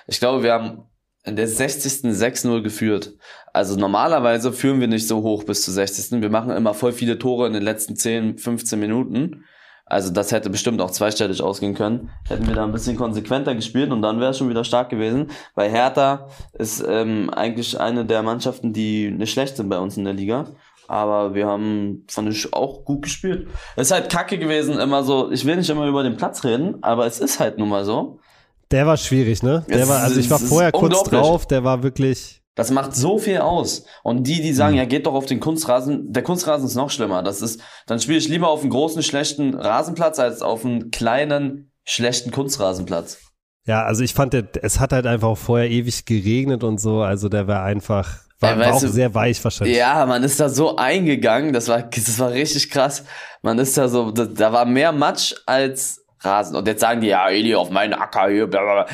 ich 0.08 0.18
glaube, 0.18 0.42
wir 0.42 0.52
haben 0.52 0.87
in 1.28 1.36
der 1.36 1.46
60. 1.46 2.10
6-0 2.10 2.62
geführt. 2.62 3.14
Also 3.52 3.76
normalerweise 3.76 4.52
führen 4.52 4.80
wir 4.80 4.88
nicht 4.88 5.06
so 5.06 5.22
hoch 5.22 5.44
bis 5.44 5.62
zur 5.62 5.74
60. 5.74 6.20
Wir 6.20 6.30
machen 6.30 6.50
immer 6.50 6.74
voll 6.74 6.92
viele 6.92 7.18
Tore 7.18 7.46
in 7.46 7.52
den 7.52 7.62
letzten 7.62 7.96
10, 7.96 8.38
15 8.38 8.78
Minuten. 8.78 9.44
Also 9.86 10.12
das 10.12 10.32
hätte 10.32 10.50
bestimmt 10.50 10.80
auch 10.82 10.90
zweistellig 10.90 11.42
ausgehen 11.42 11.74
können. 11.74 12.10
Hätten 12.28 12.46
wir 12.46 12.54
da 12.54 12.64
ein 12.64 12.72
bisschen 12.72 12.96
konsequenter 12.96 13.54
gespielt 13.54 13.90
und 13.90 14.02
dann 14.02 14.20
wäre 14.20 14.32
es 14.32 14.38
schon 14.38 14.50
wieder 14.50 14.64
stark 14.64 14.90
gewesen. 14.90 15.30
Weil 15.54 15.70
Hertha 15.70 16.28
ist 16.52 16.84
ähm, 16.86 17.30
eigentlich 17.30 17.80
eine 17.80 18.04
der 18.04 18.22
Mannschaften, 18.22 18.72
die 18.72 19.10
nicht 19.10 19.32
schlecht 19.32 19.56
sind 19.56 19.68
bei 19.70 19.78
uns 19.78 19.96
in 19.96 20.04
der 20.04 20.14
Liga. 20.14 20.46
Aber 20.88 21.34
wir 21.34 21.46
haben, 21.46 22.04
fand 22.08 22.30
ich, 22.30 22.52
auch 22.52 22.84
gut 22.84 23.02
gespielt. 23.02 23.48
Es 23.76 23.88
ist 23.88 23.92
halt 23.92 24.10
kacke 24.10 24.38
gewesen, 24.38 24.78
immer 24.78 25.02
so, 25.02 25.30
ich 25.30 25.44
will 25.44 25.56
nicht 25.56 25.68
immer 25.68 25.86
über 25.86 26.02
den 26.02 26.16
Platz 26.16 26.44
reden, 26.44 26.82
aber 26.82 27.06
es 27.06 27.20
ist 27.20 27.40
halt 27.40 27.58
nun 27.58 27.68
mal 27.68 27.84
so. 27.84 28.20
Der 28.70 28.86
war 28.86 28.96
schwierig, 28.96 29.42
ne? 29.42 29.64
Der 29.68 29.80
es 29.80 29.88
war, 29.88 30.00
also 30.02 30.20
ich 30.20 30.28
war 30.30 30.38
vorher 30.38 30.72
kurz 30.72 31.02
drauf, 31.04 31.46
der 31.46 31.64
war 31.64 31.82
wirklich. 31.82 32.42
Das 32.54 32.70
macht 32.70 32.94
so 32.94 33.18
viel 33.18 33.38
aus. 33.38 33.84
Und 34.02 34.26
die, 34.26 34.42
die 34.42 34.52
sagen, 34.52 34.72
mhm. 34.72 34.78
ja, 34.78 34.84
geht 34.84 35.06
doch 35.06 35.14
auf 35.14 35.26
den 35.26 35.38
Kunstrasen, 35.38 36.12
der 36.12 36.24
Kunstrasen 36.24 36.66
ist 36.66 36.74
noch 36.74 36.90
schlimmer. 36.90 37.22
Das 37.22 37.40
ist, 37.40 37.60
dann 37.86 38.00
spiele 38.00 38.18
ich 38.18 38.28
lieber 38.28 38.48
auf 38.48 38.62
einem 38.62 38.70
großen, 38.70 39.02
schlechten 39.02 39.54
Rasenplatz 39.54 40.18
als 40.18 40.42
auf 40.42 40.64
einem 40.64 40.90
kleinen, 40.90 41.70
schlechten 41.84 42.32
Kunstrasenplatz. 42.32 43.18
Ja, 43.64 43.84
also 43.84 44.02
ich 44.02 44.12
fand, 44.12 44.34
es 44.34 44.80
hat 44.80 44.92
halt 44.92 45.06
einfach 45.06 45.28
auch 45.28 45.38
vorher 45.38 45.70
ewig 45.70 46.04
geregnet 46.04 46.64
und 46.64 46.80
so, 46.80 47.02
also 47.02 47.28
der 47.28 47.46
war 47.46 47.62
einfach, 47.62 48.16
war, 48.40 48.52
ja, 48.52 48.58
war 48.58 48.74
auch 48.74 48.80
du, 48.80 48.88
sehr 48.88 49.14
weich 49.14 49.42
wahrscheinlich. 49.44 49.76
Ja, 49.76 50.04
man 50.06 50.22
ist 50.22 50.40
da 50.40 50.48
so 50.48 50.76
eingegangen, 50.76 51.52
das 51.52 51.68
war, 51.68 51.82
das 51.82 52.18
war 52.18 52.32
richtig 52.32 52.70
krass. 52.70 53.04
Man 53.42 53.58
ist 53.58 53.76
da 53.76 53.88
so, 53.88 54.10
da, 54.10 54.24
da 54.24 54.52
war 54.52 54.64
mehr 54.64 54.92
Matsch 54.92 55.34
als 55.44 56.04
Rasen. 56.20 56.56
Und 56.56 56.66
jetzt 56.66 56.80
sagen 56.80 57.00
die, 57.00 57.08
ja, 57.08 57.28
Eli, 57.28 57.54
auf 57.54 57.70
meinen 57.70 57.94
Acker 57.94 58.28
hier, 58.28 58.46
bla, 58.46 58.86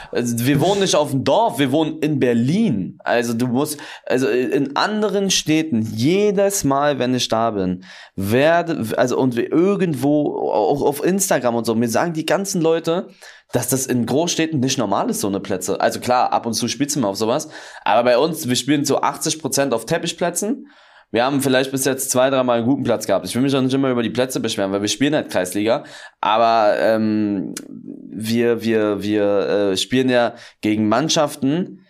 also, 0.12 0.46
wir 0.46 0.60
wohnen 0.60 0.80
nicht 0.80 0.96
auf 0.96 1.10
dem 1.10 1.24
Dorf, 1.24 1.58
wir 1.58 1.72
wohnen 1.72 1.98
in 2.00 2.18
Berlin. 2.18 2.98
Also 3.04 3.34
du 3.34 3.46
musst, 3.46 3.80
also 4.06 4.28
in 4.28 4.76
anderen 4.76 5.30
Städten, 5.30 5.82
jedes 5.82 6.64
Mal, 6.64 6.98
wenn 6.98 7.14
ich 7.14 7.28
da 7.28 7.50
bin, 7.50 7.84
werde, 8.16 8.84
also 8.96 9.18
und 9.18 9.36
irgendwo, 9.38 10.50
auch 10.50 10.82
auf 10.82 11.04
Instagram 11.04 11.56
und 11.56 11.64
so, 11.64 11.74
mir 11.74 11.88
sagen 11.88 12.12
die 12.12 12.26
ganzen 12.26 12.60
Leute, 12.60 13.08
dass 13.52 13.68
das 13.68 13.86
in 13.86 14.04
Großstädten 14.04 14.60
nicht 14.60 14.78
normal 14.78 15.08
ist, 15.10 15.20
so 15.20 15.28
eine 15.28 15.40
Plätze. 15.40 15.80
Also 15.80 16.00
klar, 16.00 16.32
ab 16.32 16.44
und 16.44 16.52
zu 16.54 16.68
spitzen 16.68 17.02
wir 17.02 17.08
auf 17.08 17.16
sowas. 17.16 17.48
Aber 17.82 18.04
bei 18.04 18.18
uns, 18.18 18.48
wir 18.48 18.56
spielen 18.56 18.84
zu 18.84 19.00
80 19.00 19.40
Prozent 19.40 19.72
auf 19.72 19.86
Teppichplätzen. 19.86 20.68
Wir 21.10 21.24
haben 21.24 21.40
vielleicht 21.40 21.70
bis 21.70 21.84
jetzt 21.84 22.10
zwei, 22.10 22.28
dreimal 22.28 22.58
einen 22.58 22.66
guten 22.66 22.84
Platz 22.84 23.06
gehabt. 23.06 23.26
Ich 23.26 23.34
will 23.34 23.42
mich 23.42 23.56
auch 23.56 23.62
nicht 23.62 23.74
immer 23.74 23.90
über 23.90 24.02
die 24.02 24.10
Plätze 24.10 24.40
beschweren, 24.40 24.72
weil 24.72 24.82
wir 24.82 24.88
spielen 24.88 25.14
halt 25.14 25.30
Kreisliga. 25.30 25.84
Aber 26.20 26.74
ähm, 26.78 27.54
wir, 27.66 28.62
wir, 28.62 29.02
wir 29.02 29.72
äh, 29.72 29.76
spielen 29.76 30.10
ja 30.10 30.34
gegen 30.60 30.88
Mannschaften, 30.88 31.86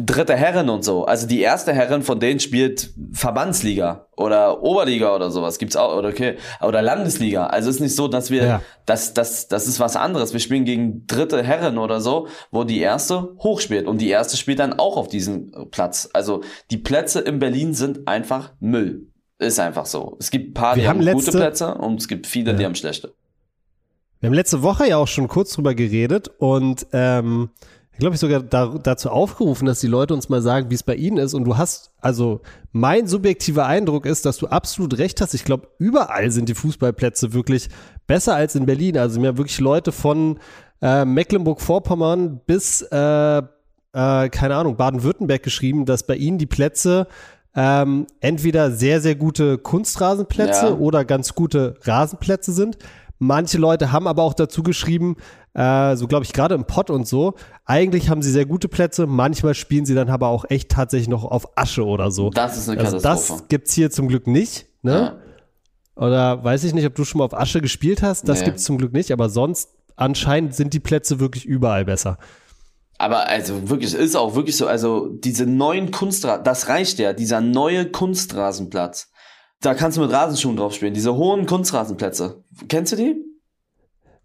dritte 0.00 0.36
Herren 0.36 0.68
und 0.68 0.84
so. 0.84 1.04
Also 1.04 1.26
die 1.26 1.40
erste 1.40 1.72
Herren 1.72 2.02
von 2.02 2.20
denen 2.20 2.38
spielt 2.38 2.90
Verbandsliga 3.12 4.06
oder 4.16 4.62
Oberliga 4.62 5.14
oder 5.14 5.30
sowas 5.30 5.58
gibt's 5.58 5.76
auch 5.76 5.96
oder 5.96 6.08
okay 6.08 6.36
oder 6.62 6.82
Landesliga. 6.82 7.46
Also 7.46 7.70
ist 7.70 7.80
nicht 7.80 7.96
so, 7.96 8.06
dass 8.06 8.30
wir 8.30 8.44
ja. 8.44 8.62
das 8.86 9.14
das 9.14 9.48
das 9.48 9.66
ist 9.66 9.80
was 9.80 9.96
anderes. 9.96 10.32
Wir 10.32 10.40
spielen 10.40 10.64
gegen 10.64 11.06
dritte 11.06 11.42
Herren 11.42 11.78
oder 11.78 12.00
so, 12.00 12.28
wo 12.50 12.64
die 12.64 12.80
erste 12.80 13.34
hoch 13.38 13.60
spielt 13.60 13.86
und 13.86 14.00
die 14.00 14.08
erste 14.08 14.36
spielt 14.36 14.60
dann 14.60 14.78
auch 14.78 14.96
auf 14.96 15.08
diesem 15.08 15.50
Platz. 15.70 16.08
Also 16.12 16.42
die 16.70 16.78
Plätze 16.78 17.20
in 17.20 17.38
Berlin 17.38 17.74
sind 17.74 18.06
einfach 18.06 18.52
Müll. 18.60 19.08
Ist 19.38 19.60
einfach 19.60 19.86
so. 19.86 20.16
Es 20.18 20.30
gibt 20.30 20.50
ein 20.50 20.54
paar, 20.54 20.76
wir 20.76 20.82
die 20.82 20.88
haben, 20.88 21.06
haben 21.06 21.14
gute 21.14 21.32
Plätze 21.32 21.74
und 21.74 22.00
es 22.00 22.08
gibt 22.08 22.26
viele, 22.26 22.52
ja. 22.52 22.56
die 22.56 22.64
haben 22.64 22.74
schlechte. 22.74 23.12
Wir 24.20 24.28
haben 24.28 24.34
letzte 24.34 24.62
Woche 24.62 24.88
ja 24.88 24.96
auch 24.96 25.08
schon 25.08 25.28
kurz 25.28 25.52
drüber 25.52 25.74
geredet 25.74 26.30
und 26.38 26.86
ähm, 26.92 27.50
glaube 27.98 28.14
ich, 28.14 28.20
sogar 28.20 28.42
da, 28.42 28.66
dazu 28.82 29.10
aufgerufen, 29.10 29.66
dass 29.66 29.80
die 29.80 29.86
Leute 29.86 30.14
uns 30.14 30.28
mal 30.28 30.42
sagen, 30.42 30.70
wie 30.70 30.74
es 30.74 30.82
bei 30.82 30.94
ihnen 30.94 31.18
ist. 31.18 31.34
Und 31.34 31.44
du 31.44 31.56
hast, 31.56 31.90
also 32.00 32.40
mein 32.72 33.06
subjektiver 33.06 33.66
Eindruck 33.66 34.06
ist, 34.06 34.26
dass 34.26 34.38
du 34.38 34.46
absolut 34.48 34.98
recht 34.98 35.20
hast. 35.20 35.34
Ich 35.34 35.44
glaube, 35.44 35.68
überall 35.78 36.30
sind 36.30 36.48
die 36.48 36.54
Fußballplätze 36.54 37.32
wirklich 37.32 37.68
besser 38.06 38.34
als 38.34 38.54
in 38.54 38.66
Berlin. 38.66 38.98
Also 38.98 39.20
mir 39.20 39.28
haben 39.28 39.38
wirklich 39.38 39.60
Leute 39.60 39.92
von 39.92 40.38
äh, 40.82 41.04
Mecklenburg-Vorpommern 41.04 42.40
bis, 42.46 42.82
äh, 42.82 43.38
äh, 43.38 43.42
keine 43.92 44.56
Ahnung, 44.56 44.76
Baden-Württemberg 44.76 45.42
geschrieben, 45.42 45.86
dass 45.86 46.06
bei 46.06 46.16
ihnen 46.16 46.38
die 46.38 46.46
Plätze 46.46 47.06
ähm, 47.54 48.06
entweder 48.20 48.70
sehr, 48.70 49.00
sehr 49.00 49.14
gute 49.14 49.56
Kunstrasenplätze 49.56 50.66
ja. 50.66 50.74
oder 50.74 51.06
ganz 51.06 51.34
gute 51.34 51.76
Rasenplätze 51.82 52.52
sind. 52.52 52.76
Manche 53.18 53.58
Leute 53.58 53.92
haben 53.92 54.06
aber 54.06 54.22
auch 54.22 54.34
dazu 54.34 54.62
geschrieben, 54.62 55.16
äh, 55.54 55.96
so 55.96 56.06
glaube 56.06 56.24
ich 56.24 56.32
gerade 56.32 56.54
im 56.54 56.64
Pott 56.64 56.90
und 56.90 57.06
so, 57.08 57.34
eigentlich 57.64 58.10
haben 58.10 58.20
sie 58.20 58.30
sehr 58.30 58.44
gute 58.44 58.68
Plätze, 58.68 59.06
manchmal 59.06 59.54
spielen 59.54 59.86
sie 59.86 59.94
dann 59.94 60.10
aber 60.10 60.28
auch 60.28 60.44
echt 60.48 60.70
tatsächlich 60.70 61.08
noch 61.08 61.24
auf 61.24 61.56
Asche 61.56 61.84
oder 61.84 62.10
so. 62.10 62.30
Das 62.30 62.56
ist 62.58 62.68
eine 62.68 62.76
Katastrophe. 62.76 63.08
Also 63.08 63.34
das 63.34 63.48
gibt's 63.48 63.72
hier 63.72 63.90
zum 63.90 64.08
Glück 64.08 64.26
nicht, 64.26 64.66
ne? 64.82 64.92
Ja. 64.92 65.16
Oder 65.96 66.44
weiß 66.44 66.64
ich 66.64 66.74
nicht, 66.74 66.84
ob 66.84 66.94
du 66.94 67.04
schon 67.04 67.20
mal 67.20 67.24
auf 67.24 67.32
Asche 67.32 67.62
gespielt 67.62 68.02
hast, 68.02 68.28
das 68.28 68.40
nee. 68.40 68.46
gibt's 68.46 68.64
zum 68.64 68.76
Glück 68.76 68.92
nicht, 68.92 69.12
aber 69.12 69.30
sonst 69.30 69.70
anscheinend 69.96 70.54
sind 70.54 70.74
die 70.74 70.80
Plätze 70.80 71.20
wirklich 71.20 71.46
überall 71.46 71.86
besser. 71.86 72.18
Aber 72.98 73.28
also 73.28 73.68
wirklich, 73.68 73.94
ist 73.94 74.16
auch 74.16 74.34
wirklich 74.34 74.56
so, 74.56 74.66
also 74.66 75.08
diese 75.08 75.46
neuen 75.46 75.90
Kunstrasen, 75.90 76.44
das 76.44 76.68
reicht 76.68 76.98
ja, 76.98 77.12
dieser 77.12 77.40
neue 77.40 77.90
Kunstrasenplatz 77.90 79.10
da 79.66 79.74
kannst 79.74 79.98
du 79.98 80.02
mit 80.02 80.12
Rasenschuhen 80.12 80.56
drauf 80.56 80.74
spielen. 80.74 80.94
Diese 80.94 81.16
hohen 81.16 81.44
Kunstrasenplätze. 81.44 82.44
Kennst 82.68 82.92
du 82.92 82.96
die? 82.96 83.16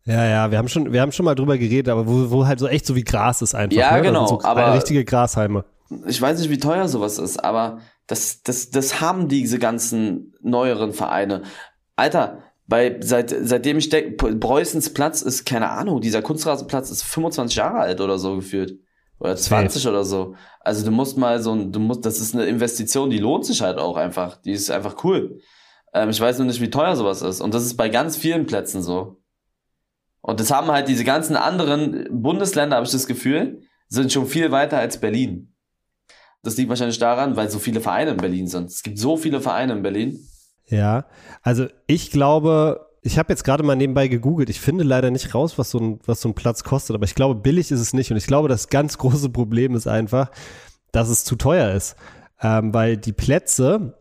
Ja, 0.05 0.25
ja, 0.25 0.51
wir 0.51 0.57
haben 0.59 0.67
schon, 0.67 0.93
wir 0.93 1.01
haben 1.01 1.11
schon 1.11 1.25
mal 1.25 1.35
drüber 1.35 1.57
geredet, 1.57 1.89
aber 1.89 2.07
wo, 2.07 2.29
wo 2.29 2.45
halt 2.45 2.59
so 2.59 2.67
echt 2.67 2.85
so 2.85 2.95
wie 2.95 3.03
Gras 3.03 3.41
ist 3.41 3.55
einfach. 3.55 3.75
Ja, 3.75 3.97
ne? 3.97 4.03
genau. 4.03 4.27
So 4.27 4.41
aber 4.43 4.73
richtige 4.75 5.03
Grashalme. 5.03 5.65
Ich 6.05 6.21
weiß 6.21 6.39
nicht, 6.39 6.49
wie 6.49 6.59
teuer 6.59 6.87
sowas 6.87 7.17
ist, 7.17 7.43
aber 7.43 7.79
das, 8.07 8.43
das, 8.43 8.69
das 8.69 9.01
haben 9.01 9.27
diese 9.29 9.57
ganzen 9.57 10.33
neueren 10.41 10.93
Vereine. 10.93 11.41
Alter, 11.95 12.43
bei, 12.67 12.97
seit, 13.01 13.35
seitdem 13.41 13.77
ich 13.77 13.89
denke, 13.89 14.35
Preußens 14.37 14.93
Platz 14.93 15.21
ist, 15.21 15.45
keine 15.45 15.69
Ahnung, 15.69 16.01
dieser 16.01 16.21
Kunstrasenplatz 16.21 16.89
ist 16.91 17.03
25 17.03 17.57
Jahre 17.57 17.79
alt 17.79 17.99
oder 17.99 18.17
so 18.17 18.35
gefühlt. 18.35 18.79
Oder 19.21 19.35
20 19.35 19.83
Safe. 19.83 19.93
oder 19.93 20.03
so. 20.03 20.33
Also 20.61 20.83
du 20.83 20.89
musst 20.89 21.15
mal 21.15 21.39
so 21.41 21.53
ein, 21.53 21.71
du 21.71 21.79
musst, 21.79 22.05
das 22.05 22.19
ist 22.19 22.33
eine 22.33 22.45
Investition, 22.45 23.11
die 23.11 23.19
lohnt 23.19 23.45
sich 23.45 23.61
halt 23.61 23.77
auch 23.77 23.95
einfach. 23.95 24.37
Die 24.37 24.51
ist 24.51 24.71
einfach 24.71 25.03
cool. 25.03 25.39
Ähm, 25.93 26.09
ich 26.09 26.19
weiß 26.19 26.39
nur 26.39 26.47
nicht, 26.47 26.59
wie 26.59 26.71
teuer 26.71 26.95
sowas 26.95 27.21
ist. 27.21 27.39
Und 27.39 27.53
das 27.53 27.63
ist 27.63 27.77
bei 27.77 27.87
ganz 27.89 28.17
vielen 28.17 28.47
Plätzen 28.47 28.81
so. 28.81 29.21
Und 30.21 30.39
das 30.39 30.49
haben 30.49 30.71
halt 30.71 30.87
diese 30.87 31.03
ganzen 31.03 31.35
anderen 31.35 32.07
Bundesländer, 32.09 32.77
habe 32.77 32.85
ich 32.87 32.91
das 32.91 33.05
Gefühl, 33.05 33.61
sind 33.87 34.11
schon 34.11 34.25
viel 34.25 34.51
weiter 34.51 34.79
als 34.79 34.99
Berlin. 34.99 35.53
Das 36.41 36.57
liegt 36.57 36.69
wahrscheinlich 36.69 36.97
daran, 36.97 37.35
weil 37.35 37.51
so 37.51 37.59
viele 37.59 37.79
Vereine 37.79 38.11
in 38.11 38.17
Berlin 38.17 38.47
sind. 38.47 38.71
Es 38.71 38.81
gibt 38.81 38.97
so 38.97 39.17
viele 39.17 39.39
Vereine 39.39 39.73
in 39.73 39.83
Berlin. 39.83 40.19
Ja, 40.65 41.05
also 41.43 41.67
ich 41.85 42.09
glaube, 42.09 42.87
ich 43.01 43.17
habe 43.17 43.33
jetzt 43.33 43.43
gerade 43.43 43.63
mal 43.63 43.75
nebenbei 43.75 44.07
gegoogelt. 44.07 44.49
Ich 44.49 44.59
finde 44.59 44.83
leider 44.83 45.09
nicht 45.09 45.33
raus, 45.33 45.57
was 45.57 45.71
so, 45.71 45.79
ein, 45.79 45.99
was 46.05 46.21
so 46.21 46.29
ein 46.29 46.35
Platz 46.35 46.63
kostet, 46.63 46.95
aber 46.95 47.05
ich 47.05 47.15
glaube, 47.15 47.35
billig 47.35 47.71
ist 47.71 47.79
es 47.79 47.93
nicht. 47.93 48.11
Und 48.11 48.17
ich 48.17 48.27
glaube, 48.27 48.47
das 48.47 48.69
ganz 48.69 48.97
große 48.97 49.29
Problem 49.29 49.75
ist 49.75 49.87
einfach, 49.87 50.29
dass 50.91 51.09
es 51.09 51.23
zu 51.23 51.35
teuer 51.35 51.71
ist. 51.71 51.95
Ähm, 52.41 52.73
weil 52.73 52.97
die 52.97 53.13
Plätze, 53.13 53.97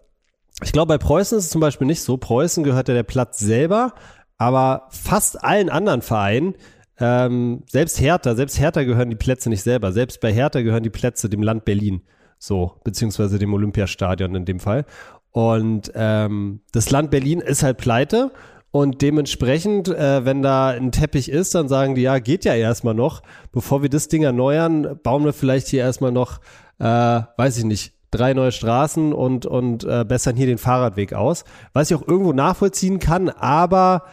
ich 0.62 0.72
glaube, 0.72 0.88
bei 0.88 0.98
Preußen 0.98 1.38
ist 1.38 1.44
es 1.44 1.50
zum 1.50 1.60
Beispiel 1.60 1.86
nicht 1.86 2.02
so. 2.02 2.16
Preußen 2.16 2.62
gehört 2.62 2.88
ja 2.88 2.94
der 2.94 3.02
Platz 3.02 3.38
selber, 3.38 3.94
aber 4.36 4.88
fast 4.90 5.42
allen 5.42 5.70
anderen 5.70 6.02
Vereinen 6.02 6.54
ähm, 7.00 7.62
selbst 7.66 7.98
Hertha, 7.98 8.34
selbst 8.34 8.60
Hertha 8.60 8.84
gehören 8.84 9.08
die 9.08 9.16
Plätze 9.16 9.48
nicht 9.48 9.62
selber. 9.62 9.92
Selbst 9.92 10.20
bei 10.20 10.32
Hertha 10.32 10.60
gehören 10.60 10.82
die 10.82 10.90
Plätze 10.90 11.30
dem 11.30 11.42
Land 11.42 11.64
Berlin. 11.64 12.02
So, 12.38 12.76
beziehungsweise 12.84 13.38
dem 13.38 13.54
Olympiastadion 13.54 14.34
in 14.34 14.44
dem 14.44 14.60
Fall. 14.60 14.84
Und 15.30 15.90
ähm, 15.94 16.60
das 16.72 16.90
Land 16.90 17.10
Berlin 17.10 17.40
ist 17.40 17.62
halt 17.62 17.78
pleite 17.78 18.32
und 18.72 19.02
dementsprechend, 19.02 19.88
äh, 19.88 20.24
wenn 20.24 20.42
da 20.42 20.68
ein 20.68 20.92
Teppich 20.92 21.28
ist, 21.28 21.54
dann 21.54 21.68
sagen 21.68 21.96
die, 21.96 22.02
ja, 22.02 22.18
geht 22.20 22.44
ja 22.44 22.54
erstmal 22.54 22.94
noch. 22.94 23.22
Bevor 23.50 23.82
wir 23.82 23.88
das 23.88 24.08
Ding 24.08 24.22
erneuern, 24.22 24.98
bauen 25.02 25.24
wir 25.24 25.32
vielleicht 25.32 25.66
hier 25.68 25.80
erstmal 25.80 26.12
noch, 26.12 26.38
äh, 26.78 26.84
weiß 26.84 27.58
ich 27.58 27.64
nicht, 27.64 27.94
drei 28.12 28.32
neue 28.32 28.52
Straßen 28.52 29.12
und, 29.12 29.46
und 29.46 29.84
äh, 29.84 30.04
bessern 30.04 30.36
hier 30.36 30.46
den 30.46 30.58
Fahrradweg 30.58 31.14
aus. 31.14 31.44
Was 31.72 31.90
ich 31.90 31.96
auch 31.96 32.06
irgendwo 32.06 32.32
nachvollziehen 32.32 33.00
kann, 33.00 33.28
aber 33.28 34.04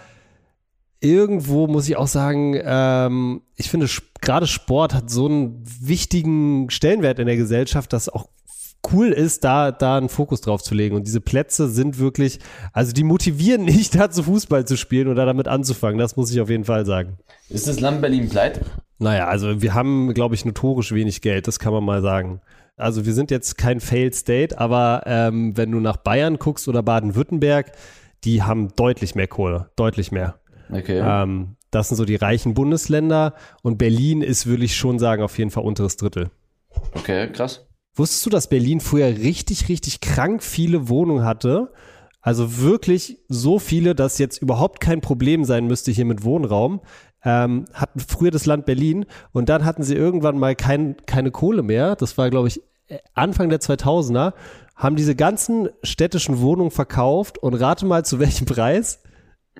irgendwo 1.01 1.67
muss 1.67 1.87
ich 1.87 1.97
auch 1.97 2.07
sagen, 2.07 2.59
ähm, 2.63 3.41
ich 3.55 3.69
finde, 3.69 3.87
gerade 4.21 4.47
Sport 4.47 4.93
hat 4.95 5.09
so 5.09 5.27
einen 5.27 5.63
wichtigen 5.63 6.69
Stellenwert 6.71 7.19
in 7.19 7.27
der 7.27 7.37
Gesellschaft, 7.37 7.93
dass 7.93 8.09
auch 8.09 8.27
cool 8.91 9.10
ist, 9.10 9.43
da, 9.43 9.71
da 9.71 9.97
einen 9.97 10.10
Fokus 10.10 10.41
drauf 10.41 10.62
zu 10.63 10.76
legen. 10.76 10.95
Und 10.95 11.08
diese 11.08 11.21
Plätze 11.21 11.69
sind 11.69 12.00
wirklich, 12.00 12.39
also 12.73 12.93
die 12.93 13.04
motivieren 13.04 13.65
nicht 13.65 13.95
dazu, 13.95 14.23
Fußball 14.23 14.65
zu 14.65 14.78
spielen 14.78 15.08
oder 15.08 15.26
damit 15.26 15.47
anzufangen. 15.47 15.97
Das 15.97 16.15
muss 16.15 16.32
ich 16.32 16.41
auf 16.41 16.50
jeden 16.50 16.65
Fall 16.65 16.86
sagen. 16.86 17.17
Ist 17.50 17.67
das 17.67 17.80
Land 17.80 18.02
Berlin 18.02 18.30
pleite? 18.30 18.62
Naja, 19.00 19.28
also 19.28 19.62
wir 19.62 19.73
haben, 19.73 20.13
glaube 20.13 20.36
ich, 20.36 20.43
notorisch 20.43 20.91
wenig 20.91 21.21
Geld, 21.21 21.47
das 21.47 21.60
kann 21.60 21.71
man 21.71 21.84
mal 21.84 22.02
sagen. 22.02 22.41
Also 22.78 23.06
wir 23.06 23.13
sind 23.13 23.32
jetzt 23.32 23.58
kein 23.58 23.80
Failed 23.80 24.15
State, 24.15 24.60
aber 24.60 25.04
ähm, 25.06 25.56
wenn 25.58 25.71
du 25.71 25.80
nach 25.80 25.97
Bayern 25.97 26.38
guckst 26.38 26.67
oder 26.67 26.84
Baden-Württemberg, 26.84 27.71
die 28.23 28.43
haben 28.43 28.69
deutlich 28.76 29.15
mehr 29.15 29.28
Kohle, 29.28 29.69
deutlich 29.76 30.12
mehr. 30.12 30.39
Okay. 30.71 31.00
Ähm, 31.04 31.56
das 31.71 31.89
sind 31.89 31.97
so 31.97 32.06
die 32.06 32.15
reichen 32.15 32.54
Bundesländer 32.54 33.34
und 33.62 33.78
Berlin 33.78 34.21
ist, 34.21 34.45
würde 34.45 34.63
ich 34.63 34.76
schon 34.76 35.00
sagen, 35.00 35.21
auf 35.21 35.38
jeden 35.38 35.52
Fall 35.52 35.63
unteres 35.63 35.97
Drittel. 35.97 36.30
Okay, 36.93 37.32
krass. 37.32 37.66
Wusstest 37.97 38.25
du, 38.25 38.29
dass 38.29 38.47
Berlin 38.47 38.79
früher 38.79 39.07
richtig, 39.07 39.69
richtig 39.69 40.01
krank 40.01 40.43
viele 40.43 40.88
Wohnungen 40.88 41.25
hatte? 41.25 41.73
Also 42.21 42.60
wirklich 42.60 43.19
so 43.27 43.57
viele, 43.57 43.95
dass 43.95 44.17
jetzt 44.19 44.41
überhaupt 44.41 44.79
kein 44.79 45.01
Problem 45.01 45.43
sein 45.43 45.65
müsste 45.65 45.91
hier 45.91 46.05
mit 46.05 46.23
Wohnraum. 46.23 46.81
Ähm, 47.23 47.65
hatten 47.73 47.99
früher 47.99 48.31
das 48.31 48.45
Land 48.45 48.65
Berlin 48.65 49.05
und 49.31 49.49
dann 49.49 49.65
hatten 49.65 49.83
sie 49.83 49.95
irgendwann 49.95 50.38
mal 50.38 50.55
kein, 50.55 50.95
keine 51.05 51.31
Kohle 51.31 51.63
mehr. 51.63 51.95
Das 51.95 52.17
war, 52.17 52.29
glaube 52.29 52.49
ich, 52.49 52.62
Anfang 53.13 53.49
der 53.49 53.60
2000er. 53.60 54.33
Haben 54.75 54.95
diese 54.95 55.15
ganzen 55.15 55.69
städtischen 55.81 56.39
Wohnungen 56.39 56.71
verkauft 56.71 57.39
und 57.39 57.55
rate 57.55 57.86
mal 57.86 58.05
zu 58.05 58.19
welchem 58.19 58.45
Preis 58.45 58.99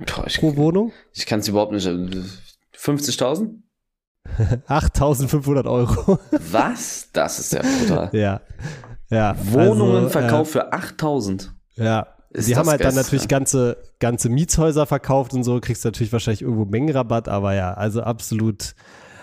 Boah, 0.06 0.28
ich, 0.28 0.40
pro 0.40 0.56
Wohnung? 0.56 0.92
Ich 1.14 1.26
kann 1.26 1.40
es 1.40 1.48
überhaupt 1.48 1.72
nicht. 1.72 1.88
50.000? 1.88 3.50
8500 4.68 5.68
Euro. 5.68 6.20
Was? 6.52 7.10
Das 7.14 7.40
ist 7.40 7.54
ja 7.54 7.62
brutal. 7.62 8.10
ja. 8.14 8.42
ja. 9.10 9.36
Wohnungen 9.52 9.96
also, 9.96 10.10
verkauft 10.10 10.52
äh, 10.52 10.54
für 10.54 10.74
8000. 10.74 11.54
Ja. 11.76 12.08
Ist 12.32 12.50
die 12.50 12.56
haben 12.56 12.70
halt 12.70 12.84
dann 12.84 12.96
natürlich 12.96 13.28
ganze, 13.28 13.78
ganze 14.00 14.30
Mietshäuser 14.30 14.86
verkauft 14.86 15.34
und 15.34 15.44
so, 15.44 15.60
kriegst 15.60 15.84
du 15.84 15.88
natürlich 15.88 16.12
wahrscheinlich 16.12 16.42
irgendwo 16.42 16.66
Mengenrabatt, 16.66 17.30
aber 17.30 17.56
ja, 17.56 17.74
also 17.74 18.02
absolut, 18.04 18.76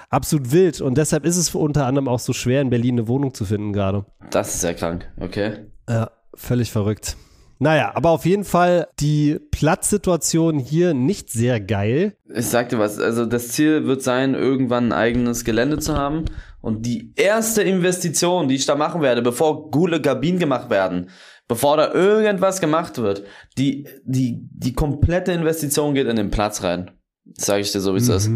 absolut 0.08 0.50
wild. 0.52 0.80
Und 0.80 0.96
deshalb 0.96 1.24
ist 1.24 1.36
es 1.36 1.54
unter 1.54 1.86
anderem 1.86 2.08
auch 2.08 2.18
so 2.18 2.32
schwer, 2.32 2.62
in 2.62 2.70
Berlin 2.70 2.98
eine 2.98 3.08
Wohnung 3.08 3.34
zu 3.34 3.44
finden 3.44 3.72
gerade. 3.72 4.06
Das 4.30 4.54
ist 4.54 4.64
ja 4.64 4.72
krank, 4.72 5.08
okay. 5.20 5.66
Ja, 5.88 6.10
völlig 6.34 6.72
verrückt. 6.72 7.16
Naja, 7.64 7.92
aber 7.94 8.10
auf 8.10 8.26
jeden 8.26 8.44
Fall 8.44 8.88
die 9.00 9.38
Platzsituation 9.50 10.58
hier 10.58 10.92
nicht 10.92 11.30
sehr 11.30 11.62
geil. 11.62 12.14
Ich 12.34 12.44
sag 12.44 12.68
dir 12.68 12.78
was, 12.78 12.98
also 12.98 13.24
das 13.24 13.48
Ziel 13.48 13.86
wird 13.86 14.02
sein, 14.02 14.34
irgendwann 14.34 14.88
ein 14.88 14.92
eigenes 14.92 15.46
Gelände 15.46 15.78
zu 15.78 15.96
haben. 15.96 16.26
Und 16.60 16.84
die 16.84 17.14
erste 17.16 17.62
Investition, 17.62 18.48
die 18.48 18.56
ich 18.56 18.66
da 18.66 18.74
machen 18.74 19.00
werde, 19.00 19.22
bevor 19.22 19.70
gule 19.70 20.02
Kabinen 20.02 20.38
gemacht 20.38 20.68
werden, 20.68 21.08
bevor 21.48 21.78
da 21.78 21.94
irgendwas 21.94 22.60
gemacht 22.60 22.98
wird, 22.98 23.24
die, 23.56 23.88
die, 24.04 24.46
die 24.52 24.74
komplette 24.74 25.32
Investition 25.32 25.94
geht 25.94 26.06
in 26.06 26.16
den 26.16 26.30
Platz 26.30 26.62
rein. 26.62 26.90
Sage 27.32 27.62
ich 27.62 27.72
dir 27.72 27.80
so, 27.80 27.94
wie 27.94 27.98
es 27.98 28.10
ist. 28.10 28.30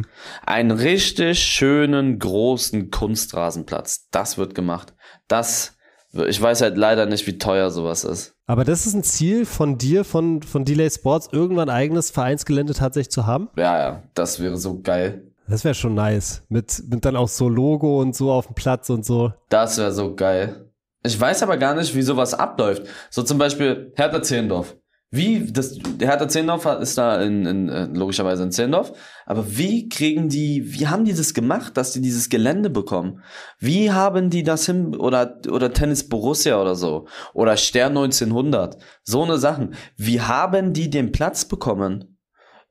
Einen 0.46 0.70
richtig 0.70 1.38
schönen, 1.38 2.18
großen 2.18 2.90
Kunstrasenplatz. 2.90 4.08
Das 4.10 4.38
wird 4.38 4.54
gemacht. 4.54 4.94
Das, 5.26 5.76
ich 6.12 6.40
weiß 6.40 6.62
halt 6.62 6.76
leider 6.76 7.06
nicht, 7.06 7.26
wie 7.26 7.38
teuer 7.38 7.70
sowas 7.70 8.04
ist. 8.04 8.34
Aber 8.46 8.64
das 8.64 8.86
ist 8.86 8.94
ein 8.94 9.02
Ziel 9.02 9.44
von 9.44 9.76
dir, 9.76 10.04
von, 10.04 10.42
von 10.42 10.64
Delay 10.64 10.90
Sports, 10.90 11.28
irgendwann 11.32 11.68
ein 11.68 11.76
eigenes 11.76 12.10
Vereinsgelände 12.10 12.72
tatsächlich 12.72 13.10
zu 13.10 13.26
haben? 13.26 13.48
Ja, 13.56 13.78
ja, 13.78 14.02
das 14.14 14.40
wäre 14.40 14.56
so 14.56 14.80
geil. 14.80 15.22
Das 15.48 15.64
wäre 15.64 15.74
schon 15.74 15.94
nice. 15.94 16.42
Mit, 16.48 16.82
mit 16.88 17.04
dann 17.04 17.16
auch 17.16 17.28
so 17.28 17.48
Logo 17.48 18.00
und 18.00 18.14
so 18.14 18.32
auf 18.32 18.46
dem 18.46 18.54
Platz 18.54 18.90
und 18.90 19.04
so. 19.04 19.32
Das 19.48 19.78
wäre 19.78 19.92
so 19.92 20.14
geil. 20.14 20.70
Ich 21.02 21.18
weiß 21.18 21.42
aber 21.42 21.56
gar 21.56 21.74
nicht, 21.74 21.94
wie 21.94 22.02
sowas 22.02 22.34
abläuft. 22.34 22.82
So 23.10 23.22
zum 23.22 23.38
Beispiel 23.38 23.92
Hertha 23.96 24.22
Zehlendorf. 24.22 24.76
Wie, 25.10 25.50
das, 25.50 25.78
Hertha 25.98 26.28
Zehlendorf 26.28 26.66
ist 26.66 26.98
da 26.98 27.22
in, 27.22 27.46
in, 27.46 27.68
äh, 27.70 27.86
logischerweise 27.86 28.42
in 28.42 28.52
Zehlendorf. 28.52 28.92
Aber 29.24 29.56
wie 29.56 29.88
kriegen 29.88 30.28
die, 30.28 30.74
wie 30.74 30.86
haben 30.86 31.06
die 31.06 31.14
das 31.14 31.32
gemacht, 31.32 31.78
dass 31.78 31.92
die 31.92 32.02
dieses 32.02 32.28
Gelände 32.28 32.68
bekommen? 32.68 33.22
Wie 33.58 33.90
haben 33.90 34.28
die 34.28 34.42
das 34.42 34.66
hin, 34.66 34.94
oder, 34.94 35.40
oder 35.50 35.72
Tennis 35.72 36.06
Borussia 36.06 36.60
oder 36.60 36.74
so? 36.74 37.06
Oder 37.32 37.56
Stern 37.56 37.96
1900? 37.96 38.76
So 39.02 39.22
eine 39.22 39.38
Sachen. 39.38 39.74
Wie 39.96 40.20
haben 40.20 40.74
die 40.74 40.90
den 40.90 41.10
Platz 41.10 41.46
bekommen? 41.46 42.18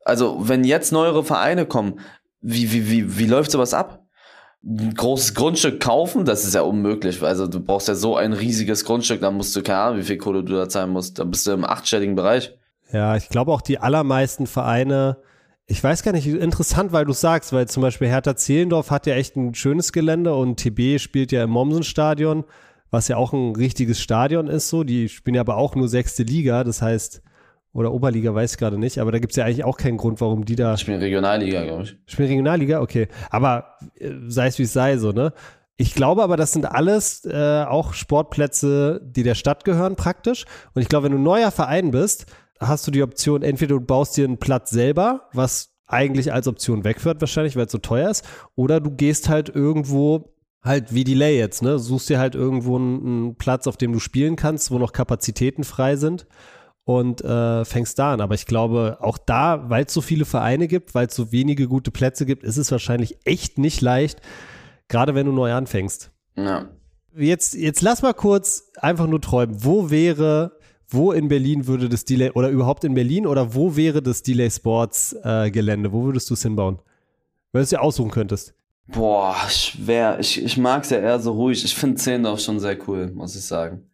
Also, 0.06 0.48
wenn 0.48 0.64
jetzt 0.64 0.92
neuere 0.92 1.24
Vereine 1.24 1.66
kommen, 1.66 2.00
wie, 2.40 2.72
wie, 2.72 2.90
wie, 2.90 3.18
wie 3.18 3.26
läuft 3.26 3.50
sowas 3.50 3.74
ab? 3.74 4.07
Ein 4.64 4.94
großes 4.94 5.34
Grundstück 5.34 5.80
kaufen, 5.80 6.26
das 6.26 6.44
ist 6.44 6.56
ja 6.56 6.62
unmöglich. 6.62 7.22
Also 7.22 7.48
du 7.48 7.60
brauchst 7.60 7.88
ja 7.88 7.96
so 7.96 8.16
ein 8.16 8.34
riesiges 8.34 8.84
Grundstück, 8.86 9.22
da 9.22 9.32
musst 9.32 9.56
du, 9.56 9.62
keine 9.62 9.80
Ahnung, 9.80 10.00
wie 10.00 10.04
viel 10.04 10.18
Kohle 10.18 10.44
du 10.44 10.54
da 10.54 10.68
zahlen 10.68 10.90
musst. 10.90 11.20
Da 11.20 11.24
bist 11.24 11.48
du 11.48 11.52
im 11.52 11.64
achtstelligen 11.64 12.16
Bereich. 12.16 12.54
Ja, 12.92 13.16
ich 13.16 13.30
glaube 13.30 13.52
auch 13.52 13.62
die 13.62 13.80
allermeisten 13.80 14.48
Vereine, 14.48 15.18
ich 15.70 15.84
weiß 15.84 16.04
gar 16.04 16.14
nicht, 16.14 16.26
interessant, 16.26 16.94
weil 16.94 17.04
du 17.04 17.12
sagst, 17.12 17.52
weil 17.52 17.68
zum 17.68 17.82
Beispiel 17.82 18.08
Hertha 18.08 18.36
Zehlendorf 18.38 18.90
hat 18.90 19.06
ja 19.06 19.16
echt 19.16 19.36
ein 19.36 19.54
schönes 19.54 19.92
Gelände 19.92 20.34
und 20.34 20.58
TB 20.58 21.00
spielt 21.00 21.34
ja 21.34 21.44
im 21.44 21.50
Mommsen-Stadion, 21.50 22.46
was 22.90 23.10
ja 23.10 23.18
auch 23.18 23.34
ein 23.34 23.54
richtiges 23.54 24.00
Stadion 24.00 24.48
ist 24.48 24.70
so. 24.70 24.86
Die 24.86 25.10
spielen 25.10 25.36
ja 25.36 25.42
aber 25.42 25.58
auch 25.58 25.76
nur 25.76 25.90
sechste 25.90 26.24
Liga, 26.24 26.64
das 26.64 26.82
heißt, 26.82 27.22
oder 27.78 27.94
Oberliga, 27.94 28.34
weiß 28.34 28.54
ich 28.54 28.58
gerade 28.58 28.80
nicht, 28.80 28.98
aber 28.98 29.12
da 29.12 29.20
gibt 29.20 29.34
es 29.34 29.38
ja 29.38 29.46
eigentlich 29.46 29.64
auch 29.64 29.78
keinen 29.78 29.98
Grund, 29.98 30.20
warum 30.20 30.46
die 30.46 30.56
da. 30.56 30.74
Ich 30.74 30.80
spiele 30.80 31.00
Regionalliga, 31.00 31.64
glaube 31.64 31.84
ich. 31.84 31.96
Spielen 32.08 32.30
Regionalliga? 32.30 32.82
Okay. 32.82 33.08
Aber 33.30 33.76
äh, 34.00 34.14
sei 34.28 34.48
es 34.48 34.58
wie 34.58 34.64
es 34.64 34.74
sei, 34.74 34.98
so, 34.98 35.12
ne? 35.12 35.32
Ich 35.78 35.94
glaube 35.94 36.24
aber, 36.24 36.38
das 36.38 36.54
sind 36.54 36.66
alles 36.66 37.24
äh, 37.26 37.64
auch 37.68 37.94
Sportplätze, 37.94 39.00
die 39.06 39.22
der 39.22 39.36
Stadt 39.36 39.64
gehören 39.64 39.96
praktisch. 39.96 40.46
Und 40.74 40.82
ich 40.82 40.90
glaube, 40.90 41.06
wenn 41.06 41.12
du 41.12 41.20
ein 41.20 41.24
neuer 41.24 41.52
Verein 41.52 41.92
bist, 41.92 42.26
hast 42.60 42.88
du 42.88 42.90
die 42.90 43.04
Option, 43.04 43.44
entweder 43.44 43.76
du 43.76 43.82
baust 43.82 44.18
dir 44.18 44.26
einen 44.26 44.40
Platz 44.40 44.72
selber, 44.72 45.30
was 45.34 45.76
eigentlich 45.86 46.34
als 46.34 46.48
Option 46.48 46.84
wegführt 46.84 47.22
wahrscheinlich, 47.22 47.56
weil 47.56 47.68
es 47.68 47.72
so 47.72 47.78
teuer 47.78 48.10
ist, 48.10 48.26
oder 48.56 48.80
du 48.80 48.90
gehst 48.90 49.30
halt 49.30 49.50
irgendwo 49.50 50.34
halt 50.64 50.96
wie 50.96 51.04
Delay 51.04 51.38
jetzt, 51.38 51.62
ne? 51.62 51.78
Suchst 51.78 52.10
dir 52.10 52.18
halt 52.18 52.34
irgendwo 52.34 52.78
einen, 52.78 53.06
einen 53.06 53.36
Platz, 53.36 53.68
auf 53.68 53.78
dem 53.78 53.94
du 53.94 54.00
spielen 54.00 54.36
kannst, 54.36 54.72
wo 54.72 54.80
noch 54.80 54.94
Kapazitäten 54.94 55.64
frei 55.64 55.96
sind 55.96 56.26
und 56.88 57.22
äh, 57.22 57.66
fängst 57.66 58.00
da 58.00 58.14
an. 58.14 58.22
Aber 58.22 58.34
ich 58.34 58.46
glaube, 58.46 59.00
auch 59.02 59.18
da, 59.18 59.70
weil 59.70 59.84
es 59.84 59.94
so 59.94 60.00
viele 60.00 60.24
Vereine 60.24 60.70
gibt, 60.70 60.96
weil 60.96 61.08
es 61.08 61.16
so 61.16 61.34
wenige 61.34 61.68
gute 61.68 61.92
Plätze 61.92 62.26
gibt, 62.26 62.46
ist 62.46 62.56
es 62.56 62.72
wahrscheinlich 62.72 63.18
echt 63.26 63.58
nicht 63.58 63.82
leicht, 63.82 64.22
gerade 64.88 65.14
wenn 65.14 65.26
du 65.26 65.34
neu 65.34 65.52
anfängst. 65.52 66.12
Ja. 66.38 66.70
Jetzt, 67.14 67.56
jetzt 67.56 67.82
lass 67.82 68.04
mal 68.04 68.14
kurz 68.14 68.72
einfach 68.78 69.06
nur 69.06 69.20
träumen. 69.20 69.66
Wo 69.66 69.90
wäre, 69.90 70.54
wo 70.88 71.12
in 71.12 71.28
Berlin 71.28 71.68
würde 71.68 71.90
das 71.90 72.06
Delay, 72.06 72.32
oder 72.32 72.48
überhaupt 72.48 72.86
in 72.86 72.94
Berlin, 72.94 73.28
oder 73.28 73.54
wo 73.54 73.76
wäre 73.76 74.02
das 74.02 74.24
Delay 74.24 74.50
Sports 74.50 75.14
äh, 75.24 75.52
Gelände? 75.52 75.92
Wo 75.92 76.06
würdest 76.06 76.30
du 76.30 76.36
es 76.36 76.44
hinbauen? 76.44 76.80
Wenn 77.52 77.60
du 77.60 77.64
es 77.64 77.70
dir 77.70 77.82
aussuchen 77.82 78.12
könntest. 78.12 78.54
Boah, 78.88 79.36
schwer. 79.50 80.20
Ich, 80.22 80.42
ich 80.42 80.58
mag's 80.58 80.90
ja 80.90 81.00
eher 81.00 81.20
so 81.20 81.34
ruhig. 81.34 81.66
Ich 81.66 81.76
finde 81.76 81.98
Zehlendorf 81.98 82.40
schon 82.40 82.62
sehr 82.62 82.78
cool, 82.88 83.12
muss 83.12 83.36
ich 83.36 83.44
sagen. 83.44 83.90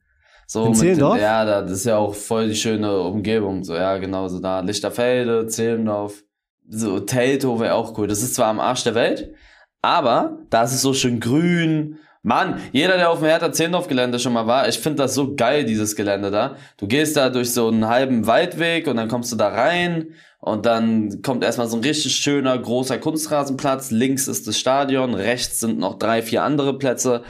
So 0.53 0.65
In 0.67 0.75
Zehlendorf? 0.75 1.15
Den, 1.15 1.23
ja, 1.23 1.45
da- 1.45 1.61
das 1.63 1.71
ist 1.71 1.85
ja 1.85 1.97
auch 1.97 2.13
voll 2.13 2.49
die 2.49 2.55
schöne 2.55 2.99
Umgebung. 2.99 3.63
So, 3.63 3.73
ja, 3.73 3.97
genau, 3.97 4.27
so 4.27 4.39
da. 4.39 4.59
Lichterfelde, 4.59 5.47
Zehlendorf. 5.47 6.23
So, 6.69 6.99
Teltow 6.99 7.59
wäre 7.59 7.73
auch 7.73 7.97
cool. 7.97 8.05
Das 8.05 8.21
ist 8.21 8.35
zwar 8.35 8.49
am 8.49 8.59
Arsch 8.59 8.83
der 8.83 8.93
Welt, 8.93 9.33
aber 9.81 10.37
da 10.51 10.61
ist 10.61 10.73
es 10.73 10.83
so 10.83 10.93
schön 10.93 11.19
grün. 11.19 11.97
Mann, 12.21 12.61
jeder, 12.71 12.97
der 12.97 13.09
auf 13.09 13.17
dem 13.19 13.27
Hertha 13.29 13.51
Zehlendorf 13.51 13.87
Gelände 13.87 14.19
schon 14.19 14.31
mal 14.33 14.45
war, 14.45 14.67
ich 14.69 14.77
finde 14.77 14.97
das 15.03 15.15
so 15.15 15.33
geil, 15.35 15.65
dieses 15.65 15.95
Gelände 15.95 16.29
da. 16.29 16.55
Du 16.77 16.85
gehst 16.87 17.17
da 17.17 17.31
durch 17.31 17.51
so 17.51 17.67
einen 17.69 17.87
halben 17.87 18.27
Waldweg 18.27 18.85
und 18.87 18.97
dann 18.97 19.09
kommst 19.09 19.31
du 19.31 19.35
da 19.35 19.47
rein 19.47 20.09
und 20.39 20.67
dann 20.67 21.23
kommt 21.23 21.43
erstmal 21.43 21.67
so 21.67 21.77
ein 21.77 21.83
richtig 21.83 22.15
schöner, 22.15 22.55
großer 22.59 22.99
Kunstrasenplatz. 22.99 23.89
Links 23.89 24.27
ist 24.27 24.47
das 24.47 24.59
Stadion, 24.59 25.15
rechts 25.15 25.59
sind 25.61 25.79
noch 25.79 25.97
drei, 25.97 26.21
vier 26.21 26.43
andere 26.43 26.77
Plätze. 26.77 27.23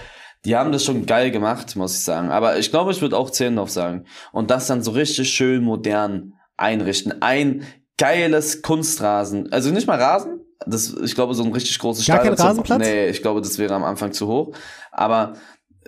Die 0.45 0.56
haben 0.56 0.71
das 0.71 0.84
schon 0.84 1.06
geil 1.06 1.32
gemacht, 1.32 1.75
muss 1.75 1.93
ich 1.95 2.03
sagen. 2.03 2.29
Aber 2.29 2.58
ich 2.58 2.69
glaube, 2.69 2.91
ich 2.91 3.01
würde 3.01 3.17
auch 3.17 3.29
Zehlendorf 3.29 3.69
sagen. 3.69 4.06
Und 4.32 4.51
das 4.51 4.67
dann 4.67 4.84
so 4.84 4.91
richtig 4.91 5.29
schön 5.29 5.63
modern 5.63 6.34
einrichten. 6.58 7.21
Ein 7.21 7.63
geiles 7.97 8.62
Kunstrasen. 8.62 9.51
Also 9.51 9.71
nicht 9.71 9.88
mal 9.88 9.99
Rasen, 9.99 10.41
Das, 10.65 10.93
ich 11.03 11.15
glaube, 11.15 11.34
so 11.34 11.43
ein 11.43 11.53
richtig 11.53 11.79
großes 11.79 12.06
Gar 12.06 12.17
Stadion. 12.17 12.36
Kein 12.36 12.45
Rasenplatz? 12.45 12.79
Nee, 12.79 13.08
ich 13.08 13.21
glaube, 13.21 13.41
das 13.41 13.58
wäre 13.58 13.73
am 13.73 13.84
Anfang 13.84 14.12
zu 14.12 14.27
hoch. 14.27 14.53
Aber 14.91 15.34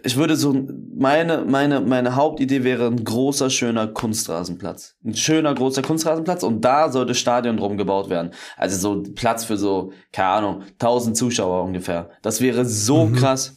ich 0.04 0.16
würde 0.18 0.36
so, 0.36 0.54
meine, 0.96 1.46
meine, 1.46 1.82
meine 1.82 2.16
Hauptidee 2.16 2.64
wäre 2.64 2.88
ein 2.88 3.04
großer, 3.04 3.50
schöner 3.50 3.88
Kunstrasenplatz. 3.88 4.96
Ein 5.04 5.16
schöner, 5.16 5.54
großer 5.56 5.82
Kunstrasenplatz 5.82 6.44
und 6.44 6.62
da 6.62 6.92
sollte 6.92 7.16
Stadion 7.16 7.58
drum 7.58 7.76
gebaut 7.76 8.10
werden. 8.10 8.32
Also 8.56 8.78
so 8.78 9.12
Platz 9.14 9.46
für 9.46 9.58
so, 9.58 9.92
keine 10.12 10.30
Ahnung, 10.30 10.62
1000 10.74 11.18
Zuschauer 11.18 11.64
ungefähr. 11.64 12.10
Das 12.22 12.40
wäre 12.40 12.66
so 12.66 13.08
mhm. 13.08 13.16
krass. 13.16 13.55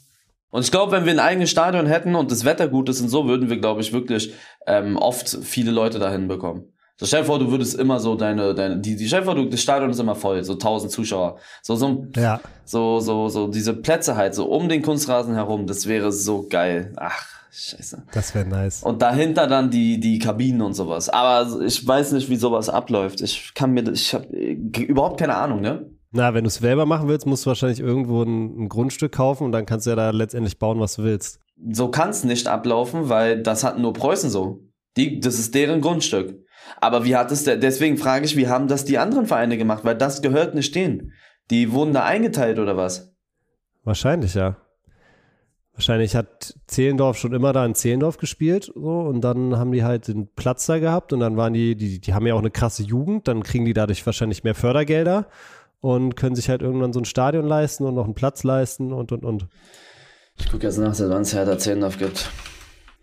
Und 0.50 0.62
ich 0.62 0.70
glaube, 0.70 0.92
wenn 0.92 1.04
wir 1.04 1.12
ein 1.12 1.20
eigenes 1.20 1.50
Stadion 1.50 1.86
hätten 1.86 2.14
und 2.14 2.30
das 2.30 2.44
Wetter 2.44 2.68
gut 2.68 2.88
ist 2.88 3.00
und 3.00 3.08
so, 3.08 3.26
würden 3.26 3.50
wir, 3.50 3.58
glaube 3.58 3.80
ich, 3.80 3.92
wirklich 3.92 4.32
ähm, 4.66 4.96
oft 4.96 5.28
viele 5.42 5.70
Leute 5.70 5.98
dahin 5.98 6.28
bekommen. 6.28 6.72
So 6.96 7.06
stell 7.06 7.20
dir 7.20 7.26
vor, 7.26 7.38
du 7.38 7.50
würdest 7.50 7.78
immer 7.78 8.00
so 8.00 8.16
deine, 8.16 8.54
deine, 8.54 8.78
die, 8.78 8.96
die 8.96 9.06
stell 9.06 9.20
dir 9.20 9.26
vor, 9.26 9.34
du, 9.36 9.44
das 9.44 9.60
Stadion 9.60 9.90
ist 9.90 10.00
immer 10.00 10.16
voll, 10.16 10.42
so 10.42 10.56
tausend 10.56 10.90
Zuschauer. 10.90 11.38
So, 11.62 11.76
so, 11.76 12.06
ja. 12.16 12.40
so, 12.64 12.98
so, 12.98 13.28
so, 13.28 13.46
diese 13.46 13.72
Plätze 13.74 14.16
halt, 14.16 14.34
so 14.34 14.46
um 14.46 14.68
den 14.68 14.82
Kunstrasen 14.82 15.34
herum, 15.34 15.66
das 15.66 15.86
wäre 15.86 16.10
so 16.10 16.48
geil. 16.48 16.92
Ach, 16.96 17.24
scheiße. 17.52 18.02
Das 18.12 18.34
wäre 18.34 18.48
nice. 18.48 18.82
Und 18.82 19.00
dahinter 19.00 19.46
dann 19.46 19.70
die, 19.70 20.00
die 20.00 20.18
Kabinen 20.18 20.60
und 20.60 20.72
sowas. 20.74 21.08
Aber 21.08 21.60
ich 21.62 21.86
weiß 21.86 22.12
nicht, 22.12 22.30
wie 22.30 22.36
sowas 22.36 22.68
abläuft. 22.68 23.20
Ich 23.20 23.54
kann 23.54 23.72
mir, 23.72 23.88
ich 23.92 24.14
habe 24.14 24.26
überhaupt 24.34 25.20
keine 25.20 25.36
Ahnung, 25.36 25.60
ne? 25.60 25.88
Na, 26.10 26.32
wenn 26.32 26.44
du 26.44 26.48
es 26.48 26.54
selber 26.54 26.86
machen 26.86 27.08
willst, 27.08 27.26
musst 27.26 27.44
du 27.44 27.48
wahrscheinlich 27.48 27.80
irgendwo 27.80 28.22
ein, 28.22 28.64
ein, 28.64 28.68
Grundstück 28.68 29.12
kaufen 29.12 29.44
und 29.44 29.52
dann 29.52 29.66
kannst 29.66 29.86
du 29.86 29.90
ja 29.90 29.96
da 29.96 30.10
letztendlich 30.10 30.58
bauen, 30.58 30.80
was 30.80 30.94
du 30.94 31.04
willst. 31.04 31.40
So 31.70 31.90
kann 31.90 32.10
es 32.10 32.24
nicht 32.24 32.48
ablaufen, 32.48 33.08
weil 33.08 33.42
das 33.42 33.62
hat 33.62 33.78
nur 33.78 33.92
Preußen 33.92 34.30
so. 34.30 34.60
Die, 34.96 35.20
das 35.20 35.38
ist 35.38 35.54
deren 35.54 35.80
Grundstück. 35.80 36.44
Aber 36.80 37.04
wie 37.04 37.16
hat 37.16 37.30
es, 37.30 37.44
deswegen 37.44 37.98
frage 37.98 38.24
ich, 38.24 38.36
wie 38.36 38.48
haben 38.48 38.68
das 38.68 38.84
die 38.84 38.98
anderen 38.98 39.26
Vereine 39.26 39.58
gemacht? 39.58 39.84
Weil 39.84 39.96
das 39.96 40.22
gehört 40.22 40.54
nicht 40.54 40.74
denen. 40.74 41.12
Die 41.50 41.72
wurden 41.72 41.92
da 41.92 42.04
eingeteilt 42.04 42.58
oder 42.58 42.76
was? 42.76 43.14
Wahrscheinlich, 43.84 44.34
ja. 44.34 44.56
Wahrscheinlich 45.72 46.16
hat 46.16 46.54
Zehlendorf 46.66 47.18
schon 47.18 47.32
immer 47.32 47.52
da 47.52 47.64
in 47.64 47.74
Zehlendorf 47.74 48.16
gespielt 48.16 48.72
so, 48.74 49.00
und 49.00 49.20
dann 49.20 49.56
haben 49.56 49.70
die 49.70 49.84
halt 49.84 50.08
den 50.08 50.26
Platz 50.34 50.66
da 50.66 50.80
gehabt 50.80 51.12
und 51.12 51.20
dann 51.20 51.36
waren 51.36 51.52
die, 51.52 51.76
die, 51.76 52.00
die 52.00 52.14
haben 52.14 52.26
ja 52.26 52.34
auch 52.34 52.40
eine 52.40 52.50
krasse 52.50 52.82
Jugend, 52.82 53.28
dann 53.28 53.44
kriegen 53.44 53.64
die 53.64 53.74
dadurch 53.74 54.04
wahrscheinlich 54.04 54.42
mehr 54.42 54.56
Fördergelder 54.56 55.28
und 55.80 56.16
können 56.16 56.34
sich 56.34 56.48
halt 56.48 56.62
irgendwann 56.62 56.92
so 56.92 57.00
ein 57.00 57.04
Stadion 57.04 57.46
leisten 57.46 57.84
und 57.84 57.94
noch 57.94 58.04
einen 58.04 58.14
Platz 58.14 58.44
leisten 58.44 58.92
und 58.92 59.12
und 59.12 59.24
und. 59.24 59.46
Ich 60.38 60.50
gucke 60.50 60.66
jetzt 60.66 60.78
nach, 60.78 60.98
wann 60.98 61.22
es 61.22 61.34
Hertha 61.34 61.58
Zehlendorf 61.58 61.98
gibt. 61.98 62.30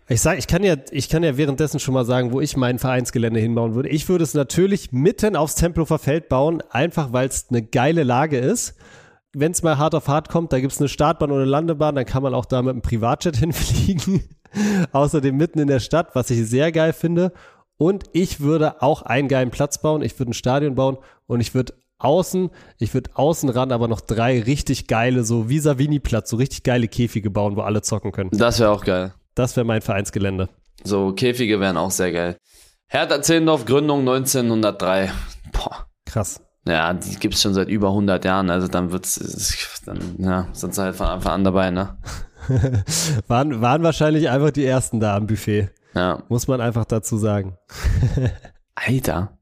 Ich 0.08 0.20
sag, 0.20 0.38
ich 0.38 0.46
kann 0.46 0.62
ja, 0.62 0.76
ich 0.92 1.08
kann 1.08 1.24
ja 1.24 1.36
währenddessen 1.36 1.80
schon 1.80 1.94
mal 1.94 2.04
sagen, 2.04 2.32
wo 2.32 2.40
ich 2.40 2.56
mein 2.56 2.78
Vereinsgelände 2.78 3.40
hinbauen 3.40 3.74
würde. 3.74 3.88
Ich 3.88 4.08
würde 4.08 4.22
es 4.22 4.34
natürlich 4.34 4.92
mitten 4.92 5.34
aufs 5.34 5.56
Tempelhofer 5.56 5.98
Feld 5.98 6.28
bauen, 6.28 6.62
einfach 6.70 7.12
weil 7.12 7.28
es 7.28 7.46
eine 7.50 7.62
geile 7.62 8.04
Lage 8.04 8.38
ist. 8.38 8.76
Wenn 9.32 9.50
es 9.50 9.64
mal 9.64 9.78
hart 9.78 9.96
auf 9.96 10.06
hart 10.06 10.28
kommt, 10.28 10.52
da 10.52 10.60
gibt 10.60 10.72
es 10.72 10.78
eine 10.78 10.88
Startbahn 10.88 11.32
oder 11.32 11.44
Landebahn, 11.44 11.96
dann 11.96 12.06
kann 12.06 12.22
man 12.22 12.34
auch 12.34 12.46
da 12.46 12.62
mit 12.62 12.70
einem 12.70 12.82
Privatjet 12.82 13.36
hinfliegen. 13.38 14.22
Außerdem 14.92 15.36
mitten 15.36 15.58
in 15.58 15.66
der 15.66 15.80
Stadt, 15.80 16.14
was 16.14 16.30
ich 16.30 16.48
sehr 16.48 16.70
geil 16.70 16.92
finde. 16.92 17.32
Und 17.76 18.04
ich 18.12 18.40
würde 18.40 18.80
auch 18.82 19.02
einen 19.02 19.28
geilen 19.28 19.50
Platz 19.50 19.82
bauen. 19.82 20.02
Ich 20.02 20.18
würde 20.18 20.30
ein 20.30 20.34
Stadion 20.34 20.76
bauen 20.76 20.98
und 21.26 21.40
ich 21.40 21.52
würde 21.52 21.74
außen, 21.98 22.50
ich 22.78 22.94
würde 22.94 23.10
außen 23.14 23.48
ran 23.48 23.72
aber 23.72 23.88
noch 23.88 24.00
drei 24.00 24.40
richtig 24.40 24.86
geile, 24.86 25.24
so 25.24 25.48
wie 25.48 25.58
Savini-Platz, 25.58 26.30
so 26.30 26.36
richtig 26.36 26.62
geile 26.62 26.88
Käfige 26.88 27.30
bauen, 27.30 27.56
wo 27.56 27.62
alle 27.62 27.82
zocken 27.82 28.12
können. 28.12 28.30
Das 28.32 28.60
wäre 28.60 28.70
auch 28.70 28.84
geil. 28.84 29.14
Das 29.34 29.56
wäre 29.56 29.66
mein 29.66 29.82
Vereinsgelände. 29.82 30.48
So, 30.84 31.12
Käfige 31.12 31.60
wären 31.60 31.76
auch 31.76 31.90
sehr 31.90 32.12
geil. 32.12 32.36
Hertha 32.88 33.20
Zehlendorf, 33.20 33.64
Gründung 33.64 34.00
1903. 34.00 35.10
Boah. 35.52 35.86
Krass. 36.04 36.40
Ja, 36.66 36.92
die 36.94 37.16
gibt 37.16 37.34
es 37.34 37.42
schon 37.42 37.54
seit 37.54 37.68
über 37.68 37.88
100 37.88 38.24
Jahren, 38.24 38.50
also 38.50 38.66
dann 38.66 38.90
wird's, 38.90 39.82
dann, 39.84 40.16
ja, 40.18 40.48
sind 40.52 40.74
sie 40.74 40.82
halt 40.82 40.96
von 40.96 41.06
Anfang 41.06 41.32
an 41.32 41.44
dabei, 41.44 41.70
ne? 41.70 41.96
waren, 43.28 43.60
waren 43.60 43.82
wahrscheinlich 43.84 44.28
einfach 44.28 44.50
die 44.50 44.64
Ersten 44.64 44.98
da 44.98 45.16
am 45.16 45.26
Buffet. 45.26 45.70
Ja. 45.94 46.22
Muss 46.28 46.48
man 46.48 46.60
einfach 46.60 46.84
dazu 46.84 47.18
sagen. 47.18 47.56
Alter, 48.74 49.38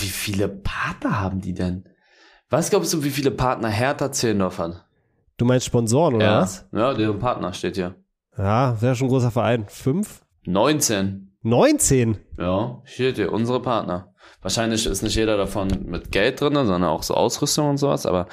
wie 0.00 0.08
viele 0.08 0.48
Partner 0.48 1.20
haben 1.20 1.40
die 1.40 1.54
denn? 1.54 1.84
Was 2.50 2.70
glaubst 2.70 2.92
du, 2.92 3.02
wie 3.02 3.10
viele 3.10 3.30
Partner 3.30 3.68
Hertha 3.68 4.12
Zehlendorf 4.12 4.58
hat? 4.58 4.84
Du 5.36 5.44
meinst 5.44 5.66
Sponsoren, 5.66 6.14
oder 6.14 6.24
ja. 6.24 6.40
was? 6.40 6.66
Ja, 6.72 6.94
deren 6.94 7.18
Partner 7.18 7.52
steht 7.52 7.76
hier. 7.76 7.94
Ja, 8.36 8.80
wäre 8.80 8.94
schon 8.94 9.08
ein 9.08 9.10
großer 9.10 9.30
Verein. 9.30 9.66
Fünf? 9.68 10.22
19. 10.44 11.32
19? 11.42 12.18
Ja, 12.38 12.80
steht 12.84 13.16
hier, 13.16 13.32
unsere 13.32 13.60
Partner. 13.60 14.14
Wahrscheinlich 14.40 14.86
ist 14.86 15.02
nicht 15.02 15.16
jeder 15.16 15.36
davon 15.36 15.68
mit 15.86 16.12
Geld 16.12 16.40
drin, 16.40 16.54
sondern 16.54 16.84
auch 16.84 17.02
so 17.02 17.14
Ausrüstung 17.14 17.70
und 17.70 17.78
sowas, 17.78 18.06
aber 18.06 18.28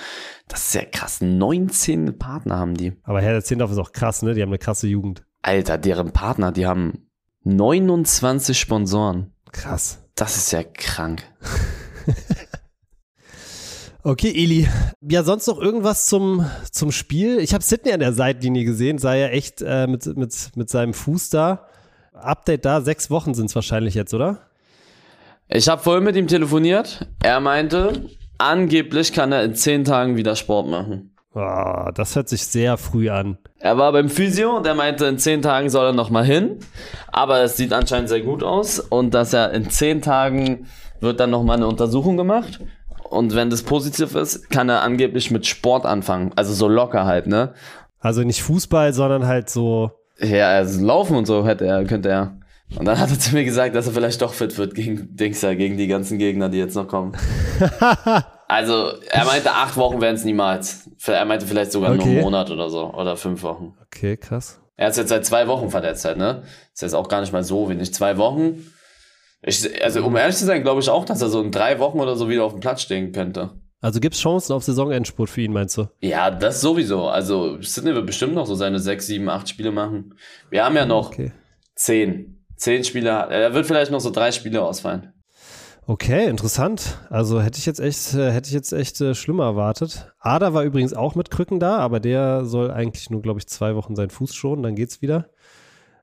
das 0.47 0.67
ist 0.67 0.75
ja 0.75 0.83
krass. 0.85 1.21
19 1.21 2.17
Partner 2.17 2.57
haben 2.57 2.75
die. 2.75 2.93
Aber 3.03 3.21
Herr 3.21 3.33
der 3.33 3.43
Zehndorf 3.43 3.71
ist 3.71 3.77
auch 3.77 3.91
krass, 3.91 4.21
ne? 4.21 4.33
Die 4.33 4.41
haben 4.41 4.49
eine 4.49 4.57
krasse 4.57 4.87
Jugend. 4.87 5.23
Alter, 5.41 5.77
deren 5.77 6.11
Partner, 6.11 6.51
die 6.51 6.67
haben 6.67 7.09
29 7.43 8.59
Sponsoren. 8.59 9.33
Krass. 9.51 9.99
Das 10.15 10.37
ist 10.37 10.51
ja 10.51 10.63
krank. 10.63 11.23
Okay, 14.03 14.33
Eli. 14.35 14.67
Ja, 15.01 15.21
sonst 15.23 15.47
noch 15.47 15.59
irgendwas 15.59 16.07
zum, 16.07 16.49
zum 16.71 16.91
Spiel? 16.91 17.37
Ich 17.37 17.53
habe 17.53 17.63
Sydney 17.63 17.93
an 17.93 17.99
der 17.99 18.13
Seitenlinie 18.13 18.63
gesehen, 18.65 18.97
sah 18.97 19.13
ja 19.13 19.27
echt 19.27 19.61
äh, 19.61 19.85
mit, 19.85 20.05
mit, 20.17 20.33
mit 20.55 20.69
seinem 20.69 20.95
Fuß 20.95 21.29
da. 21.29 21.67
Update 22.13 22.65
da, 22.65 22.81
sechs 22.81 23.11
Wochen 23.11 23.35
sind 23.35 23.47
es 23.47 23.55
wahrscheinlich 23.55 23.93
jetzt, 23.93 24.13
oder? 24.15 24.39
Ich 25.47 25.69
habe 25.69 25.83
vorhin 25.83 26.03
mit 26.03 26.15
ihm 26.15 26.27
telefoniert. 26.27 27.07
Er 27.21 27.39
meinte, 27.41 28.09
angeblich 28.39 29.13
kann 29.13 29.31
er 29.31 29.43
in 29.43 29.53
zehn 29.53 29.83
Tagen 29.83 30.15
wieder 30.15 30.35
Sport 30.35 30.67
machen. 30.67 31.15
Oh, 31.35 31.89
das 31.93 32.15
hört 32.15 32.27
sich 32.27 32.43
sehr 32.43 32.77
früh 32.77 33.09
an. 33.09 33.37
Er 33.59 33.77
war 33.77 33.91
beim 33.91 34.09
Physio 34.09 34.57
und 34.57 34.65
er 34.65 34.75
meinte, 34.75 35.05
in 35.05 35.19
zehn 35.19 35.43
Tagen 35.43 35.69
soll 35.69 35.85
er 35.85 35.93
nochmal 35.93 36.25
hin. 36.25 36.57
Aber 37.11 37.41
es 37.43 37.55
sieht 37.55 37.71
anscheinend 37.71 38.09
sehr 38.09 38.21
gut 38.21 38.41
aus 38.41 38.79
und 38.79 39.13
dass 39.13 39.31
er 39.33 39.51
in 39.51 39.69
zehn 39.69 40.01
Tagen 40.01 40.67
wird 40.99 41.19
dann 41.19 41.29
nochmal 41.29 41.57
eine 41.57 41.67
Untersuchung 41.67 42.17
gemacht 42.17 42.59
und 43.11 43.35
wenn 43.35 43.49
das 43.49 43.63
positiv 43.63 44.15
ist, 44.15 44.49
kann 44.49 44.69
er 44.69 44.81
angeblich 44.81 45.31
mit 45.31 45.45
Sport 45.45 45.85
anfangen. 45.85 46.31
Also 46.35 46.53
so 46.53 46.67
locker 46.67 47.05
halt, 47.05 47.27
ne? 47.27 47.53
Also 47.99 48.23
nicht 48.23 48.41
Fußball, 48.41 48.93
sondern 48.93 49.27
halt 49.27 49.49
so. 49.49 49.91
Ja, 50.19 50.49
also 50.49 50.83
Laufen 50.83 51.17
und 51.17 51.25
so 51.25 51.45
hätte 51.45 51.65
er, 51.65 51.83
könnte 51.83 52.09
er. 52.09 52.37
Und 52.77 52.85
dann 52.85 52.97
hat 52.99 53.09
er 53.09 53.19
zu 53.19 53.35
mir 53.35 53.43
gesagt, 53.43 53.75
dass 53.75 53.87
er 53.87 53.93
vielleicht 53.93 54.21
doch 54.21 54.33
fit 54.33 54.57
wird 54.57 54.75
gegen 54.75 55.15
Dings 55.15 55.41
ja, 55.41 55.53
gegen 55.53 55.77
die 55.77 55.87
ganzen 55.87 56.17
Gegner, 56.17 56.47
die 56.47 56.57
jetzt 56.57 56.75
noch 56.75 56.87
kommen. 56.87 57.11
also, 58.47 58.93
er 59.09 59.25
meinte, 59.25 59.51
acht 59.51 59.75
Wochen 59.75 59.99
wären 59.99 60.15
es 60.15 60.23
niemals. 60.23 60.89
Er 61.05 61.25
meinte 61.25 61.45
vielleicht 61.45 61.73
sogar 61.73 61.91
okay. 61.91 61.97
nur 61.97 62.07
einen 62.07 62.21
Monat 62.21 62.49
oder 62.49 62.69
so. 62.69 62.93
Oder 62.93 63.17
fünf 63.17 63.43
Wochen. 63.43 63.73
Okay, 63.87 64.15
krass. 64.15 64.59
Er 64.77 64.87
ist 64.87 64.97
jetzt 64.97 65.09
seit 65.09 65.25
zwei 65.25 65.47
Wochen 65.47 65.69
verletzt 65.69 66.05
halt, 66.05 66.17
ne? 66.17 66.43
Ist 66.73 66.81
jetzt 66.81 66.95
auch 66.95 67.09
gar 67.09 67.19
nicht 67.19 67.33
mal 67.33 67.43
so 67.43 67.69
wenig. 67.69 67.93
Zwei 67.93 68.17
Wochen 68.17 68.65
ich, 69.43 69.83
also 69.83 70.03
um 70.05 70.15
ehrlich 70.15 70.35
zu 70.35 70.45
sein, 70.45 70.61
glaube 70.61 70.81
ich 70.81 70.89
auch, 70.89 71.05
dass 71.05 71.21
er 71.21 71.29
so 71.29 71.41
in 71.41 71.51
drei 71.51 71.79
Wochen 71.79 71.99
oder 71.99 72.15
so 72.15 72.29
wieder 72.29 72.43
auf 72.43 72.53
dem 72.53 72.61
Platz 72.61 72.81
stehen 72.81 73.11
könnte. 73.11 73.51
Also 73.81 73.99
gibt 73.99 74.13
es 74.13 74.21
Chancen 74.21 74.53
auf 74.53 74.63
Saisonendspurt 74.63 75.29
für 75.29 75.41
ihn, 75.41 75.53
meinst 75.53 75.75
du? 75.77 75.87
Ja, 76.01 76.29
das 76.29 76.61
sowieso. 76.61 77.07
Also 77.07 77.59
Sidney 77.61 77.95
wird 77.95 78.05
bestimmt 78.05 78.35
noch 78.35 78.45
so 78.45 78.53
seine 78.53 78.77
sechs, 78.77 79.07
sieben, 79.07 79.27
acht 79.27 79.49
Spiele 79.49 79.71
machen. 79.71 80.13
Wir 80.51 80.63
haben 80.63 80.75
ja 80.75 80.85
noch 80.85 81.07
okay. 81.07 81.31
zehn. 81.75 82.45
Zehn 82.55 82.83
Spiele. 82.83 83.09
Er 83.09 83.55
wird 83.55 83.65
vielleicht 83.65 83.91
noch 83.91 83.99
so 83.99 84.11
drei 84.11 84.31
Spiele 84.31 84.61
ausfallen. 84.61 85.13
Okay, 85.87 86.29
interessant. 86.29 86.99
Also 87.09 87.41
hätte 87.41 87.57
ich 87.57 87.65
jetzt 87.65 87.79
echt, 87.79 88.13
äh, 88.13 88.31
hätte 88.31 88.49
ich 88.49 88.53
jetzt 88.53 88.71
echt 88.71 89.01
äh, 89.01 89.15
schlimmer 89.15 89.45
erwartet. 89.45 90.13
Ada 90.19 90.53
war 90.53 90.63
übrigens 90.63 90.93
auch 90.93 91.15
mit 91.15 91.31
Krücken 91.31 91.59
da, 91.59 91.77
aber 91.77 91.99
der 91.99 92.45
soll 92.45 92.69
eigentlich 92.69 93.09
nur, 93.09 93.23
glaube 93.23 93.39
ich, 93.39 93.47
zwei 93.47 93.75
Wochen 93.75 93.95
seinen 93.95 94.11
Fuß 94.11 94.35
schonen, 94.35 94.61
dann 94.61 94.75
geht's 94.75 95.01
wieder. 95.01 95.29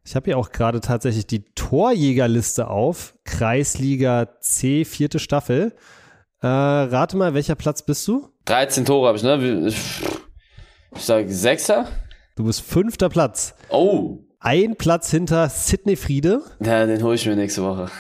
Ich 0.09 0.17
habe 0.17 0.25
hier 0.25 0.39
auch 0.39 0.53
gerade 0.53 0.81
tatsächlich 0.81 1.27
die 1.27 1.45
Torjägerliste 1.55 2.69
auf. 2.69 3.15
Kreisliga 3.25 4.41
C, 4.41 4.87
vierte 4.87 5.19
Staffel. 5.19 5.75
Äh, 6.41 6.47
rate 6.47 7.19
mal, 7.19 7.35
welcher 7.35 7.57
Platz 7.57 7.83
bist 7.83 8.09
du? 8.09 8.27
13 8.47 8.87
Tore 8.87 9.09
habe 9.09 9.19
ich, 9.19 9.23
ne? 9.23 9.69
Ich, 9.69 10.01
sage 10.99 11.29
Sechster. 11.31 11.89
Du 12.37 12.45
bist 12.45 12.63
fünfter 12.63 13.11
Platz. 13.11 13.55
Oh. 13.69 14.21
Ein 14.41 14.77
Platz 14.77 15.11
hinter 15.11 15.51
Sidney 15.51 15.97
Friede. 15.97 16.41
Ja, 16.65 16.87
den 16.87 17.03
hole 17.03 17.17
ich 17.17 17.27
mir 17.27 17.37
nächste 17.37 17.63
Woche. 17.63 17.91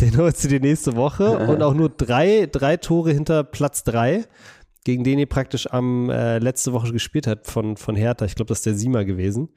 Den 0.00 0.16
holst 0.16 0.42
du 0.44 0.48
dir 0.48 0.60
nächste 0.60 0.96
Woche. 0.96 1.36
Und 1.36 1.62
auch 1.62 1.74
nur 1.74 1.90
drei, 1.90 2.48
drei 2.50 2.78
Tore 2.78 3.12
hinter 3.12 3.44
Platz 3.44 3.84
drei, 3.84 4.24
gegen 4.84 5.04
den 5.04 5.18
ihr 5.18 5.28
praktisch 5.28 5.70
am 5.70 6.08
äh, 6.08 6.38
letzte 6.38 6.72
Woche 6.72 6.92
gespielt 6.92 7.26
habt 7.26 7.46
von, 7.46 7.76
von 7.76 7.94
Hertha. 7.94 8.24
Ich 8.24 8.36
glaube, 8.36 8.48
das 8.48 8.60
ist 8.60 8.66
der 8.66 8.74
Siemer 8.74 9.04
gewesen. 9.04 9.50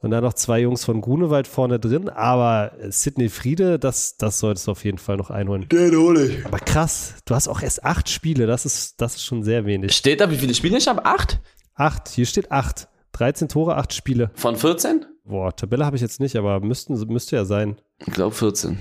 Und 0.00 0.12
dann 0.12 0.22
noch 0.22 0.34
zwei 0.34 0.60
Jungs 0.60 0.84
von 0.84 1.00
Grunewald 1.00 1.48
vorne 1.48 1.80
drin. 1.80 2.08
Aber 2.08 2.72
Sidney 2.88 3.28
Friede, 3.28 3.78
das, 3.80 4.16
das 4.16 4.38
solltest 4.38 4.68
du 4.68 4.70
auf 4.72 4.84
jeden 4.84 4.98
Fall 4.98 5.16
noch 5.16 5.30
einholen. 5.30 5.68
Den 5.68 5.96
hole 5.96 6.26
ich. 6.26 6.46
Aber 6.46 6.58
krass, 6.60 7.14
du 7.24 7.34
hast 7.34 7.48
auch 7.48 7.62
erst 7.62 7.84
acht 7.84 8.08
Spiele. 8.08 8.46
Das 8.46 8.64
ist, 8.64 9.00
das 9.00 9.16
ist 9.16 9.24
schon 9.24 9.42
sehr 9.42 9.66
wenig. 9.66 9.92
Steht 9.92 10.20
da, 10.20 10.30
wie 10.30 10.36
viele 10.36 10.54
Spiele 10.54 10.78
ich 10.78 10.86
habe? 10.86 11.04
Acht? 11.04 11.40
Acht. 11.74 12.08
Hier 12.08 12.26
steht 12.26 12.52
acht. 12.52 12.88
13 13.12 13.48
Tore, 13.48 13.76
acht 13.76 13.92
Spiele. 13.92 14.30
Von 14.34 14.54
14? 14.56 15.04
Boah, 15.24 15.54
Tabelle 15.54 15.84
habe 15.84 15.96
ich 15.96 16.02
jetzt 16.02 16.20
nicht, 16.20 16.36
aber 16.36 16.60
müssten, 16.60 16.94
müsste 17.08 17.34
ja 17.34 17.44
sein. 17.44 17.80
Ich 17.98 18.12
glaube 18.12 18.34
14. 18.34 18.78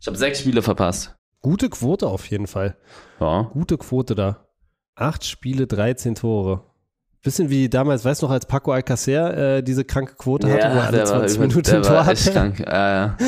Ich 0.00 0.06
habe 0.08 0.16
sechs 0.16 0.40
Spiele 0.40 0.62
verpasst. 0.62 1.16
Gute 1.40 1.70
Quote 1.70 2.08
auf 2.08 2.28
jeden 2.28 2.48
Fall. 2.48 2.76
Ja. 3.20 3.42
Gute 3.52 3.78
Quote 3.78 4.16
da. 4.16 4.48
Acht 4.96 5.24
Spiele, 5.24 5.68
13 5.68 6.16
Tore. 6.16 6.64
Bisschen 7.22 7.50
wie 7.50 7.68
damals, 7.68 8.04
weißt 8.04 8.22
du 8.22 8.26
noch, 8.26 8.32
als 8.32 8.46
Paco 8.46 8.72
Alcacer 8.72 9.56
äh, 9.56 9.62
diese 9.62 9.84
kranke 9.84 10.14
Quote 10.14 10.48
hatte, 10.48 10.60
ja, 10.60 10.74
wo 10.74 10.78
er 10.78 10.86
alle 10.86 11.04
20 11.04 11.40
Minuten 11.40 11.76
ein 11.76 11.82
Tor 11.82 12.06
hatte. 12.06 12.30
Krank. 12.30 12.60
Ja, 12.60 12.90
ja. 12.90 13.16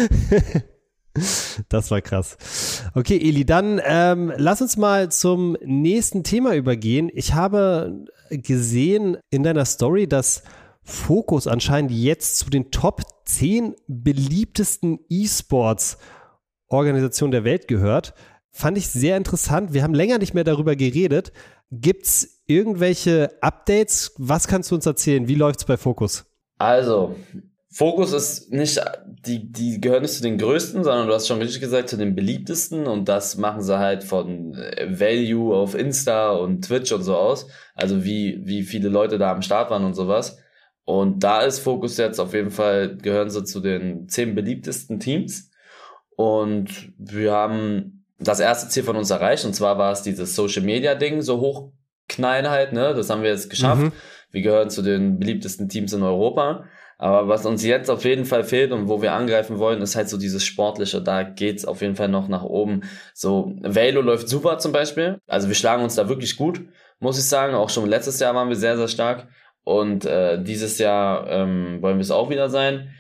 Das 1.69 1.91
war 1.91 2.01
krass. 2.01 2.85
Okay, 2.95 3.17
Eli, 3.17 3.45
dann 3.45 3.81
ähm, 3.85 4.33
lass 4.37 4.63
uns 4.63 4.77
mal 4.77 5.11
zum 5.11 5.57
nächsten 5.65 6.23
Thema 6.23 6.55
übergehen. 6.55 7.11
Ich 7.13 7.35
habe 7.35 8.07
gesehen 8.31 9.19
in 9.29 9.43
deiner 9.43 9.65
Story, 9.65 10.07
dass 10.07 10.45
Fokus 10.83 11.47
anscheinend 11.47 11.91
jetzt 11.91 12.39
zu 12.39 12.49
den 12.49 12.71
Top 12.71 13.03
10 13.25 13.75
beliebtesten 13.89 15.01
E-Sports 15.09 15.99
Organisationen 16.69 17.33
der 17.33 17.45
Welt 17.45 17.69
gehört. 17.69 18.15
Fand 18.53 18.79
ich 18.79 18.89
sehr 18.89 19.17
interessant. 19.17 19.73
Wir 19.73 19.83
haben 19.83 19.95
länger 19.95 20.19
nicht 20.19 20.35
mehr 20.35 20.45
darüber 20.45 20.77
geredet. 20.77 21.33
Gibt 21.71 22.07
es 22.07 22.43
irgendwelche 22.47 23.31
Updates? 23.41 24.13
Was 24.19 24.49
kannst 24.49 24.71
du 24.71 24.75
uns 24.75 24.87
erzählen? 24.87 25.29
Wie 25.29 25.37
läuft 25.37 25.61
es 25.61 25.67
bei 25.67 25.77
Focus? 25.77 26.27
Also, 26.59 27.15
Focus 27.73 28.13
ist 28.13 28.53
nicht, 28.53 28.81
die, 29.25 29.53
die 29.53 29.81
gehören 29.81 30.03
nicht 30.03 30.15
zu 30.15 30.23
den 30.23 30.39
größten, 30.39 30.83
sondern 30.83 31.07
du 31.07 31.15
hast 31.15 31.29
schon 31.29 31.41
richtig 31.41 31.61
gesagt, 31.61 31.89
zu 31.89 31.97
den 31.97 32.17
beliebtesten 32.17 32.89
und 32.89 33.09
das 33.09 33.37
machen 33.37 33.63
sie 33.63 33.79
halt 33.79 34.03
von 34.03 34.55
äh, 34.55 34.99
Value 34.99 35.55
auf 35.55 35.77
Insta 35.77 36.33
und 36.33 36.65
Twitch 36.65 36.91
und 36.91 37.05
so 37.05 37.17
aus. 37.17 37.47
Also 37.75 38.05
wie, 38.05 38.41
wie 38.45 38.65
viele 38.65 38.89
Leute 38.89 39.19
da 39.19 39.31
am 39.31 39.43
Start 39.43 39.71
waren 39.71 39.85
und 39.85 39.95
sowas. 39.95 40.39
Und 40.85 41.23
da 41.23 41.43
ist 41.43 41.61
Focus 41.61 41.97
jetzt 41.99 42.19
auf 42.19 42.35
jeden 42.35 42.51
Fall, 42.51 42.97
gehören 42.97 43.31
sie 43.31 43.45
zu 43.45 43.61
den 43.61 44.09
zehn 44.09 44.35
beliebtesten 44.35 44.99
Teams. 44.99 45.53
Und 46.17 46.93
wir 46.99 47.31
haben 47.31 48.00
das 48.21 48.41
erste 48.41 48.69
Ziel 48.69 48.85
von 48.85 48.97
uns 48.97 49.11
erreicht. 49.11 49.45
Und 49.45 49.55
zwar 49.55 49.79
war 49.79 49.93
es 49.93 50.03
dieses 50.03 50.37
Social 50.37 50.63
Media 50.63 50.95
Ding, 50.95 51.23
so 51.23 51.41
hochknallen 51.41 52.51
halt, 52.51 52.73
ne? 52.73 52.95
Das 52.95 53.11
haben 53.11 53.23
wir 53.23 53.31
jetzt 53.31 53.51
geschafft. 53.51 53.83
Mhm. 53.83 53.93
Wir 54.31 54.43
gehören 54.43 54.71
zu 54.71 54.83
den 54.83 55.19
beliebtesten 55.19 55.69
Teams 55.69 55.93
in 55.93 56.03
Europa. 56.03 56.65
Aber 56.99 57.29
was 57.29 57.47
uns 57.47 57.65
jetzt 57.65 57.91
auf 57.91 58.05
jeden 58.05 58.27
Fall 58.27 58.45
fehlt 58.45 58.73
und 58.73 58.87
wo 58.87 59.01
wir 59.01 59.15
angreifen 59.15 59.59
wollen, 59.59 59.81
ist 59.81 59.97
halt 59.97 60.11
so 60.11 60.19
dieses 60.19 60.45
Sportliche. 60.45 61.01
Da 61.01 61.23
geht's 61.23 61.65
auf 61.65 61.81
jeden 61.81 61.97
Fall 61.97 62.09
noch 62.09 62.29
nach 62.29 62.43
oben. 62.43 62.83
So, 63.15 63.55
Velo 63.63 64.03
läuft 64.03 64.29
super 64.29 64.59
zum 64.59 64.73
Beispiel. 64.73 65.19
Also 65.27 65.49
wir 65.49 65.55
schlagen 65.55 65.83
uns 65.83 65.95
da 65.95 66.11
wirklich 66.11 66.37
gut, 66.37 66.61
muss 66.99 67.19
ich 67.19 67.25
sagen. 67.25 67.55
Auch 67.55 67.71
schon 67.71 67.89
letztes 67.89 68.21
Jahr 68.21 68.35
waren 68.35 68.51
wir 68.51 68.57
sehr, 68.57 68.77
sehr 68.77 68.89
stark. 68.89 69.29
Und 69.65 70.05
äh, 70.05 70.43
dieses 70.43 70.77
Jahr 70.79 71.27
ähm, 71.31 71.79
wollen 71.81 71.97
wir 71.97 72.03
es 72.03 72.11
auch 72.11 72.29
wieder 72.29 72.51
sein. 72.51 72.91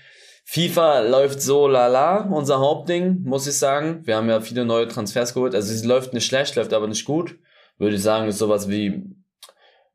FIFA 0.53 1.03
läuft 1.03 1.41
so 1.41 1.69
lala, 1.69 2.23
unser 2.23 2.59
Hauptding, 2.59 3.23
muss 3.23 3.47
ich 3.47 3.57
sagen. 3.57 4.01
Wir 4.05 4.17
haben 4.17 4.29
ja 4.29 4.41
viele 4.41 4.65
neue 4.65 4.89
Transfers 4.89 5.33
geholt. 5.33 5.55
Also 5.55 5.73
sie 5.73 5.87
läuft 5.87 6.13
nicht 6.13 6.27
schlecht, 6.27 6.57
läuft 6.57 6.73
aber 6.73 6.89
nicht 6.89 7.05
gut. 7.05 7.39
Würde 7.79 7.95
ich 7.95 8.03
sagen, 8.03 8.27
ist 8.27 8.39
sowas 8.39 8.69
wie, 8.69 9.05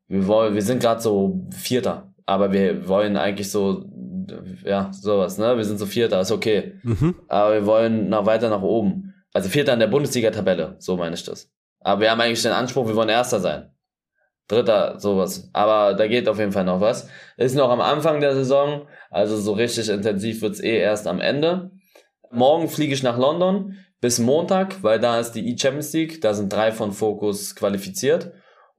wir 0.08 0.26
wollen, 0.26 0.54
wir 0.54 0.62
sind 0.62 0.80
gerade 0.80 1.02
so 1.02 1.46
Vierter, 1.50 2.10
aber 2.24 2.52
wir 2.52 2.88
wollen 2.88 3.18
eigentlich 3.18 3.50
so 3.50 3.84
ja, 4.64 4.90
sowas, 4.94 5.36
ne? 5.36 5.58
Wir 5.58 5.64
sind 5.66 5.76
so 5.76 5.84
Vierter, 5.84 6.22
ist 6.22 6.32
okay. 6.32 6.80
Mhm. 6.84 7.16
Aber 7.28 7.52
wir 7.52 7.66
wollen 7.66 8.08
noch 8.08 8.24
weiter 8.24 8.48
nach 8.48 8.62
oben. 8.62 9.12
Also 9.34 9.50
Vierter 9.50 9.74
in 9.74 9.80
der 9.80 9.88
Bundesliga-Tabelle, 9.88 10.76
so 10.78 10.96
meine 10.96 11.16
ich 11.16 11.24
das. 11.24 11.50
Aber 11.80 12.00
wir 12.00 12.10
haben 12.10 12.20
eigentlich 12.22 12.42
den 12.42 12.52
Anspruch, 12.52 12.88
wir 12.88 12.96
wollen 12.96 13.10
Erster 13.10 13.40
sein. 13.40 13.75
Dritter, 14.48 14.98
sowas. 14.98 15.50
Aber 15.52 15.94
da 15.94 16.06
geht 16.06 16.28
auf 16.28 16.38
jeden 16.38 16.52
Fall 16.52 16.64
noch 16.64 16.80
was. 16.80 17.08
Ist 17.36 17.56
noch 17.56 17.70
am 17.70 17.80
Anfang 17.80 18.20
der 18.20 18.34
Saison, 18.34 18.86
also 19.10 19.36
so 19.36 19.52
richtig 19.52 19.88
intensiv 19.88 20.42
wird's 20.42 20.60
eh 20.60 20.78
erst 20.78 21.06
am 21.06 21.20
Ende. 21.20 21.70
Morgen 22.30 22.68
fliege 22.68 22.94
ich 22.94 23.02
nach 23.02 23.18
London 23.18 23.76
bis 24.00 24.18
Montag, 24.18 24.82
weil 24.82 25.00
da 25.00 25.18
ist 25.18 25.32
die 25.32 25.50
E-Champions 25.52 25.92
League. 25.92 26.20
Da 26.20 26.34
sind 26.34 26.52
drei 26.52 26.70
von 26.70 26.92
Focus 26.92 27.56
qualifiziert. 27.56 28.32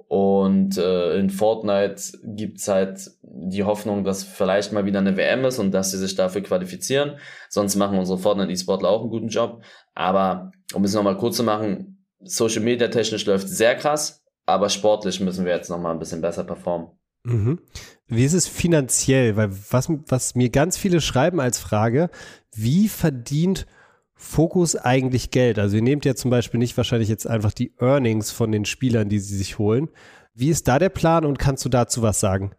Und 0.08 0.78
äh, 0.78 1.18
in 1.18 1.30
Fortnite 1.30 2.02
gibt's 2.24 2.70
halt 2.70 3.12
die 3.22 3.66
Hoffnung, 3.66 4.06
dass 4.06 4.24
vielleicht 4.24 4.72
mal 4.72 4.86
wieder 4.86 5.00
eine 5.00 5.18
WM 5.18 5.44
ist 5.44 5.60
und 5.60 5.72
dass 5.72 5.92
sie 5.92 5.98
sich 5.98 6.16
dafür 6.16 6.42
qualifizieren. 6.42 7.18
Sonst 7.50 7.76
machen 7.76 8.00
unsere 8.00 8.18
Fortnite-E-Sportler 8.18 8.90
auch 8.90 9.02
einen 9.02 9.10
guten 9.10 9.28
Job. 9.28 9.62
Aber 9.96 10.52
um 10.74 10.86
es 10.86 10.94
nochmal 10.94 11.18
kurz 11.18 11.36
zu 11.36 11.44
machen, 11.44 12.06
Social 12.22 12.62
Media 12.62 12.88
technisch 12.88 13.26
läuft 13.26 13.50
sehr 13.50 13.76
krass, 13.76 14.24
aber 14.48 14.70
sportlich 14.70 15.20
müssen 15.20 15.46
wir 15.46 15.54
jetzt 15.54 15.70
nochmal 15.70 15.94
ein 15.94 16.00
bisschen 16.00 16.22
besser 16.22 16.44
performen. 16.44 16.88
Mhm. 17.24 17.60
Wie 18.08 18.24
ist 18.24 18.34
es 18.34 18.48
finanziell? 18.48 19.36
Weil 19.36 19.52
was, 19.70 19.90
was 20.08 20.34
mir 20.34 20.50
ganz 20.50 20.78
viele 20.78 21.02
schreiben 21.02 21.40
als 21.40 21.60
Frage, 21.60 22.10
wie 22.56 22.88
verdient 22.88 23.68
Fokus 24.16 24.76
eigentlich 24.76 25.30
Geld? 25.30 25.60
Also 25.60 25.76
ihr 25.76 25.82
nehmt 25.84 26.06
ja 26.06 26.16
zum 26.16 26.32
Beispiel 26.32 26.58
nicht 26.58 26.78
wahrscheinlich 26.78 27.10
jetzt 27.10 27.28
einfach 27.28 27.52
die 27.52 27.74
Earnings 27.80 28.32
von 28.32 28.52
den 28.52 28.66
Spielern, 28.66 29.10
die 29.10 29.20
sie 29.20 29.36
sich 29.36 29.60
holen. 29.60 29.90
Wie 30.34 30.50
ist 30.50 30.68
da 30.68 30.80
der 30.80 30.90
Plan 30.90 31.26
und 31.26 31.38
kannst 31.38 31.66
du 31.66 31.70
dazu 31.70 32.02
was 32.02 32.20
sagen? 32.20 32.52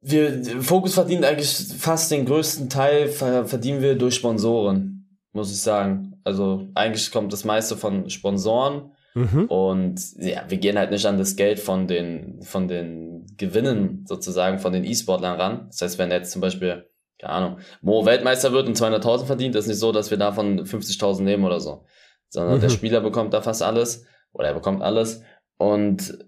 Wir, 0.00 0.62
Fokus 0.62 0.94
verdient 0.94 1.24
eigentlich 1.24 1.50
fast 1.78 2.10
den 2.10 2.26
größten 2.26 2.68
Teil, 2.68 3.08
verdienen 3.08 3.82
wir 3.82 3.96
durch 3.96 4.14
Sponsoren, 4.14 5.18
muss 5.32 5.50
ich 5.50 5.60
sagen. 5.60 6.20
Also 6.22 6.68
eigentlich 6.74 7.10
kommt 7.10 7.32
das 7.32 7.44
meiste 7.44 7.76
von 7.76 8.08
Sponsoren. 8.10 8.92
Mhm. 9.14 9.44
Und 9.46 10.00
ja, 10.18 10.44
wir 10.48 10.58
gehen 10.58 10.76
halt 10.76 10.90
nicht 10.90 11.06
an 11.06 11.18
das 11.18 11.36
Geld 11.36 11.60
von 11.60 11.86
den, 11.86 12.42
von 12.42 12.68
den 12.68 13.26
Gewinnen 13.36 14.04
sozusagen 14.06 14.58
von 14.58 14.72
den 14.72 14.84
E-Sportlern 14.84 15.40
ran. 15.40 15.66
Das 15.68 15.82
heißt, 15.82 15.98
wenn 15.98 16.10
jetzt 16.10 16.32
zum 16.32 16.40
Beispiel 16.40 16.88
keine 17.18 17.32
Ahnung, 17.32 17.58
Mo 17.80 18.04
Weltmeister 18.04 18.52
wird 18.52 18.66
und 18.66 18.76
200.000 18.76 19.24
verdient, 19.24 19.54
ist 19.56 19.66
nicht 19.66 19.78
so, 19.78 19.92
dass 19.92 20.10
wir 20.10 20.18
davon 20.18 20.60
50.000 20.64 21.22
nehmen 21.22 21.44
oder 21.44 21.60
so. 21.60 21.84
Sondern 22.28 22.56
mhm. 22.56 22.60
der 22.60 22.68
Spieler 22.70 23.00
bekommt 23.00 23.32
da 23.32 23.40
fast 23.40 23.62
alles 23.62 24.04
oder 24.32 24.48
er 24.48 24.54
bekommt 24.54 24.82
alles. 24.82 25.22
Und 25.56 26.18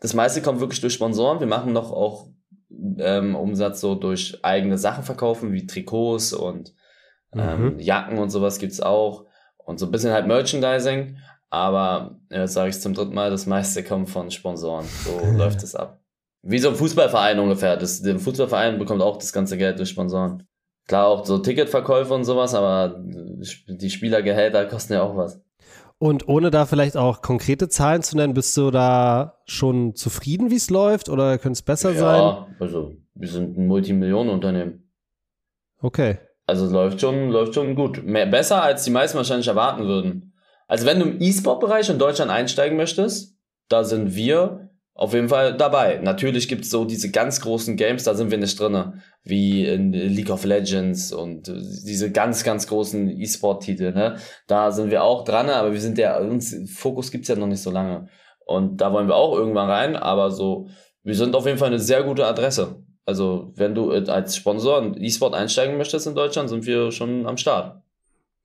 das 0.00 0.14
meiste 0.14 0.42
kommt 0.42 0.60
wirklich 0.60 0.80
durch 0.80 0.92
Sponsoren. 0.92 1.40
Wir 1.40 1.46
machen 1.46 1.72
noch 1.72 1.90
auch 1.90 2.28
ähm, 2.98 3.34
Umsatz 3.34 3.80
so 3.80 3.94
durch 3.94 4.38
eigene 4.42 4.78
Sachen 4.78 5.04
verkaufen, 5.04 5.52
wie 5.52 5.66
Trikots 5.66 6.32
und 6.32 6.74
ähm, 7.34 7.74
mhm. 7.74 7.78
Jacken 7.78 8.18
und 8.18 8.30
sowas 8.30 8.58
gibt's 8.58 8.80
auch. 8.80 9.24
Und 9.56 9.78
so 9.78 9.86
ein 9.86 9.90
bisschen 9.90 10.12
halt 10.12 10.26
Merchandising. 10.26 11.18
Aber, 11.52 12.16
jetzt 12.30 12.54
sage 12.54 12.70
ich 12.70 12.80
zum 12.80 12.94
dritten 12.94 13.12
Mal, 13.12 13.28
das 13.28 13.44
meiste 13.44 13.84
kommt 13.84 14.08
von 14.08 14.30
Sponsoren. 14.30 14.86
So 15.04 15.20
läuft 15.36 15.62
es 15.62 15.74
ab. 15.74 16.00
Wie 16.40 16.58
so 16.58 16.70
ein 16.70 16.74
Fußballverein 16.74 17.38
ungefähr. 17.38 17.76
Das, 17.76 18.00
der 18.00 18.18
Fußballverein 18.18 18.78
bekommt 18.78 19.02
auch 19.02 19.18
das 19.18 19.34
ganze 19.34 19.58
Geld 19.58 19.78
durch 19.78 19.90
Sponsoren. 19.90 20.44
Klar, 20.88 21.08
auch 21.08 21.26
so 21.26 21.36
Ticketverkäufe 21.36 22.14
und 22.14 22.24
sowas, 22.24 22.54
aber 22.54 22.98
die 22.98 23.90
Spielergehälter 23.90 24.64
kosten 24.64 24.94
ja 24.94 25.02
auch 25.02 25.14
was. 25.14 25.42
Und 25.98 26.26
ohne 26.26 26.50
da 26.50 26.64
vielleicht 26.64 26.96
auch 26.96 27.20
konkrete 27.20 27.68
Zahlen 27.68 28.02
zu 28.02 28.16
nennen, 28.16 28.32
bist 28.32 28.56
du 28.56 28.70
da 28.70 29.42
schon 29.44 29.94
zufrieden, 29.94 30.50
wie 30.50 30.56
es 30.56 30.70
läuft 30.70 31.10
oder 31.10 31.36
könnte 31.36 31.58
es 31.58 31.62
besser 31.62 31.92
ja, 31.92 31.98
sein? 31.98 32.20
Ja, 32.20 32.46
also 32.60 32.96
wir 33.14 33.28
sind 33.28 33.58
ein 33.58 33.66
Multimillionenunternehmen. 33.66 34.90
Okay. 35.82 36.18
Also 36.46 36.64
es 36.64 36.72
läuft 36.72 37.00
schon, 37.02 37.28
läuft 37.28 37.54
schon 37.54 37.74
gut. 37.74 38.02
Mehr, 38.02 38.24
besser, 38.24 38.62
als 38.62 38.84
die 38.84 38.90
meisten 38.90 39.18
wahrscheinlich 39.18 39.48
erwarten 39.48 39.84
würden. 39.84 40.31
Also 40.72 40.86
wenn 40.86 41.00
du 41.00 41.04
im 41.04 41.20
E-Sport-Bereich 41.20 41.90
in 41.90 41.98
Deutschland 41.98 42.30
einsteigen 42.30 42.78
möchtest, 42.78 43.36
da 43.68 43.84
sind 43.84 44.14
wir 44.16 44.70
auf 44.94 45.12
jeden 45.12 45.28
Fall 45.28 45.54
dabei. 45.54 46.00
Natürlich 46.02 46.48
gibt's 46.48 46.70
so 46.70 46.86
diese 46.86 47.10
ganz 47.10 47.42
großen 47.42 47.76
Games, 47.76 48.04
da 48.04 48.14
sind 48.14 48.30
wir 48.30 48.38
nicht 48.38 48.58
drinne, 48.58 48.94
wie 49.22 49.66
in 49.66 49.92
League 49.92 50.30
of 50.30 50.46
Legends 50.46 51.12
und 51.12 51.48
diese 51.48 52.10
ganz, 52.10 52.42
ganz 52.42 52.66
großen 52.66 53.10
E-Sport-Titel. 53.20 53.92
Ne? 53.92 54.16
Da 54.46 54.70
sind 54.70 54.90
wir 54.90 55.04
auch 55.04 55.24
dran, 55.24 55.50
aber 55.50 55.74
wir 55.74 55.80
sind 55.82 55.98
ja, 55.98 56.18
uns 56.18 56.56
Fokus 56.74 57.10
gibt's 57.10 57.28
ja 57.28 57.36
noch 57.36 57.48
nicht 57.48 57.62
so 57.62 57.70
lange. 57.70 58.08
Und 58.46 58.78
da 58.78 58.94
wollen 58.94 59.08
wir 59.08 59.16
auch 59.16 59.36
irgendwann 59.36 59.68
rein, 59.68 59.94
aber 59.94 60.30
so, 60.30 60.68
wir 61.02 61.14
sind 61.14 61.36
auf 61.36 61.44
jeden 61.44 61.58
Fall 61.58 61.68
eine 61.68 61.80
sehr 61.80 62.02
gute 62.02 62.24
Adresse. 62.24 62.76
Also, 63.04 63.52
wenn 63.56 63.74
du 63.74 63.90
als 63.90 64.36
Sponsor 64.36 64.82
in 64.82 65.04
E-Sport 65.04 65.34
einsteigen 65.34 65.76
möchtest 65.76 66.06
in 66.06 66.14
Deutschland, 66.14 66.48
sind 66.48 66.64
wir 66.64 66.92
schon 66.92 67.26
am 67.26 67.36
Start. 67.36 67.82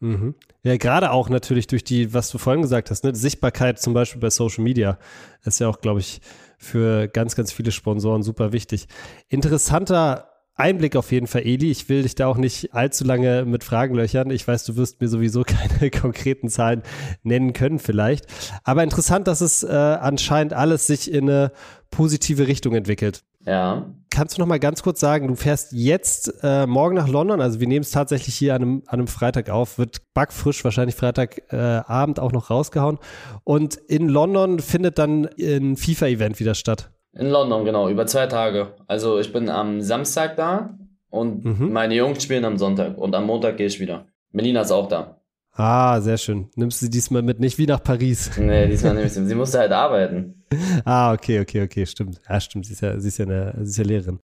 Mhm. 0.02 0.36
Ja, 0.68 0.76
gerade 0.76 1.12
auch 1.12 1.30
natürlich 1.30 1.68
durch 1.68 1.86
die, 1.86 2.14
was 2.14 2.30
du 2.30 2.38
vorhin 2.38 2.62
gesagt 2.62 2.92
hast, 2.92 3.06
ne, 3.06 3.16
Sichtbarkeit 3.16 3.80
zum 3.80 3.94
Beispiel 3.94 4.20
bei 4.20 4.30
Social 4.30 4.66
Media 4.66 4.98
ist 5.46 5.60
ja 5.60 5.70
auch, 5.70 5.80
glaube 5.80 6.02
ich, 6.02 6.20
für 6.58 7.08
ganz, 7.08 7.38
ganz 7.38 7.54
viele 7.54 7.72
Sponsoren 7.72 8.22
super 8.22 8.52
wichtig. 8.52 8.90
Interessanter 9.30 10.28
Einblick 10.56 10.98
auf 10.98 11.14
jeden 11.14 11.28
Fall, 11.28 11.44
Eli. 11.44 11.72
Ich 11.72 11.88
will 11.88 12.04
dich 12.04 12.16
da 12.16 12.28
auch 12.28 12.36
nicht 12.36 12.74
allzu 12.74 13.06
lange 13.06 13.46
mit 13.46 13.64
Fragen 13.64 13.96
löchern. 13.96 14.30
Ich 14.30 14.46
weiß, 14.46 14.66
du 14.66 14.76
wirst 14.76 15.00
mir 15.00 15.08
sowieso 15.08 15.44
keine 15.48 15.90
konkreten 15.90 16.50
Zahlen 16.50 16.84
nennen 17.24 17.54
können 17.54 17.80
vielleicht. 17.80 18.26
Aber 18.66 18.84
interessant, 18.84 19.30
dass 19.30 19.40
es 19.40 19.64
äh, 19.64 19.70
anscheinend 19.72 20.52
alles 20.52 20.86
sich 20.86 21.10
in 21.10 21.30
eine 21.30 21.54
positive 21.92 22.46
Richtung 22.46 22.76
entwickelt. 22.76 23.24
Ja. 23.48 23.86
Kannst 24.10 24.38
du 24.38 24.42
noch 24.42 24.48
mal 24.48 24.60
ganz 24.60 24.84
kurz 24.84 25.00
sagen, 25.00 25.28
du 25.28 25.36
fährst 25.36 25.72
jetzt 25.72 26.34
äh, 26.44 26.68
morgen 26.68 26.96
nach 26.96 27.08
London, 27.08 27.40
also 27.40 27.60
wir 27.60 27.68
nehmen 27.68 27.84
es 27.84 27.92
tatsächlich 27.92 28.36
hier 28.36 28.56
an 28.56 28.62
einem, 28.62 28.84
an 28.88 29.00
einem 29.00 29.08
Freitag 29.08 29.50
auf, 29.50 29.78
wird 29.78 30.02
backfrisch 30.14 30.64
wahrscheinlich 30.64 30.96
Freitagabend 30.96 32.18
äh, 32.18 32.22
auch 32.22 32.32
noch 32.32 32.50
rausgehauen. 32.50 33.00
Und 33.44 33.76
in 33.76 34.10
London 34.10 34.60
findet 34.60 34.98
dann 34.98 35.30
ein 35.40 35.78
FIFA-Event 35.78 36.40
wieder 36.40 36.56
statt. 36.56 36.92
In 37.14 37.30
London, 37.30 37.64
genau, 37.64 37.90
über 37.90 38.06
zwei 38.06 38.28
Tage. 38.28 38.76
Also 38.86 39.20
ich 39.20 39.32
bin 39.32 39.50
am 39.50 39.82
Samstag 39.82 40.36
da 40.36 40.78
und 41.10 41.46
mhm. 41.46 41.72
meine 41.72 41.96
Jungs 41.96 42.22
spielen 42.22 42.46
am 42.46 42.58
Sonntag 42.58 42.98
und 42.98 43.16
am 43.16 43.26
Montag 43.26 43.58
gehe 43.58 43.68
ich 43.68 43.80
wieder. 43.80 44.08
Melina 44.32 44.62
ist 44.62 44.72
auch 44.72 44.88
da. 44.88 45.17
Ah, 45.58 46.00
sehr 46.02 46.18
schön. 46.18 46.52
Nimmst 46.56 46.82
du 46.82 46.86
sie 46.86 46.92
diesmal 46.92 47.24
mit, 47.24 47.40
nicht 47.40 47.58
wie 47.58 47.66
nach 47.66 47.82
Paris? 47.84 48.30
Nee, 48.38 48.68
diesmal 48.68 48.94
nehme 48.94 49.08
ich 49.08 49.14
sie. 49.14 49.26
Sie 49.26 49.36
musste 49.36 49.58
halt 49.58 49.72
arbeiten. 49.72 50.46
Ah, 50.86 51.14
okay, 51.14 51.40
okay, 51.40 51.64
okay, 51.64 51.86
stimmt. 51.88 52.22
Ja, 52.30 52.40
stimmt. 52.40 52.68
Sie 52.68 52.74
ist 52.74 52.82
ja, 52.82 53.00
sie 53.00 53.08
ist 53.08 53.18
ja, 53.18 53.26
eine, 53.26 53.54
sie 53.64 53.72
ist 53.72 53.78
ja 53.78 53.84
Lehrerin. 53.84 54.20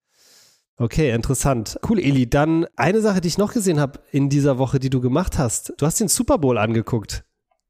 Okay, 0.77 1.11
interessant. 1.11 1.79
Cool, 1.89 2.01
Eli. 2.01 2.29
Dann 2.29 2.67
eine 2.77 3.01
Sache, 3.01 3.23
die 3.23 3.29
ich 3.29 3.39
noch 3.39 3.55
gesehen 3.55 3.81
habe 3.81 4.01
in 4.11 4.29
dieser 4.29 4.59
Woche, 4.59 4.79
die 4.79 4.91
du 4.91 5.01
gemacht 5.01 5.39
hast. 5.39 5.73
Du 5.79 5.87
hast 5.87 6.01
den 6.01 6.09
Super 6.09 6.37
Bowl 6.37 6.59
angeguckt. 6.59 7.25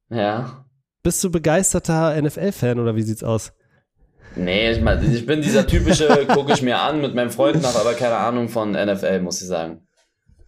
Ja. 0.09 0.65
Bist 1.01 1.23
du 1.23 1.31
begeisterter 1.31 2.21
NFL-Fan 2.21 2.79
oder 2.79 2.95
wie 2.95 3.03
sieht's 3.03 3.23
aus? 3.23 3.53
Nee, 4.35 4.71
ich, 4.71 4.81
mein, 4.81 5.13
ich 5.13 5.25
bin 5.25 5.41
dieser 5.41 5.65
typische, 5.67 6.25
gucke 6.27 6.53
ich 6.53 6.61
mir 6.61 6.79
an 6.79 7.01
mit 7.01 7.13
meinem 7.13 7.29
Freund, 7.29 7.63
habe 7.65 7.79
aber 7.79 7.93
keine 7.93 8.15
Ahnung 8.15 8.49
von 8.49 8.71
NFL, 8.71 9.21
muss 9.21 9.41
ich 9.41 9.47
sagen. 9.47 9.87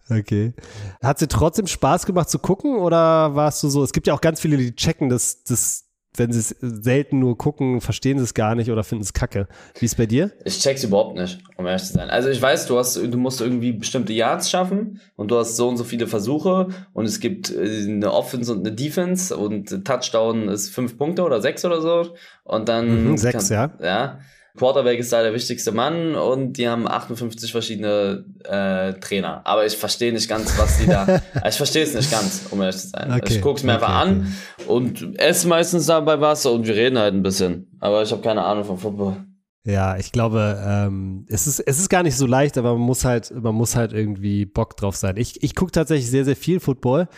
Okay. 0.08 0.54
Hat 1.02 1.18
sie 1.18 1.26
trotzdem 1.26 1.66
Spaß 1.66 2.06
gemacht 2.06 2.30
zu 2.30 2.38
gucken 2.38 2.76
oder 2.76 3.34
warst 3.34 3.62
du 3.62 3.68
so, 3.68 3.82
es 3.82 3.92
gibt 3.92 4.06
ja 4.06 4.14
auch 4.14 4.20
ganz 4.20 4.40
viele, 4.40 4.56
die 4.56 4.74
checken 4.74 5.08
das, 5.08 5.42
das 5.42 5.86
wenn 6.18 6.32
sie 6.32 6.38
es 6.38 6.56
selten 6.60 7.18
nur 7.18 7.36
gucken, 7.36 7.80
verstehen 7.80 8.18
sie 8.18 8.24
es 8.24 8.34
gar 8.34 8.54
nicht 8.54 8.70
oder 8.70 8.84
finden 8.84 9.02
es 9.02 9.12
kacke. 9.12 9.48
Wie 9.78 9.84
ist 9.84 9.96
bei 9.96 10.06
dir? 10.06 10.32
Ich 10.44 10.58
check's 10.60 10.84
überhaupt 10.84 11.16
nicht, 11.16 11.40
um 11.56 11.66
ehrlich 11.66 11.84
zu 11.84 11.92
sein. 11.92 12.10
Also 12.10 12.28
ich 12.28 12.40
weiß, 12.40 12.66
du 12.66 12.78
hast, 12.78 12.96
du 12.96 13.18
musst 13.18 13.40
irgendwie 13.40 13.72
bestimmte 13.72 14.12
Yards 14.12 14.50
schaffen 14.50 15.00
und 15.16 15.30
du 15.30 15.38
hast 15.38 15.56
so 15.56 15.68
und 15.68 15.76
so 15.76 15.84
viele 15.84 16.06
Versuche 16.06 16.68
und 16.92 17.04
es 17.04 17.20
gibt 17.20 17.50
äh, 17.50 17.84
eine 17.84 18.12
Offense 18.12 18.52
und 18.52 18.66
eine 18.66 18.74
Defense 18.74 19.36
und 19.36 19.84
Touchdown 19.84 20.48
ist 20.48 20.70
fünf 20.70 20.96
Punkte 20.96 21.22
oder 21.22 21.40
sechs 21.40 21.64
oder 21.64 21.80
so 21.80 22.14
und 22.44 22.68
dann 22.68 23.10
mhm, 23.10 23.16
sechs, 23.16 23.48
kann, 23.48 23.74
ja. 23.80 23.86
Ja. 23.86 24.18
Quarterback 24.56 24.98
ist 24.98 25.12
da 25.12 25.22
der 25.22 25.34
wichtigste 25.34 25.72
Mann 25.72 26.14
und 26.14 26.54
die 26.54 26.68
haben 26.68 26.88
58 26.88 27.52
verschiedene 27.52 28.24
äh, 28.44 28.94
Trainer. 29.00 29.42
Aber 29.44 29.66
ich 29.66 29.76
verstehe 29.76 30.12
nicht 30.12 30.28
ganz, 30.28 30.58
was 30.58 30.78
die 30.78 30.86
da. 30.86 31.20
ich 31.48 31.56
verstehe 31.56 31.82
es 31.82 31.94
nicht 31.94 32.10
ganz, 32.10 32.46
um 32.50 32.60
ehrlich 32.60 32.76
zu 32.76 32.88
sein. 32.88 33.12
Okay. 33.12 33.34
Ich 33.34 33.40
gucke 33.40 33.58
es 33.58 33.64
mir 33.64 33.76
okay, 33.76 33.84
einfach 33.84 33.94
an 33.94 34.34
und 34.66 35.18
esse 35.18 35.46
meistens 35.48 35.86
dabei 35.86 36.20
was 36.20 36.46
und 36.46 36.66
wir 36.66 36.74
reden 36.74 36.98
halt 36.98 37.14
ein 37.14 37.22
bisschen. 37.22 37.66
Aber 37.80 38.02
ich 38.02 38.10
habe 38.10 38.22
keine 38.22 38.42
Ahnung 38.42 38.64
von 38.64 38.78
Football. 38.78 39.25
Ja, 39.66 39.96
ich 39.96 40.12
glaube, 40.12 40.62
ähm, 40.64 41.26
es, 41.28 41.48
ist, 41.48 41.58
es 41.58 41.80
ist 41.80 41.88
gar 41.88 42.04
nicht 42.04 42.16
so 42.16 42.24
leicht, 42.24 42.56
aber 42.56 42.74
man 42.74 42.82
muss 42.82 43.04
halt, 43.04 43.32
man 43.34 43.52
muss 43.52 43.74
halt 43.74 43.92
irgendwie 43.92 44.46
Bock 44.46 44.76
drauf 44.76 44.94
sein. 44.94 45.16
Ich, 45.16 45.42
ich 45.42 45.56
gucke 45.56 45.72
tatsächlich 45.72 46.08
sehr, 46.08 46.24
sehr 46.24 46.36
viel 46.36 46.60
Football. 46.60 47.08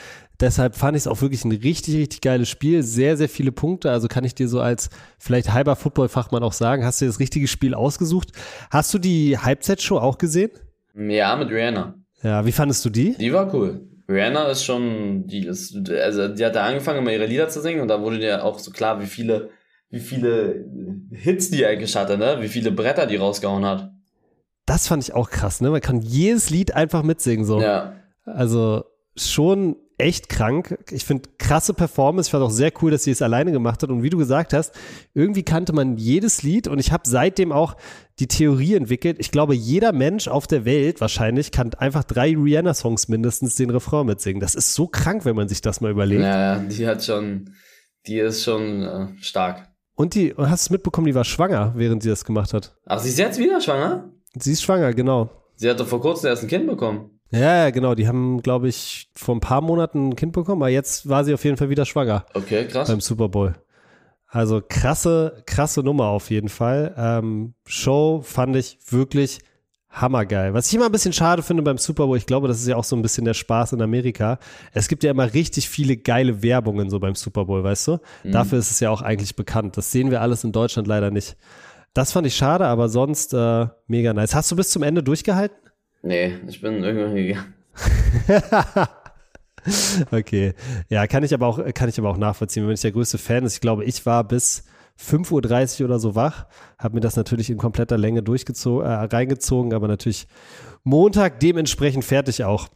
Deshalb 0.41 0.75
fand 0.75 0.97
ich 0.97 1.03
es 1.03 1.07
auch 1.09 1.21
wirklich 1.21 1.45
ein 1.45 1.53
richtig, 1.53 1.97
richtig 1.97 2.23
geiles 2.23 2.49
Spiel. 2.49 2.83
Sehr, 2.83 3.19
sehr 3.19 3.29
viele 3.29 3.53
Punkte. 3.53 3.91
Also 3.91 4.09
kann 4.09 4.25
ich 4.25 4.35
dir 4.35 4.49
so 4.49 4.61
als 4.61 4.89
vielleicht 5.19 5.53
halber 5.53 5.77
Football-Fachmann 5.77 6.43
auch 6.43 6.55
sagen, 6.55 6.87
hast 6.87 7.03
du 7.03 7.07
das 7.07 7.21
richtige 7.21 7.49
Spiel 7.49 7.75
ausgesucht? 7.75 8.33
Hast 8.71 8.95
du 8.95 8.99
die 8.99 9.37
Halbzeitshow 9.37 9.99
auch 9.99 10.17
gesehen? 10.17 10.51
Ja, 10.95 11.37
mit 11.37 11.51
Rihanna. 11.51 11.97
Ja, 12.23 12.47
wie 12.47 12.53
fandest 12.53 12.83
du 12.83 12.89
die? 12.89 13.15
Die 13.19 13.33
war 13.33 13.53
cool. 13.53 13.87
Rihanna 14.09 14.47
ist 14.47 14.65
schon, 14.65 15.27
die 15.27 15.47
ist, 15.47 15.77
also 15.91 16.29
die 16.29 16.47
hat 16.47 16.57
da 16.57 16.65
angefangen, 16.65 17.01
immer 17.01 17.13
ihre 17.13 17.27
Lieder 17.27 17.51
zu 17.51 17.61
singen 17.61 17.83
und 17.83 17.89
da 17.89 18.01
wurde 18.01 18.19
dir 18.19 18.43
auch 18.43 18.59
so 18.59 18.71
klar, 18.71 19.03
wie 19.03 19.07
viele, 19.07 19.51
wie 19.91 20.01
viele 20.01 20.67
Hits 21.11 21.51
die 21.51 21.65
eigentlich 21.65 21.97
hatte, 21.97 22.19
ne? 22.19 22.39
Wie 22.41 22.49
viele 22.49 22.73
Bretter 22.73 23.07
die 23.07 23.17
rausgehauen 23.17 23.65
hat. 23.65 23.91
Das 24.67 24.87
fand 24.87 25.03
ich 25.03 25.15
auch 25.15 25.31
krass, 25.31 25.61
ne? 25.61 25.71
Man 25.71 25.81
kann 25.81 26.01
jedes 26.01 26.51
Lied 26.51 26.75
einfach 26.75 27.03
mitsingen, 27.03 27.47
so. 27.47 27.61
Ja. 27.61 27.95
Also 28.25 28.85
schon 29.17 29.77
echt 29.99 30.29
krank. 30.29 30.79
Ich 30.91 31.05
finde 31.05 31.29
krasse 31.39 31.75
Performance. 31.75 32.29
Ich 32.29 32.31
fand 32.31 32.45
auch 32.45 32.51
sehr 32.51 32.73
cool, 32.81 32.91
dass 32.91 33.03
sie 33.03 33.11
es 33.11 33.21
alleine 33.21 33.51
gemacht 33.51 33.83
hat. 33.83 33.91
Und 33.91 34.03
wie 34.03 34.11
du 34.11 34.17
gesagt 34.17 34.53
hast, 34.53 34.73
irgendwie 35.13 35.43
kannte 35.43 35.73
man 35.73 35.97
jedes 35.97 36.43
Lied 36.43 36.69
und 36.69 36.79
ich 36.79 36.93
habe 36.93 37.03
seitdem 37.07 37.51
auch 37.51 37.77
die 38.21 38.29
Theorie 38.29 38.75
entwickelt. 38.75 39.17
Ich 39.19 39.31
glaube, 39.31 39.55
jeder 39.55 39.93
Mensch 39.93 40.29
auf 40.29 40.47
der 40.47 40.65
Welt 40.65 41.01
wahrscheinlich 41.01 41.51
kann 41.51 41.75
einfach 41.75 42.05
drei 42.05 42.37
Rihanna-Songs 42.37 43.09
mindestens 43.09 43.57
den 43.57 43.71
Refrain 43.71 44.07
mitsingen. 44.07 44.41
Das 44.41 44.55
ist 44.55 44.75
so 44.75 44.87
krank, 44.87 45.25
wenn 45.25 45.37
man 45.37 45.49
sich 45.49 45.61
das 45.61 45.81
mal 45.81 45.91
überlegt. 45.91 46.23
Ja, 46.23 46.59
die 46.59 46.87
hat 46.87 47.03
schon, 47.03 47.55
die 48.07 48.19
ist 48.19 48.45
schon 48.45 48.83
äh, 48.83 49.07
stark. 49.21 49.68
Und 49.99 50.15
die, 50.15 50.33
hast 50.37 50.69
du 50.69 50.75
mitbekommen, 50.75 51.09
die 51.09 51.15
war 51.17 51.25
schwanger, 51.25 51.73
während 51.75 52.05
sie 52.05 52.09
das 52.09 52.25
gemacht 52.25 52.55
hat. 52.55 52.73
Ach, 52.87 53.01
sie 53.01 53.09
ist 53.09 53.19
jetzt 53.19 53.37
wieder 53.37 53.61
schwanger? 53.61 54.09
Sie 54.39 54.53
ist 54.53 54.63
schwanger, 54.63 54.95
genau. 54.95 55.29
Sie 55.57 55.69
hatte 55.69 55.85
vor 55.85 56.01
kurzem 56.01 56.29
erst 56.29 56.45
ein 56.45 56.49
Kind 56.49 56.69
bekommen. 56.69 57.19
Ja, 57.33 57.65
ja, 57.65 57.71
genau. 57.71 57.97
Die 57.97 58.07
haben, 58.07 58.41
glaube 58.41 58.69
ich, 58.69 59.11
vor 59.17 59.35
ein 59.35 59.41
paar 59.41 59.61
Monaten 59.61 60.11
ein 60.11 60.17
Kind 60.17 60.35
bekommen, 60.35 60.63
aber 60.63 60.69
jetzt 60.69 61.09
war 61.09 61.25
sie 61.25 61.35
auf 61.35 61.43
jeden 61.43 61.57
Fall 61.57 61.69
wieder 61.69 61.85
schwanger. 61.85 62.25
Okay, 62.35 62.69
krass. 62.69 62.87
Beim 62.87 63.01
Super 63.01 63.29
Bowl. 63.29 63.57
Also 64.29 64.63
krasse, 64.67 65.43
krasse 65.47 65.81
Nummer 65.81 66.07
auf 66.07 66.31
jeden 66.31 66.49
Fall. 66.49 66.95
Ähm, 66.97 67.55
Show 67.67 68.21
fand 68.23 68.55
ich 68.55 68.79
wirklich 68.89 69.41
hammergeil. 69.91 70.55
Was 70.55 70.69
ich 70.69 70.75
immer 70.75 70.87
ein 70.87 70.93
bisschen 70.93 71.13
schade 71.13 71.43
finde 71.43 71.63
beim 71.63 71.79
Super 71.79 72.07
Bowl, 72.07 72.17
ich 72.17 72.27
glaube, 72.27 72.49
das 72.49 72.61
ist 72.61 72.69
ja 72.69 72.77
auch 72.77 72.85
so 72.85 72.95
ein 72.97 73.03
bisschen 73.03 73.25
der 73.25 73.35
Spaß 73.35 73.73
in 73.73 73.83
Amerika. 73.83 74.39
Es 74.73 74.89
gibt 74.89 75.03
ja 75.03 75.11
immer 75.11 75.33
richtig 75.35 75.69
viele 75.69 75.97
geile 75.97 76.43
Werbungen 76.43 76.91
so 76.91 77.01
beim 77.01 77.15
Super 77.15 77.45
Bowl, 77.47 77.65
weißt 77.65 77.89
du? 77.89 77.99
Mhm. 78.25 78.33
Dafür 78.33 78.59
ist 78.59 78.71
es 78.71 78.81
ja 78.81 78.91
auch 78.91 79.03
eigentlich 79.03 79.37
bekannt. 79.37 79.77
Das 79.77 79.91
sehen 79.91 80.11
wir 80.11 80.21
alles 80.21 80.45
in 80.45 80.53
Deutschland 80.53 80.87
leider 80.87 81.11
nicht. 81.11 81.37
Das 81.95 82.13
fand 82.13 82.27
ich 82.27 82.37
schade, 82.37 82.67
aber 82.67 82.89
sonst 82.89 83.35
äh, 83.35 83.67
mega 83.87 84.13
nice. 84.13 84.35
Hast 84.35 84.51
du 84.51 84.57
bis 84.57 84.71
zum 84.71 84.83
Ende 84.83 85.03
durchgehalten? 85.03 85.57
Nee, 86.03 86.37
ich 86.47 86.61
bin 86.61 86.85
irgendwann 86.85 87.17
gegangen. 87.17 87.55
okay. 90.13 90.55
Ja, 90.89 91.07
kann 91.07 91.25
ich 91.25 91.35
aber 91.35 91.47
auch, 91.47 91.61
kann 91.75 91.89
ich 91.89 91.99
aber 91.99 92.11
auch 92.11 92.19
nachvollziehen, 92.19 92.67
wenn 92.67 92.75
ich 92.75 92.83
der 92.83 92.93
größte 92.93 93.19
Fan 93.19 93.45
ist. 93.45 93.55
Ich 93.55 93.61
glaube, 93.61 93.85
ich 93.85 94.05
war 94.07 94.23
bis 94.25 94.65
5.30 95.01 95.81
Uhr 95.81 95.87
oder 95.87 95.99
so 95.99 96.15
wach, 96.15 96.47
habe 96.79 96.95
mir 96.95 97.01
das 97.01 97.17
natürlich 97.17 97.51
in 97.51 97.57
kompletter 97.57 97.97
Länge 97.97 98.23
durchgezogen, 98.23 98.87
äh, 98.87 98.93
reingezogen, 98.93 99.73
aber 99.73 99.89
natürlich 99.89 100.27
Montag 100.83 101.41
dementsprechend 101.41 102.05
fertig 102.05 102.45
auch. 102.45 102.69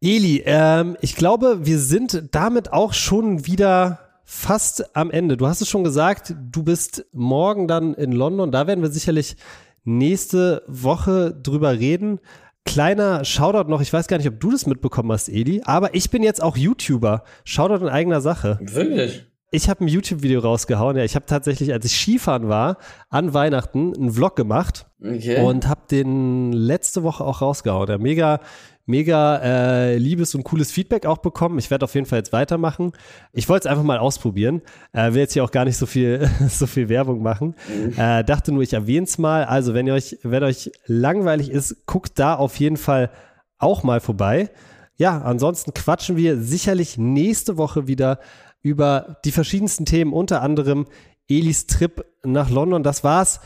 Eli, 0.00 0.42
ähm, 0.46 0.96
ich 1.00 1.16
glaube, 1.16 1.66
wir 1.66 1.78
sind 1.78 2.28
damit 2.30 2.72
auch 2.72 2.92
schon 2.92 3.46
wieder 3.46 3.98
fast 4.24 4.94
am 4.94 5.10
Ende. 5.10 5.36
Du 5.36 5.46
hast 5.46 5.60
es 5.60 5.68
schon 5.68 5.82
gesagt, 5.82 6.34
du 6.38 6.62
bist 6.62 7.06
morgen 7.12 7.66
dann 7.66 7.94
in 7.94 8.12
London. 8.12 8.52
Da 8.52 8.66
werden 8.66 8.82
wir 8.82 8.90
sicherlich 8.90 9.36
nächste 9.84 10.62
Woche 10.68 11.34
drüber 11.34 11.72
reden. 11.72 12.20
Kleiner 12.64 13.24
Shoutout 13.24 13.70
noch, 13.70 13.80
ich 13.80 13.92
weiß 13.92 14.06
gar 14.06 14.18
nicht, 14.18 14.28
ob 14.28 14.38
du 14.38 14.50
das 14.50 14.66
mitbekommen 14.66 15.10
hast, 15.10 15.30
Eli, 15.30 15.62
aber 15.64 15.94
ich 15.94 16.10
bin 16.10 16.22
jetzt 16.22 16.42
auch 16.42 16.56
YouTuber. 16.56 17.24
Shoutout 17.44 17.82
in 17.82 17.88
eigener 17.88 18.20
Sache. 18.20 18.58
Wirklich? 18.60 19.24
Ich 19.50 19.70
habe 19.70 19.84
ein 19.84 19.88
YouTube-Video 19.88 20.40
rausgehauen. 20.40 20.98
Ja, 20.98 21.04
ich 21.04 21.14
habe 21.14 21.24
tatsächlich, 21.24 21.72
als 21.72 21.86
ich 21.86 21.96
Skifahren 21.96 22.48
war, 22.48 22.76
an 23.08 23.32
Weihnachten 23.32 23.94
einen 23.96 24.12
Vlog 24.12 24.36
gemacht 24.36 24.86
okay. 25.00 25.42
und 25.42 25.66
habe 25.66 25.80
den 25.90 26.52
letzte 26.52 27.02
Woche 27.02 27.24
auch 27.24 27.40
rausgehauen. 27.40 27.88
Ja, 27.88 27.96
mega, 27.96 28.40
mega 28.84 29.36
äh, 29.38 29.96
liebes 29.96 30.34
und 30.34 30.44
cooles 30.44 30.70
Feedback 30.70 31.06
auch 31.06 31.18
bekommen. 31.18 31.58
Ich 31.58 31.70
werde 31.70 31.84
auf 31.86 31.94
jeden 31.94 32.06
Fall 32.06 32.18
jetzt 32.18 32.34
weitermachen. 32.34 32.92
Ich 33.32 33.48
wollte 33.48 33.68
es 33.68 33.70
einfach 33.70 33.84
mal 33.84 33.96
ausprobieren. 33.96 34.60
Äh, 34.92 35.14
will 35.14 35.20
jetzt 35.22 35.32
hier 35.32 35.44
auch 35.44 35.50
gar 35.50 35.64
nicht 35.64 35.78
so 35.78 35.86
viel, 35.86 36.28
so 36.50 36.66
viel 36.66 36.90
Werbung 36.90 37.22
machen. 37.22 37.54
Mhm. 37.68 37.94
Äh, 37.96 38.24
dachte 38.24 38.52
nur, 38.52 38.62
ich 38.62 38.74
erwähne 38.74 39.04
es 39.04 39.16
mal. 39.16 39.44
Also, 39.44 39.72
wenn 39.72 39.86
ihr 39.86 39.94
euch, 39.94 40.18
wenn 40.24 40.42
euch 40.42 40.70
langweilig 40.84 41.50
ist, 41.50 41.86
guckt 41.86 42.18
da 42.18 42.34
auf 42.34 42.56
jeden 42.60 42.76
Fall 42.76 43.10
auch 43.56 43.82
mal 43.82 44.00
vorbei. 44.00 44.50
Ja, 44.96 45.22
ansonsten 45.22 45.72
quatschen 45.72 46.16
wir 46.16 46.36
sicherlich 46.38 46.98
nächste 46.98 47.56
Woche 47.56 47.86
wieder 47.86 48.18
über 48.62 49.18
die 49.24 49.32
verschiedensten 49.32 49.84
Themen, 49.84 50.12
unter 50.12 50.42
anderem 50.42 50.86
Elis 51.28 51.66
Trip 51.66 52.04
nach 52.24 52.50
London. 52.50 52.82
Das 52.82 53.04
war's 53.04 53.40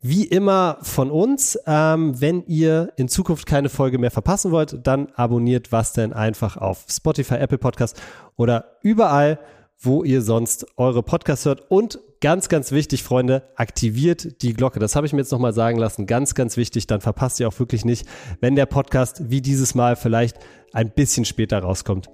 wie 0.00 0.24
immer 0.24 0.78
von 0.82 1.10
uns. 1.10 1.58
Ähm, 1.66 2.20
wenn 2.20 2.44
ihr 2.46 2.92
in 2.96 3.08
Zukunft 3.08 3.46
keine 3.46 3.68
Folge 3.68 3.98
mehr 3.98 4.10
verpassen 4.10 4.50
wollt, 4.50 4.86
dann 4.86 5.08
abonniert 5.14 5.72
was 5.72 5.92
denn 5.92 6.12
einfach 6.12 6.56
auf 6.56 6.86
Spotify, 6.88 7.34
Apple 7.34 7.58
Podcast 7.58 8.00
oder 8.36 8.76
überall, 8.82 9.38
wo 9.78 10.04
ihr 10.04 10.22
sonst 10.22 10.66
eure 10.76 11.02
Podcasts 11.02 11.44
hört. 11.44 11.70
Und 11.70 11.98
ganz, 12.20 12.48
ganz 12.48 12.72
wichtig, 12.72 13.02
Freunde, 13.02 13.48
aktiviert 13.56 14.42
die 14.42 14.54
Glocke. 14.54 14.78
Das 14.78 14.96
habe 14.96 15.06
ich 15.06 15.12
mir 15.12 15.20
jetzt 15.20 15.32
nochmal 15.32 15.52
sagen 15.54 15.78
lassen. 15.78 16.06
Ganz, 16.06 16.34
ganz 16.34 16.56
wichtig. 16.56 16.86
Dann 16.86 17.00
verpasst 17.00 17.40
ihr 17.40 17.48
auch 17.48 17.58
wirklich 17.58 17.84
nicht, 17.84 18.06
wenn 18.40 18.56
der 18.56 18.66
Podcast 18.66 19.30
wie 19.30 19.40
dieses 19.40 19.74
Mal 19.74 19.96
vielleicht 19.96 20.38
ein 20.72 20.90
bisschen 20.90 21.24
später 21.24 21.60
rauskommt. 21.60 22.10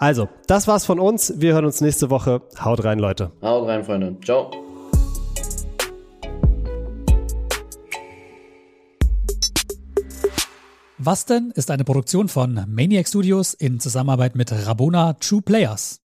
Also, 0.00 0.30
das 0.46 0.66
war's 0.66 0.86
von 0.86 0.98
uns. 0.98 1.34
Wir 1.36 1.52
hören 1.52 1.66
uns 1.66 1.82
nächste 1.82 2.08
Woche. 2.08 2.40
Haut 2.58 2.82
rein, 2.84 2.98
Leute. 2.98 3.32
Haut 3.42 3.68
rein, 3.68 3.84
Freunde. 3.84 4.16
Ciao. 4.24 4.50
Was 10.96 11.26
denn 11.26 11.52
ist 11.54 11.70
eine 11.70 11.84
Produktion 11.84 12.28
von 12.28 12.64
Maniac 12.66 13.08
Studios 13.08 13.52
in 13.52 13.78
Zusammenarbeit 13.78 14.36
mit 14.36 14.50
Rabona 14.66 15.12
True 15.14 15.42
Players. 15.42 16.00